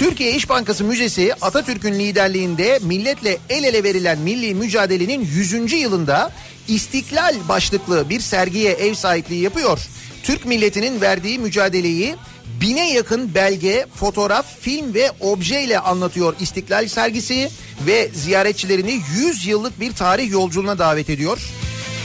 Türkiye 0.00 0.32
İş 0.32 0.48
Bankası 0.48 0.84
Müzesi 0.84 1.34
Atatürk'ün 1.40 1.94
liderliğinde 1.94 2.78
milletle 2.82 3.38
el 3.48 3.64
ele 3.64 3.84
verilen 3.84 4.18
milli 4.18 4.54
mücadelenin 4.54 5.20
100. 5.24 5.72
yılında 5.72 6.32
İstiklal 6.68 7.34
başlıklı 7.48 8.08
bir 8.08 8.20
sergiye 8.20 8.72
ev 8.72 8.94
sahipliği 8.94 9.42
yapıyor. 9.42 9.80
Türk 10.22 10.46
milletinin 10.46 11.00
verdiği 11.00 11.38
mücadeleyi 11.38 12.14
Bine 12.60 12.92
yakın 12.92 13.34
belge, 13.34 13.86
fotoğraf, 13.94 14.46
film 14.60 14.94
ve 14.94 15.10
objeyle 15.20 15.78
anlatıyor 15.78 16.34
İstiklal 16.40 16.88
sergisi 16.88 17.48
ve 17.86 18.10
ziyaretçilerini 18.14 19.00
100 19.16 19.46
yıllık 19.46 19.80
bir 19.80 19.92
tarih 19.92 20.30
yolculuğuna 20.30 20.78
davet 20.78 21.10
ediyor. 21.10 21.38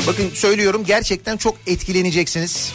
Bakın 0.07 0.29
söylüyorum 0.33 0.83
gerçekten 0.87 1.37
çok 1.37 1.55
etkileneceksiniz. 1.67 2.73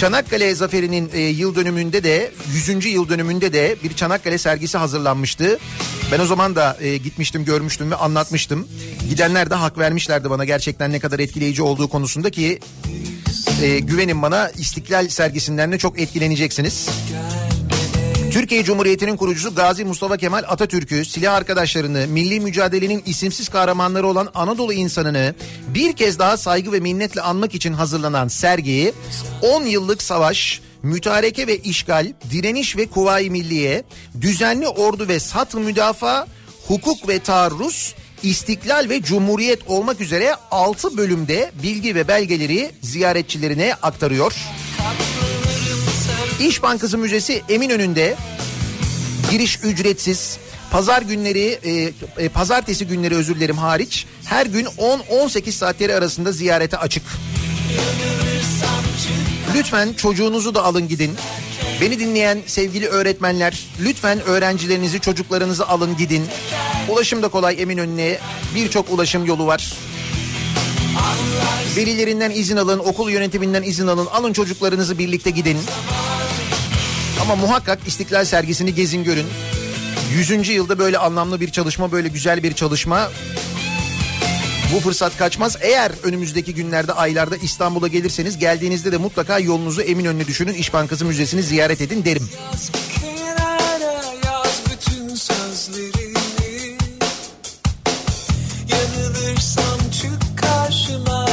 Çanakkale 0.00 0.54
Zaferi'nin 0.54 1.10
e, 1.12 1.20
yıl 1.20 1.54
dönümünde 1.54 2.04
de 2.04 2.32
100. 2.52 2.86
yıl 2.86 3.08
dönümünde 3.08 3.52
de 3.52 3.76
bir 3.84 3.94
Çanakkale 3.94 4.38
sergisi 4.38 4.78
hazırlanmıştı. 4.78 5.58
Ben 6.12 6.20
o 6.20 6.26
zaman 6.26 6.56
da 6.56 6.76
e, 6.80 6.96
gitmiştim, 6.96 7.44
görmüştüm 7.44 7.90
ve 7.90 7.96
anlatmıştım. 7.96 8.68
Gidenler 9.08 9.50
de 9.50 9.54
hak 9.54 9.78
vermişlerdi 9.78 10.30
bana 10.30 10.44
gerçekten 10.44 10.92
ne 10.92 10.98
kadar 10.98 11.18
etkileyici 11.18 11.62
olduğu 11.62 11.88
konusunda 11.88 12.30
ki 12.30 12.58
e, 13.62 13.78
güvenin 13.78 14.22
bana 14.22 14.48
İstiklal 14.48 15.08
sergisinden 15.08 15.72
de 15.72 15.78
çok 15.78 16.00
etkileneceksiniz. 16.00 16.88
Türkiye 18.34 18.64
Cumhuriyeti'nin 18.64 19.16
kurucusu 19.16 19.54
Gazi 19.54 19.84
Mustafa 19.84 20.16
Kemal 20.16 20.42
Atatürk'ü, 20.48 21.04
silah 21.04 21.34
arkadaşlarını, 21.34 22.06
milli 22.06 22.40
mücadelenin 22.40 23.02
isimsiz 23.06 23.48
kahramanları 23.48 24.06
olan 24.06 24.28
Anadolu 24.34 24.72
insanını 24.72 25.34
bir 25.68 25.92
kez 25.92 26.18
daha 26.18 26.36
saygı 26.36 26.72
ve 26.72 26.80
minnetle 26.80 27.20
anmak 27.20 27.54
için 27.54 27.72
hazırlanan 27.72 28.28
sergiyi 28.28 28.92
10 29.42 29.62
yıllık 29.62 30.02
savaş, 30.02 30.60
mütareke 30.82 31.46
ve 31.46 31.58
işgal, 31.58 32.12
direniş 32.30 32.76
ve 32.76 32.86
kuvayi 32.86 33.30
milliye, 33.30 33.84
düzenli 34.20 34.68
ordu 34.68 35.08
ve 35.08 35.20
sat 35.20 35.54
müdafaa, 35.54 36.26
hukuk 36.68 37.08
ve 37.08 37.18
taarruz, 37.18 37.94
İstiklal 38.22 38.86
ve 38.90 39.02
Cumhuriyet 39.02 39.68
olmak 39.68 40.00
üzere 40.00 40.34
6 40.50 40.96
bölümde 40.96 41.50
bilgi 41.62 41.94
ve 41.94 42.08
belgeleri 42.08 42.70
ziyaretçilerine 42.82 43.74
aktarıyor. 43.82 44.32
İş 46.40 46.62
Bankası 46.62 46.98
Müzesi 46.98 47.42
Eminönü'nde 47.48 48.16
giriş 49.30 49.58
ücretsiz. 49.62 50.38
Pazar 50.70 51.02
günleri, 51.02 51.58
e, 51.64 51.92
e, 52.24 52.28
pazartesi 52.28 52.86
günleri 52.86 53.14
özür 53.14 53.34
dilerim 53.34 53.58
hariç 53.58 54.06
her 54.24 54.46
gün 54.46 54.64
10-18 54.78 55.56
saatleri 55.56 55.94
arasında 55.94 56.32
ziyarete 56.32 56.76
açık. 56.76 57.02
Lütfen 59.54 59.92
çocuğunuzu 59.92 60.54
da 60.54 60.64
alın 60.64 60.88
gidin. 60.88 61.16
Beni 61.80 61.98
dinleyen 61.98 62.38
sevgili 62.46 62.86
öğretmenler 62.86 63.66
lütfen 63.82 64.20
öğrencilerinizi 64.20 65.00
çocuklarınızı 65.00 65.68
alın 65.68 65.96
gidin. 65.96 66.26
Ulaşım 66.88 67.22
da 67.22 67.28
kolay 67.28 67.62
Eminönü'ne 67.62 68.18
birçok 68.54 68.90
ulaşım 68.92 69.26
yolu 69.26 69.46
var. 69.46 69.72
Velilerinden 71.76 72.30
izin 72.30 72.56
alın, 72.56 72.78
okul 72.78 73.10
yönetiminden 73.10 73.62
izin 73.62 73.86
alın, 73.86 74.06
alın 74.06 74.32
çocuklarınızı 74.32 74.98
birlikte 74.98 75.30
gidin. 75.30 75.58
Ama 77.22 77.36
muhakkak 77.36 77.78
İstiklal 77.86 78.24
sergisini 78.24 78.74
gezin 78.74 79.04
görün. 79.04 79.26
100. 80.14 80.48
yılda 80.48 80.78
böyle 80.78 80.98
anlamlı 80.98 81.40
bir 81.40 81.50
çalışma, 81.50 81.92
böyle 81.92 82.08
güzel 82.08 82.42
bir 82.42 82.52
çalışma. 82.52 83.10
Bu 84.74 84.80
fırsat 84.80 85.16
kaçmaz. 85.16 85.56
Eğer 85.60 85.92
önümüzdeki 86.02 86.54
günlerde, 86.54 86.92
aylarda 86.92 87.36
İstanbul'a 87.36 87.88
gelirseniz 87.88 88.38
geldiğinizde 88.38 88.92
de 88.92 88.96
mutlaka 88.96 89.38
yolunuzu 89.38 89.82
Eminönü'ne 89.82 90.26
düşünün. 90.26 90.54
İş 90.54 90.72
Bankası 90.72 91.04
Müzesi'ni 91.04 91.42
ziyaret 91.42 91.80
edin 91.80 92.04
derim. 92.04 92.28
Yanılırsam 98.70 99.90
çık 100.00 100.38
karşıma 100.38 101.23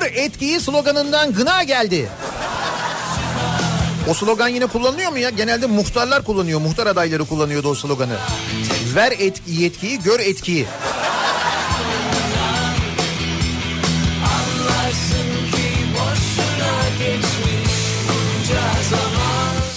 gör 0.00 0.10
etkiyi 0.14 0.60
sloganından 0.60 1.32
gına 1.32 1.62
geldi. 1.62 2.08
O 4.08 4.14
slogan 4.14 4.48
yine 4.48 4.66
kullanılıyor 4.66 5.10
mu 5.12 5.18
ya? 5.18 5.30
Genelde 5.30 5.66
muhtarlar 5.66 6.24
kullanıyor. 6.24 6.60
Muhtar 6.60 6.86
adayları 6.86 7.24
kullanıyordu 7.24 7.68
o 7.68 7.74
sloganı. 7.74 8.16
Ver 8.94 9.12
etki, 9.18 9.52
yetkiyi, 9.52 10.00
gör 10.02 10.20
etkiyi. 10.20 10.66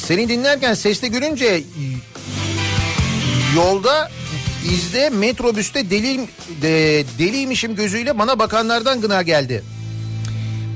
Seni 0.05 0.29
dinlerken 0.29 0.73
sesli 0.73 1.11
görünce 1.11 1.63
yolda 3.55 4.11
izde 4.63 5.09
metrobüste 5.09 5.89
deli, 5.89 6.27
de, 6.61 7.05
deliymişim 7.19 7.75
gözüyle 7.75 8.19
bana 8.19 8.39
bakanlardan 8.39 9.01
gına 9.01 9.21
geldi. 9.21 9.63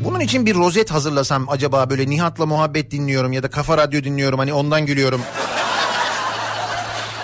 Bunun 0.08 0.20
için 0.20 0.46
bir 0.46 0.56
rozet 0.56 0.92
hazırlasam 0.92 1.50
acaba 1.50 1.90
böyle 1.90 2.10
Nihat'la 2.10 2.46
muhabbet 2.46 2.92
dinliyorum 2.92 3.34
ya 3.34 3.44
da 3.44 3.50
Kafa 3.50 3.78
Radyo 3.78 4.04
dinliyorum 4.04 4.40
hani 4.40 4.54
ondan 4.54 4.86
gülüyorum. 4.86 5.22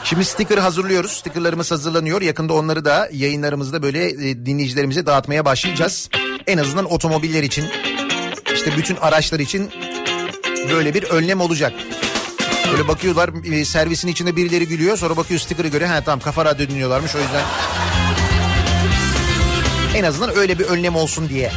Şimdi 0.03 0.25
sticker 0.25 0.57
hazırlıyoruz. 0.57 1.11
Stickerlarımız 1.11 1.71
hazırlanıyor. 1.71 2.21
Yakında 2.21 2.53
onları 2.53 2.85
da 2.85 3.09
yayınlarımızda 3.11 3.83
böyle 3.83 4.09
e, 4.09 4.45
dinleyicilerimize 4.45 5.05
dağıtmaya 5.05 5.45
başlayacağız. 5.45 6.09
En 6.47 6.57
azından 6.57 6.91
otomobiller 6.91 7.43
için 7.43 7.65
işte 8.53 8.77
bütün 8.77 8.95
araçlar 8.95 9.39
için 9.39 9.71
böyle 10.71 10.93
bir 10.93 11.03
önlem 11.03 11.41
olacak. 11.41 11.73
Böyle 12.71 12.87
bakıyorlar 12.87 13.29
e, 13.53 13.65
servisin 13.65 14.07
içinde 14.07 14.35
birileri 14.35 14.67
gülüyor 14.67 14.97
sonra 14.97 15.17
bakıyor 15.17 15.39
sticker'ı 15.39 15.67
göre 15.67 15.87
ha 15.87 16.01
tamam 16.05 16.19
kafa 16.19 16.45
radyo 16.45 16.67
dinliyorlarmış 16.67 17.15
o 17.15 17.19
yüzden. 17.19 17.43
En 19.95 20.03
azından 20.03 20.37
öyle 20.37 20.59
bir 20.59 20.65
önlem 20.65 20.95
olsun 20.95 21.29
diye. 21.29 21.51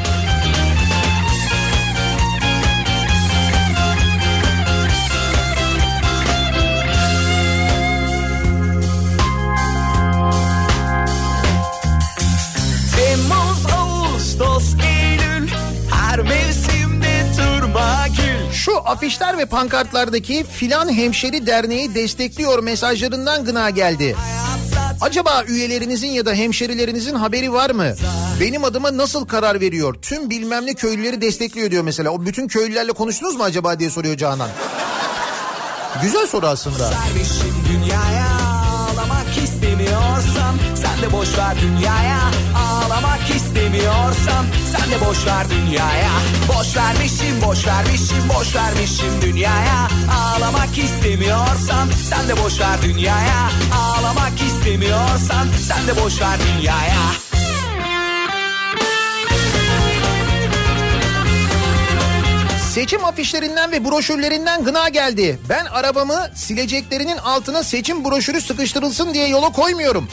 Afişler 18.87 19.39
ve 19.39 19.47
pankartlardaki 19.47 20.45
filan 20.45 20.93
hemşeri 20.93 21.47
derneği 21.47 21.95
destekliyor 21.95 22.63
mesajlarından 22.63 23.45
gına 23.45 23.71
geldi. 23.71 24.17
Acaba 25.01 25.45
üyelerinizin 25.49 26.09
ya 26.09 26.27
da 26.27 26.35
hemşerilerinizin 26.35 27.15
haberi 27.15 27.53
var 27.53 27.71
mı? 27.71 27.95
Benim 28.41 28.65
adıma 28.65 28.97
nasıl 28.97 29.27
karar 29.27 29.61
veriyor? 29.61 29.95
Tüm 30.03 30.31
bilmem 30.31 30.67
ne 30.67 30.75
köylüleri 30.75 31.21
destekliyor 31.21 31.71
diyor 31.71 31.83
mesela. 31.83 32.11
O 32.11 32.27
bütün 32.27 32.49
köylülerle 32.49 32.93
konuştunuz 32.93 33.37
mu 33.37 33.43
acaba 33.43 33.79
diye 33.79 33.91
soruyor 33.91 34.17
Canan. 34.17 34.51
Güzel 36.03 36.27
soru 36.27 36.47
aslında. 36.47 36.91
Vermişim 36.91 37.55
dünyaya 37.73 38.46
Ağlamak 39.67 39.81
istemiyorsam 39.81 40.57
Sen 40.75 41.03
de 41.03 41.13
boş 41.13 41.39
ver 41.39 41.57
dünyaya. 41.61 42.21
Ağlamak 42.57 43.31
istemiyorsam 43.37 44.47
Sen 44.73 44.91
de 44.91 45.07
boş 45.07 45.27
ver 45.27 45.51
dünyaya. 45.51 46.11
Boş 46.49 46.77
vermişim 46.77 47.43
boş 47.43 47.67
vermişim 47.67 48.29
boş 48.29 48.57
vermişim 48.57 49.23
dünyaya. 49.23 49.89
Ağlamak 50.19 50.79
istemiyorsam 50.79 51.89
Sen 52.11 52.29
de 52.29 52.45
boş 52.45 52.61
ver 52.61 52.83
dünyaya. 52.83 53.51
Ağlamak 53.75 54.41
istemiyorsan 54.47 55.49
Sen 55.69 55.87
de 55.87 56.05
boş 56.05 56.21
ver 56.21 56.39
dünyaya 56.41 57.26
Seçim 62.77 63.05
afişlerinden 63.05 63.73
ve 63.73 63.85
broşürlerinden 63.85 64.65
gına 64.65 64.89
geldi. 64.89 65.39
Ben 65.49 65.65
arabamı 65.65 66.29
sileceklerinin 66.35 67.17
altına 67.17 67.63
seçim 67.63 68.05
broşürü 68.05 68.41
sıkıştırılsın 68.41 69.15
diye 69.15 69.29
yola 69.29 69.53
koymuyorum. 69.53 70.09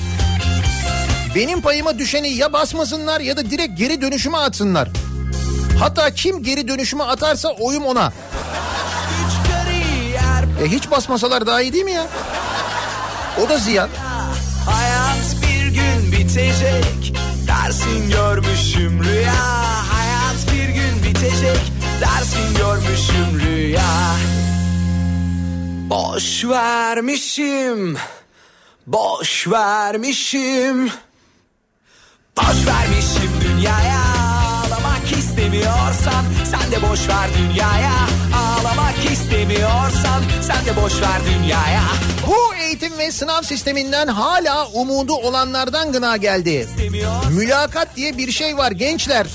Benim 1.36 1.62
payıma 1.62 2.00
düşeni 2.00 2.30
ya 2.30 2.54
basmasınlar 2.54 3.20
ya 3.20 3.38
da 3.38 3.50
direkt 3.50 3.78
geri 3.78 4.02
dönüşüme 4.02 4.38
atsınlar. 4.38 4.90
Hatta 5.80 6.14
kim 6.14 6.44
geri 6.44 6.68
dönüşüme 6.68 7.04
atarsa 7.04 7.50
oyum 7.50 7.86
ona. 7.86 8.14
E 10.64 10.68
hiç 10.68 10.92
basmasalar 10.92 11.48
daha 11.48 11.62
iyi 11.62 11.74
değil 11.74 11.86
mi 11.86 11.92
ya? 11.92 12.08
O 13.46 13.50
da 13.50 13.58
ziyan. 13.58 13.90
Hayat 14.70 15.36
bir 15.42 15.68
gün 15.68 16.12
bitecek 16.12 17.14
Dersin 17.48 18.10
görmüşüm 18.10 19.04
rüya 19.04 19.34
Hayat 19.92 20.54
bir 20.54 20.70
gün 20.70 21.04
bitecek 21.04 21.83
Dersin 22.02 22.56
görmüşüm 22.58 23.40
rüya. 23.40 24.16
Boş 25.90 26.46
vermişim 26.46 27.98
Boş 28.88 29.48
vermişim. 29.48 30.92
Boş 32.38 32.68
vermişim 32.68 33.32
dünyaya. 33.42 34.02
Ağlamak 34.66 35.12
istemiyorsan 35.18 36.26
Sen 36.52 36.72
de 36.72 36.90
boş 36.90 37.10
ver 37.10 37.30
dünyaya. 37.38 37.94
Ağlamak 38.38 39.12
istemiyorsan 39.12 40.24
Sen 40.42 40.66
de 40.66 40.82
boş 40.82 41.02
ver 41.02 41.22
dünyaya. 41.26 41.84
Bu 42.28 42.56
eğitim 42.56 42.98
ve 42.98 43.12
sınav 43.12 43.42
sisteminden 43.42 44.08
hala 44.08 44.68
umudu 44.68 45.14
olanlardan 45.14 45.92
gına 45.92 46.18
geldi. 46.18 46.68
Mülakat 47.32 47.96
diye 47.96 48.18
bir 48.18 48.32
şey 48.32 48.58
var 48.58 48.72
gençler. 48.72 49.28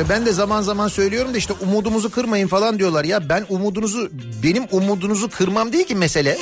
İşte 0.00 0.14
ben 0.14 0.26
de 0.26 0.32
zaman 0.32 0.62
zaman 0.62 0.88
söylüyorum 0.88 1.34
da 1.34 1.38
işte 1.38 1.54
umudumuzu 1.60 2.10
kırmayın 2.10 2.48
falan 2.48 2.78
diyorlar. 2.78 3.04
Ya 3.04 3.28
ben 3.28 3.46
umudunuzu 3.48 4.10
benim 4.42 4.64
umudunuzu 4.70 5.30
kırmam 5.30 5.72
değil 5.72 5.86
ki 5.86 5.94
mesele. 5.94 6.38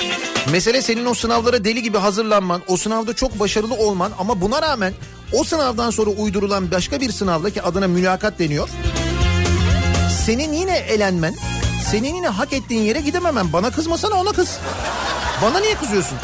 Mesele 0.52 0.82
senin 0.82 1.06
o 1.06 1.14
sınavlara 1.14 1.64
deli 1.64 1.82
gibi 1.82 1.98
hazırlanman, 1.98 2.62
o 2.68 2.76
sınavda 2.76 3.12
çok 3.12 3.40
başarılı 3.40 3.74
olman 3.74 4.12
ama 4.18 4.40
buna 4.40 4.62
rağmen 4.62 4.92
o 5.32 5.44
sınavdan 5.44 5.90
sonra 5.90 6.10
uydurulan 6.10 6.70
başka 6.70 7.00
bir 7.00 7.12
sınavda 7.12 7.50
ki 7.50 7.62
adına 7.62 7.88
mülakat 7.88 8.38
deniyor. 8.38 8.68
Senin 10.26 10.52
yine 10.52 10.76
elenmen, 10.76 11.34
senin 11.90 12.14
yine 12.14 12.28
hak 12.28 12.52
ettiğin 12.52 12.82
yere 12.82 13.00
gidememen. 13.00 13.52
Bana 13.52 13.70
kızmasana 13.70 14.14
ona 14.14 14.32
kız. 14.32 14.58
Bana 15.42 15.60
niye 15.60 15.74
kızıyorsun? 15.74 16.18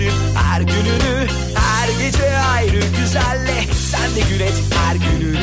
Geçir 0.00 0.12
her 0.34 0.60
gününü 0.60 1.26
Her 1.54 1.88
gece 2.04 2.36
ayrı 2.38 2.80
güzelle. 3.00 3.64
Sen 3.90 4.16
de 4.16 4.20
gül 4.30 4.40
et 4.40 4.52
her 4.74 4.96
gününü. 4.96 5.40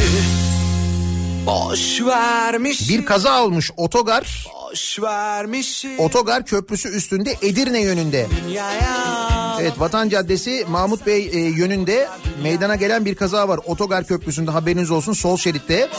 Boş 1.45 2.01
vermiş 2.01 2.89
Bir 2.89 3.05
kaza 3.05 3.43
olmuş 3.43 3.71
otogar. 3.77 4.47
Boş 4.53 5.01
vermişim. 5.01 5.99
Otogar 5.99 6.45
köprüsü 6.45 6.89
üstünde 6.89 7.35
Edirne 7.41 7.81
yönünde. 7.81 8.27
dünyaya 8.45 9.46
Evet 9.59 9.79
Vatan 9.79 10.09
Caddesi 10.09 10.65
Mahmut 10.69 11.05
Bey 11.05 11.29
e, 11.33 11.39
yönünde 11.39 12.07
meydana 12.43 12.75
gelen 12.75 13.05
bir 13.05 13.15
kaza 13.15 13.47
var. 13.47 13.59
Otogar 13.65 14.03
köprüsünde 14.03 14.51
haberiniz 14.51 14.91
olsun 14.91 15.13
sol 15.13 15.37
şeritte. 15.37 15.89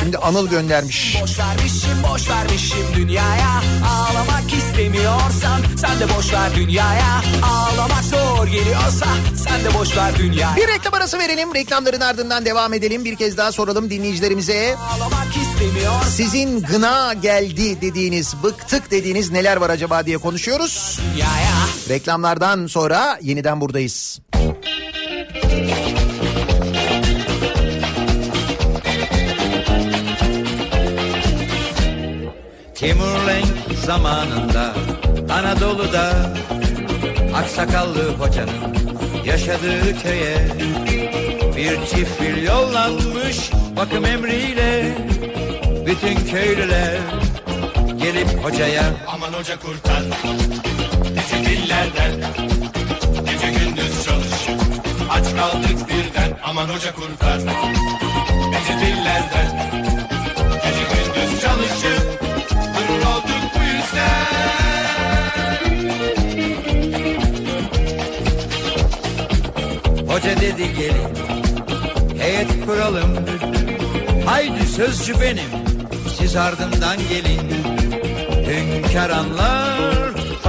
Şimdi 0.00 0.18
Anıl 0.18 0.48
göndermiş. 0.48 1.18
Boş 1.22 1.38
vermişim 1.38 2.02
boş 2.12 2.30
vermişim 2.30 2.86
dünyaya 2.96 3.62
Ağlamak 3.88 4.52
istemiyorsan 4.52 5.60
sen 5.80 6.00
de 6.00 6.14
boş 6.16 6.32
ver 6.32 6.54
dünyaya 6.54 7.22
Ağlamak 7.42 8.04
zor 8.04 8.46
geliyorsa 8.46 9.06
sen 9.48 9.64
de 9.64 9.78
boş 9.78 9.96
ver 9.96 10.18
dünyaya 10.18 10.56
Bir 10.56 10.68
reklam 10.68 10.94
arası 10.94 11.18
verelim. 11.18 11.54
Reklamların 11.54 12.00
ardından 12.00 12.44
devam 12.44 12.72
edelim. 12.72 13.04
Bir 13.04 13.16
kez 13.16 13.36
daha 13.36 13.52
soralım 13.52 13.90
dinleyicilerimize. 13.90 14.76
Sizin 16.10 16.62
gına 16.62 17.12
geldi 17.12 17.80
dediğiniz, 17.80 18.34
bıktık 18.42 18.90
dediğiniz 18.90 19.30
neler 19.30 19.56
var 19.56 19.70
acaba 19.70 20.06
diye 20.06 20.18
konuşuyoruz. 20.18 21.00
dünyaya 21.14 21.54
Reklamlardan 22.54 22.66
sonra 22.66 23.18
yeniden 23.22 23.60
buradayız. 23.60 24.20
Timur 32.74 33.26
Lenk 33.26 33.78
zamanında 33.86 34.74
Anadolu'da 35.32 36.34
Aksakallı 37.34 38.14
hocanın 38.14 38.74
yaşadığı 39.24 40.02
köye 40.02 40.36
Bir 41.56 41.86
çift 41.86 42.18
fil 42.18 42.42
yollanmış 42.42 43.50
bakım 43.76 44.04
emriyle 44.04 44.98
Bütün 45.86 46.14
köylüler 46.30 46.98
gelip 48.02 48.44
hocaya 48.44 48.82
Aman 49.08 49.32
hoca 49.32 49.58
kurtar 49.58 50.02
bizi 51.54 51.62
dillerden 51.62 52.12
Gece 53.24 53.50
gündüz 53.58 54.04
çalış 54.04 54.48
Aç 55.10 55.24
kaldık 55.36 55.88
birden. 55.88 56.38
Aman 56.44 56.68
hoca 56.68 56.94
kurtar. 56.94 57.38
Bizi 57.38 58.80
dillerden. 58.80 59.70
Gece 60.64 60.84
gündüz 60.92 61.40
çalışıp 61.40 62.20
Durur 62.74 63.02
olduk 63.06 63.44
bu 63.54 63.60
yüzden. 63.60 64.24
Hoca 70.12 70.40
dedi 70.40 70.74
gelin 70.78 71.14
heyet 72.22 72.66
kuralım. 72.66 73.16
Haydi 74.26 74.66
sözcü 74.66 75.20
benim 75.20 75.50
siz 76.18 76.36
ardından 76.36 76.98
gelin. 77.08 77.64
Hünkar 78.46 79.10
anlar 79.10 80.03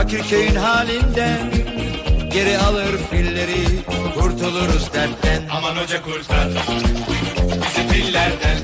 fakir 0.06 0.30
köyün 0.30 0.56
halinden 0.56 1.52
Geri 2.34 2.58
alır 2.58 2.98
filleri 3.10 3.66
kurtuluruz 4.20 4.94
dertten. 4.94 5.42
Aman 5.52 5.76
hoca 5.76 6.02
kurtar. 6.02 6.48
Bizi 7.48 7.90
dillerden 7.90 8.58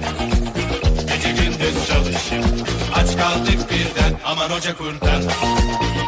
Gece 1.08 1.32
gündüz 1.32 1.88
çalışıp 1.88 2.68
Aç 2.96 3.18
kaldık 3.18 3.72
birden. 3.72 4.20
Aman 4.26 4.50
hoca 4.50 4.78
kurtar. 4.78 5.22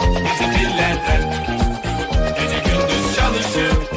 Bizi 0.02 0.60
dillerden 0.60 1.34
Gece 2.40 2.60
gündüz 2.60 3.16
çalışıp 3.16 3.92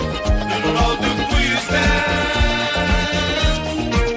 Durur 0.64 0.74
olduk 0.74 1.16
bu 1.32 1.40
yüzden. 1.40 1.86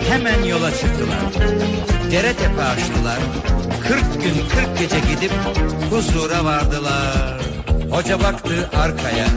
Hemen 0.09 0.43
yola 0.43 0.71
çıktılar. 0.71 1.33
Dere 2.11 2.33
tepe 2.33 2.63
açtılar 2.63 3.19
Kırk 3.89 4.13
gün 4.13 4.33
kırk 4.49 4.79
gece 4.79 4.99
gidip 4.99 5.31
huzura 5.91 6.45
vardılar. 6.45 7.41
Hoca 7.91 8.19
baktı 8.19 8.69
arkaya 8.77 9.27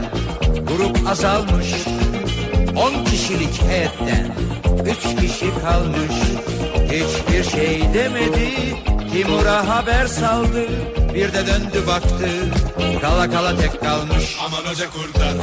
Grup 0.67 1.09
azalmış. 1.09 1.73
On 2.75 3.05
kişilik 3.05 3.61
heyetten 3.61 4.35
Üç 4.85 5.21
kişi 5.21 5.45
kalmış. 5.61 6.15
Hiçbir 6.85 7.43
şey 7.43 7.93
demedi 7.93 8.51
Timur'a 9.13 9.69
haber 9.69 10.07
saldı. 10.07 10.67
Bir 11.13 11.33
de 11.33 11.47
döndü 11.47 11.87
baktı 11.87 12.29
Kala 13.01 13.31
kala 13.31 13.57
tek 13.57 13.81
kalmış. 13.81 14.37
Aman 14.45 14.71
hoca 14.71 14.89
kurtar 14.89 15.33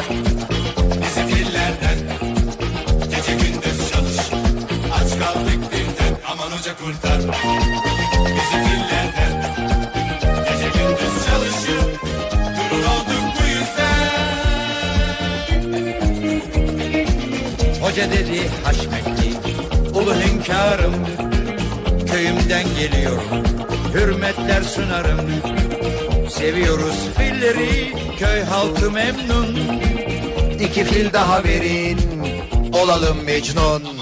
bizi 1.02 1.28
dillerden. 1.28 1.98
Gece 3.10 3.32
gündüz 3.32 3.92
çalış 3.92 4.18
Aç 4.94 5.10
kaldık 5.10 5.72
birden. 5.72 6.16
Aman 6.32 6.50
hoca 6.50 6.76
kurtar 6.76 7.20
Hoca 17.82 18.10
dedi 18.10 18.50
Haşmetli 18.64 19.30
Ulu 19.94 20.14
hünkârım 20.14 20.94
Köyümden 22.10 22.64
geliyorum 22.78 23.44
Hürmetler 23.94 24.62
sunarım 24.62 25.30
Seviyoruz 26.28 27.08
filleri 27.18 27.92
Köy 28.18 28.42
halkı 28.42 28.90
memnun 28.90 29.58
İki 30.60 30.84
fil 30.84 31.12
daha 31.12 31.44
verin. 31.44 31.98
Olalım 32.72 33.24
Mecnun. 33.24 33.99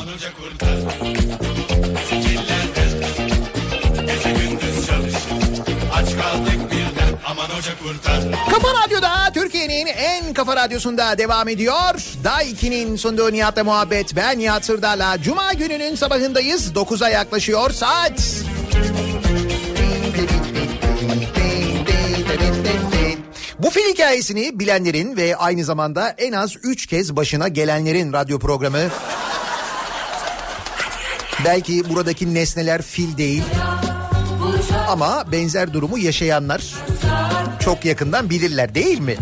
Kafa 8.68 8.84
Radyo'da 8.84 9.32
Türkiye'nin 9.34 9.86
en 9.86 10.32
kafa 10.34 10.56
radyosunda 10.56 11.18
devam 11.18 11.48
ediyor. 11.48 11.94
Day 12.24 12.50
2'nin 12.50 12.96
sunduğu 12.96 13.32
Nihat'la 13.32 13.64
muhabbet. 13.64 14.16
Ben 14.16 14.38
Nihat 14.38 14.64
Sırdar'la 14.64 15.22
Cuma 15.22 15.52
gününün 15.52 15.94
sabahındayız. 15.94 16.72
9'a 16.72 17.08
yaklaşıyor 17.08 17.70
saat. 17.70 18.44
Bu 23.58 23.70
fil 23.70 23.92
hikayesini 23.92 24.58
bilenlerin 24.58 25.16
ve 25.16 25.36
aynı 25.36 25.64
zamanda 25.64 26.14
en 26.18 26.32
az 26.32 26.56
3 26.62 26.86
kez 26.86 27.16
başına 27.16 27.48
gelenlerin 27.48 28.12
radyo 28.12 28.38
programı. 28.38 28.88
Belki 31.44 31.88
buradaki 31.88 32.34
nesneler 32.34 32.82
fil 32.82 33.16
değil 33.16 33.42
ama 34.88 35.32
benzer 35.32 35.72
durumu 35.72 35.98
yaşayanlar 35.98 36.62
çok 37.60 37.84
yakından 37.84 38.30
bilirler 38.30 38.74
değil 38.74 39.00
mi? 39.00 39.16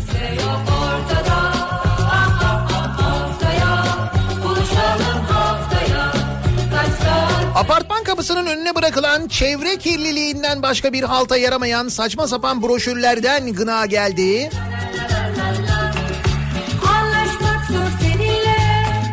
Apartman 7.54 8.04
kapısının 8.04 8.46
önüne 8.46 8.74
bırakılan 8.74 9.28
çevre 9.28 9.76
kirliliğinden 9.76 10.62
başka 10.62 10.92
bir 10.92 11.02
halta 11.02 11.36
yaramayan 11.36 11.88
saçma 11.88 12.28
sapan 12.28 12.62
broşürlerden 12.62 13.52
gına 13.52 13.86
geldi. 13.86 14.50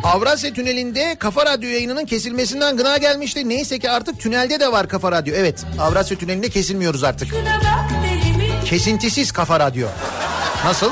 Avrasya 0.04 0.54
Tüneli'nde 0.54 1.16
Kafa 1.20 1.46
Radyo 1.46 1.70
yayınının 1.70 2.06
kesilmesinden 2.06 2.78
gına 2.78 2.98
gelmişti. 2.98 3.50
Neyse 3.50 3.80
ki 3.80 3.90
artık 3.90 4.20
tünelde 4.20 4.60
de 4.60 4.72
var 4.72 4.88
Kafa 4.88 5.12
Radyo. 5.12 5.36
Evet 5.38 5.66
Avrasya 5.80 6.18
Tüneli'nde 6.18 6.50
kesilmiyoruz 6.50 7.04
artık. 7.04 7.28
Kesintisiz 8.66 9.32
Kafa 9.32 9.60
Radyo. 9.60 9.88
Nasıl? 10.66 10.92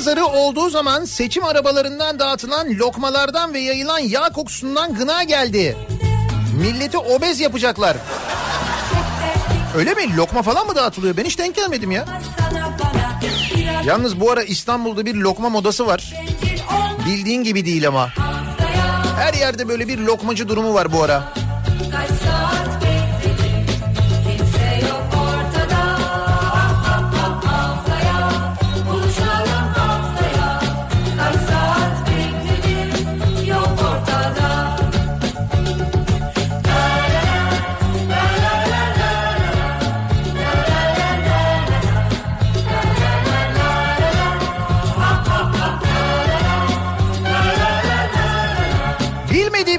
Pazarı 0.00 0.26
olduğu 0.26 0.70
zaman 0.70 1.04
seçim 1.04 1.44
arabalarından 1.44 2.18
dağıtılan 2.18 2.68
lokmalardan 2.78 3.54
ve 3.54 3.60
yayılan 3.60 3.98
yağ 3.98 4.28
kokusundan 4.28 4.94
gına 4.94 5.22
geldi. 5.22 5.76
Milleti 6.60 6.98
obez 6.98 7.40
yapacaklar. 7.40 7.96
Öyle 9.76 9.94
mi? 9.94 10.16
Lokma 10.16 10.42
falan 10.42 10.66
mı 10.66 10.74
dağıtılıyor? 10.74 11.16
Ben 11.16 11.24
hiç 11.24 11.38
denk 11.38 11.56
gelmedim 11.56 11.90
ya. 11.90 12.04
Yalnız 13.84 14.20
bu 14.20 14.30
ara 14.30 14.42
İstanbul'da 14.42 15.06
bir 15.06 15.14
lokma 15.14 15.48
modası 15.48 15.86
var. 15.86 16.14
Bildiğin 17.06 17.44
gibi 17.44 17.64
değil 17.64 17.88
ama. 17.88 18.08
Her 19.18 19.34
yerde 19.34 19.68
böyle 19.68 19.88
bir 19.88 19.98
lokmacı 19.98 20.48
durumu 20.48 20.74
var 20.74 20.92
bu 20.92 21.02
ara. 21.02 21.32
kaç 21.92 22.10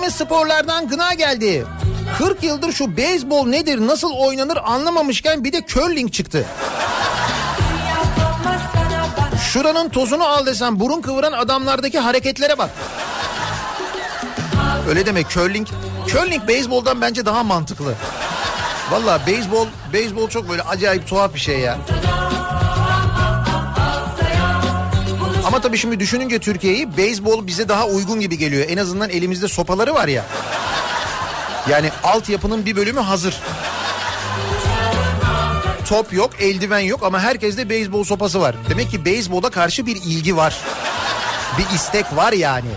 Bilmediğimiz 0.02 0.28
sporlardan 0.28 0.88
gına 0.88 1.14
geldi. 1.14 1.66
40 2.18 2.44
yıldır 2.44 2.72
şu 2.72 2.98
beyzbol 2.98 3.48
nedir, 3.48 3.88
nasıl 3.88 4.12
oynanır 4.12 4.60
anlamamışken 4.64 5.44
bir 5.44 5.54
de 5.54 5.66
curling 5.68 6.14
çıktı. 6.14 6.46
Şuranın 9.54 9.90
tozunu 9.90 10.24
al 10.24 10.46
desem 10.46 10.80
burun 10.80 11.02
kıvıran 11.02 11.32
adamlardaki 11.32 12.00
hareketlere 12.00 12.58
bak. 12.58 12.70
Öyle 14.90 15.06
deme 15.06 15.24
curling. 15.24 15.68
Curling 16.08 16.48
beyzboldan 16.48 17.02
bence 17.02 17.26
daha 17.26 17.44
mantıklı. 17.44 17.94
Valla 18.92 19.20
beyzbol, 19.28 19.68
beyzbol 19.94 20.30
çok 20.30 20.50
böyle 20.50 20.62
acayip 20.62 21.08
tuhaf 21.08 21.34
bir 21.34 21.40
şey 21.40 21.60
ya. 21.60 21.78
Ama 25.52 25.62
tabii 25.62 25.78
şimdi 25.78 26.00
düşününce 26.00 26.40
Türkiye'yi 26.40 26.98
beyzbol 26.98 27.48
bize 27.48 27.70
daha 27.70 27.88
uygun 27.88 28.20
gibi 28.20 28.38
geliyor. 28.38 28.66
En 28.70 28.78
azından 28.78 29.10
elimizde 29.10 29.48
sopaları 29.48 29.94
var 29.94 30.08
ya. 30.08 30.26
Yani 31.70 31.92
altyapının 32.04 32.66
bir 32.66 32.76
bölümü 32.76 33.00
hazır. 33.00 33.40
Top 35.90 36.14
yok, 36.14 36.32
eldiven 36.40 36.80
yok 36.80 37.04
ama 37.04 37.20
herkeste 37.20 37.70
beyzbol 37.70 38.04
sopası 38.04 38.42
var. 38.42 38.56
Demek 38.70 38.92
ki 38.92 39.06
beyzbola 39.06 39.50
karşı 39.50 39.86
bir 39.86 39.96
ilgi 39.96 40.38
var. 40.38 40.58
Bir 41.58 41.76
istek 41.76 42.16
var 42.16 42.34
yani. 42.34 42.70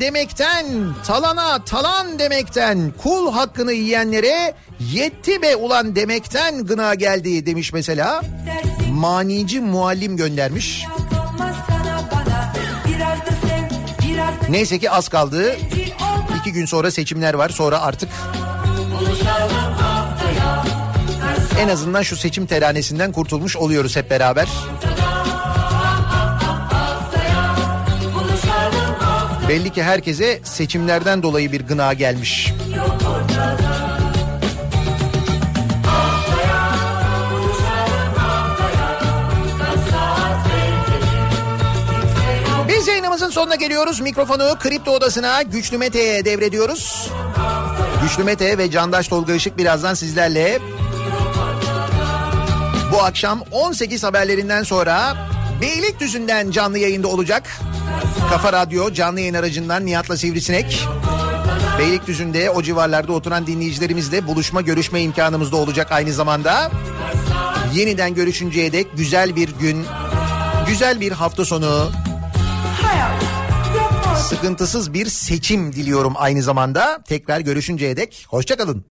Demekten, 0.00 0.66
talana 1.06 1.64
talan 1.64 2.18
demekten, 2.18 2.92
kul 3.02 3.32
hakkını 3.32 3.72
yiyenlere 3.72 4.54
yetti 4.92 5.42
be 5.42 5.56
ulan 5.56 5.96
demekten 5.96 6.66
gına 6.66 6.94
geldi 6.94 7.46
demiş 7.46 7.72
mesela. 7.72 8.22
Manici 8.92 9.60
muallim 9.60 10.16
göndermiş. 10.16 10.84
Neyse 14.48 14.78
ki 14.78 14.90
az 14.90 15.08
kaldı. 15.08 15.56
İki 16.40 16.52
gün 16.52 16.66
sonra 16.66 16.90
seçimler 16.90 17.34
var. 17.34 17.48
Sonra 17.48 17.80
artık 17.80 18.08
en 21.60 21.68
azından 21.68 22.02
şu 22.02 22.16
seçim 22.16 22.46
teranesinden 22.46 23.12
kurtulmuş 23.12 23.56
oluyoruz 23.56 23.96
hep 23.96 24.10
beraber. 24.10 24.48
buluşalım 24.48 25.07
Belli 29.48 29.70
ki 29.70 29.82
herkese 29.82 30.40
seçimlerden 30.44 31.22
dolayı 31.22 31.52
bir 31.52 31.60
gına 31.60 31.92
gelmiş. 31.92 32.52
Biz 42.68 42.88
yayınımızın 42.88 43.30
sonuna 43.30 43.54
geliyoruz. 43.54 44.00
Mikrofonu 44.00 44.56
Kripto 44.58 44.90
Odası'na 44.90 45.42
Güçlü 45.42 45.78
Mete'ye 45.78 46.24
devrediyoruz. 46.24 47.10
Güçlü 48.02 48.24
Mete 48.24 48.58
ve 48.58 48.70
Candaş 48.70 49.08
Tolga 49.08 49.34
Işık 49.34 49.58
birazdan 49.58 49.94
sizlerle 49.94 50.58
bu 52.92 53.02
akşam 53.02 53.42
18 53.50 54.04
haberlerinden 54.04 54.62
sonra 54.62 55.16
Beylikdüzü'nden 55.60 56.50
canlı 56.50 56.78
yayında 56.78 57.08
olacak. 57.08 57.42
Kafa 58.30 58.52
Radyo 58.52 58.92
canlı 58.92 59.20
yayın 59.20 59.34
aracından 59.34 59.86
Nihat'la 59.86 60.16
Sivrisinek. 60.16 60.86
Beylikdüzü'nde 61.78 62.50
o 62.50 62.62
civarlarda 62.62 63.12
oturan 63.12 63.46
dinleyicilerimizle 63.46 64.26
buluşma 64.26 64.60
görüşme 64.60 65.02
imkanımız 65.02 65.52
da 65.52 65.56
olacak 65.56 65.92
aynı 65.92 66.12
zamanda. 66.12 66.70
Yeniden 67.74 68.14
görüşünceye 68.14 68.72
dek 68.72 68.86
güzel 68.96 69.36
bir 69.36 69.48
gün, 69.60 69.86
güzel 70.66 71.00
bir 71.00 71.12
hafta 71.12 71.44
sonu, 71.44 71.90
sıkıntısız 74.28 74.94
bir 74.94 75.06
seçim 75.06 75.72
diliyorum 75.72 76.12
aynı 76.16 76.42
zamanda. 76.42 77.02
Tekrar 77.08 77.40
görüşünceye 77.40 77.96
dek 77.96 78.26
hoşçakalın. 78.28 78.84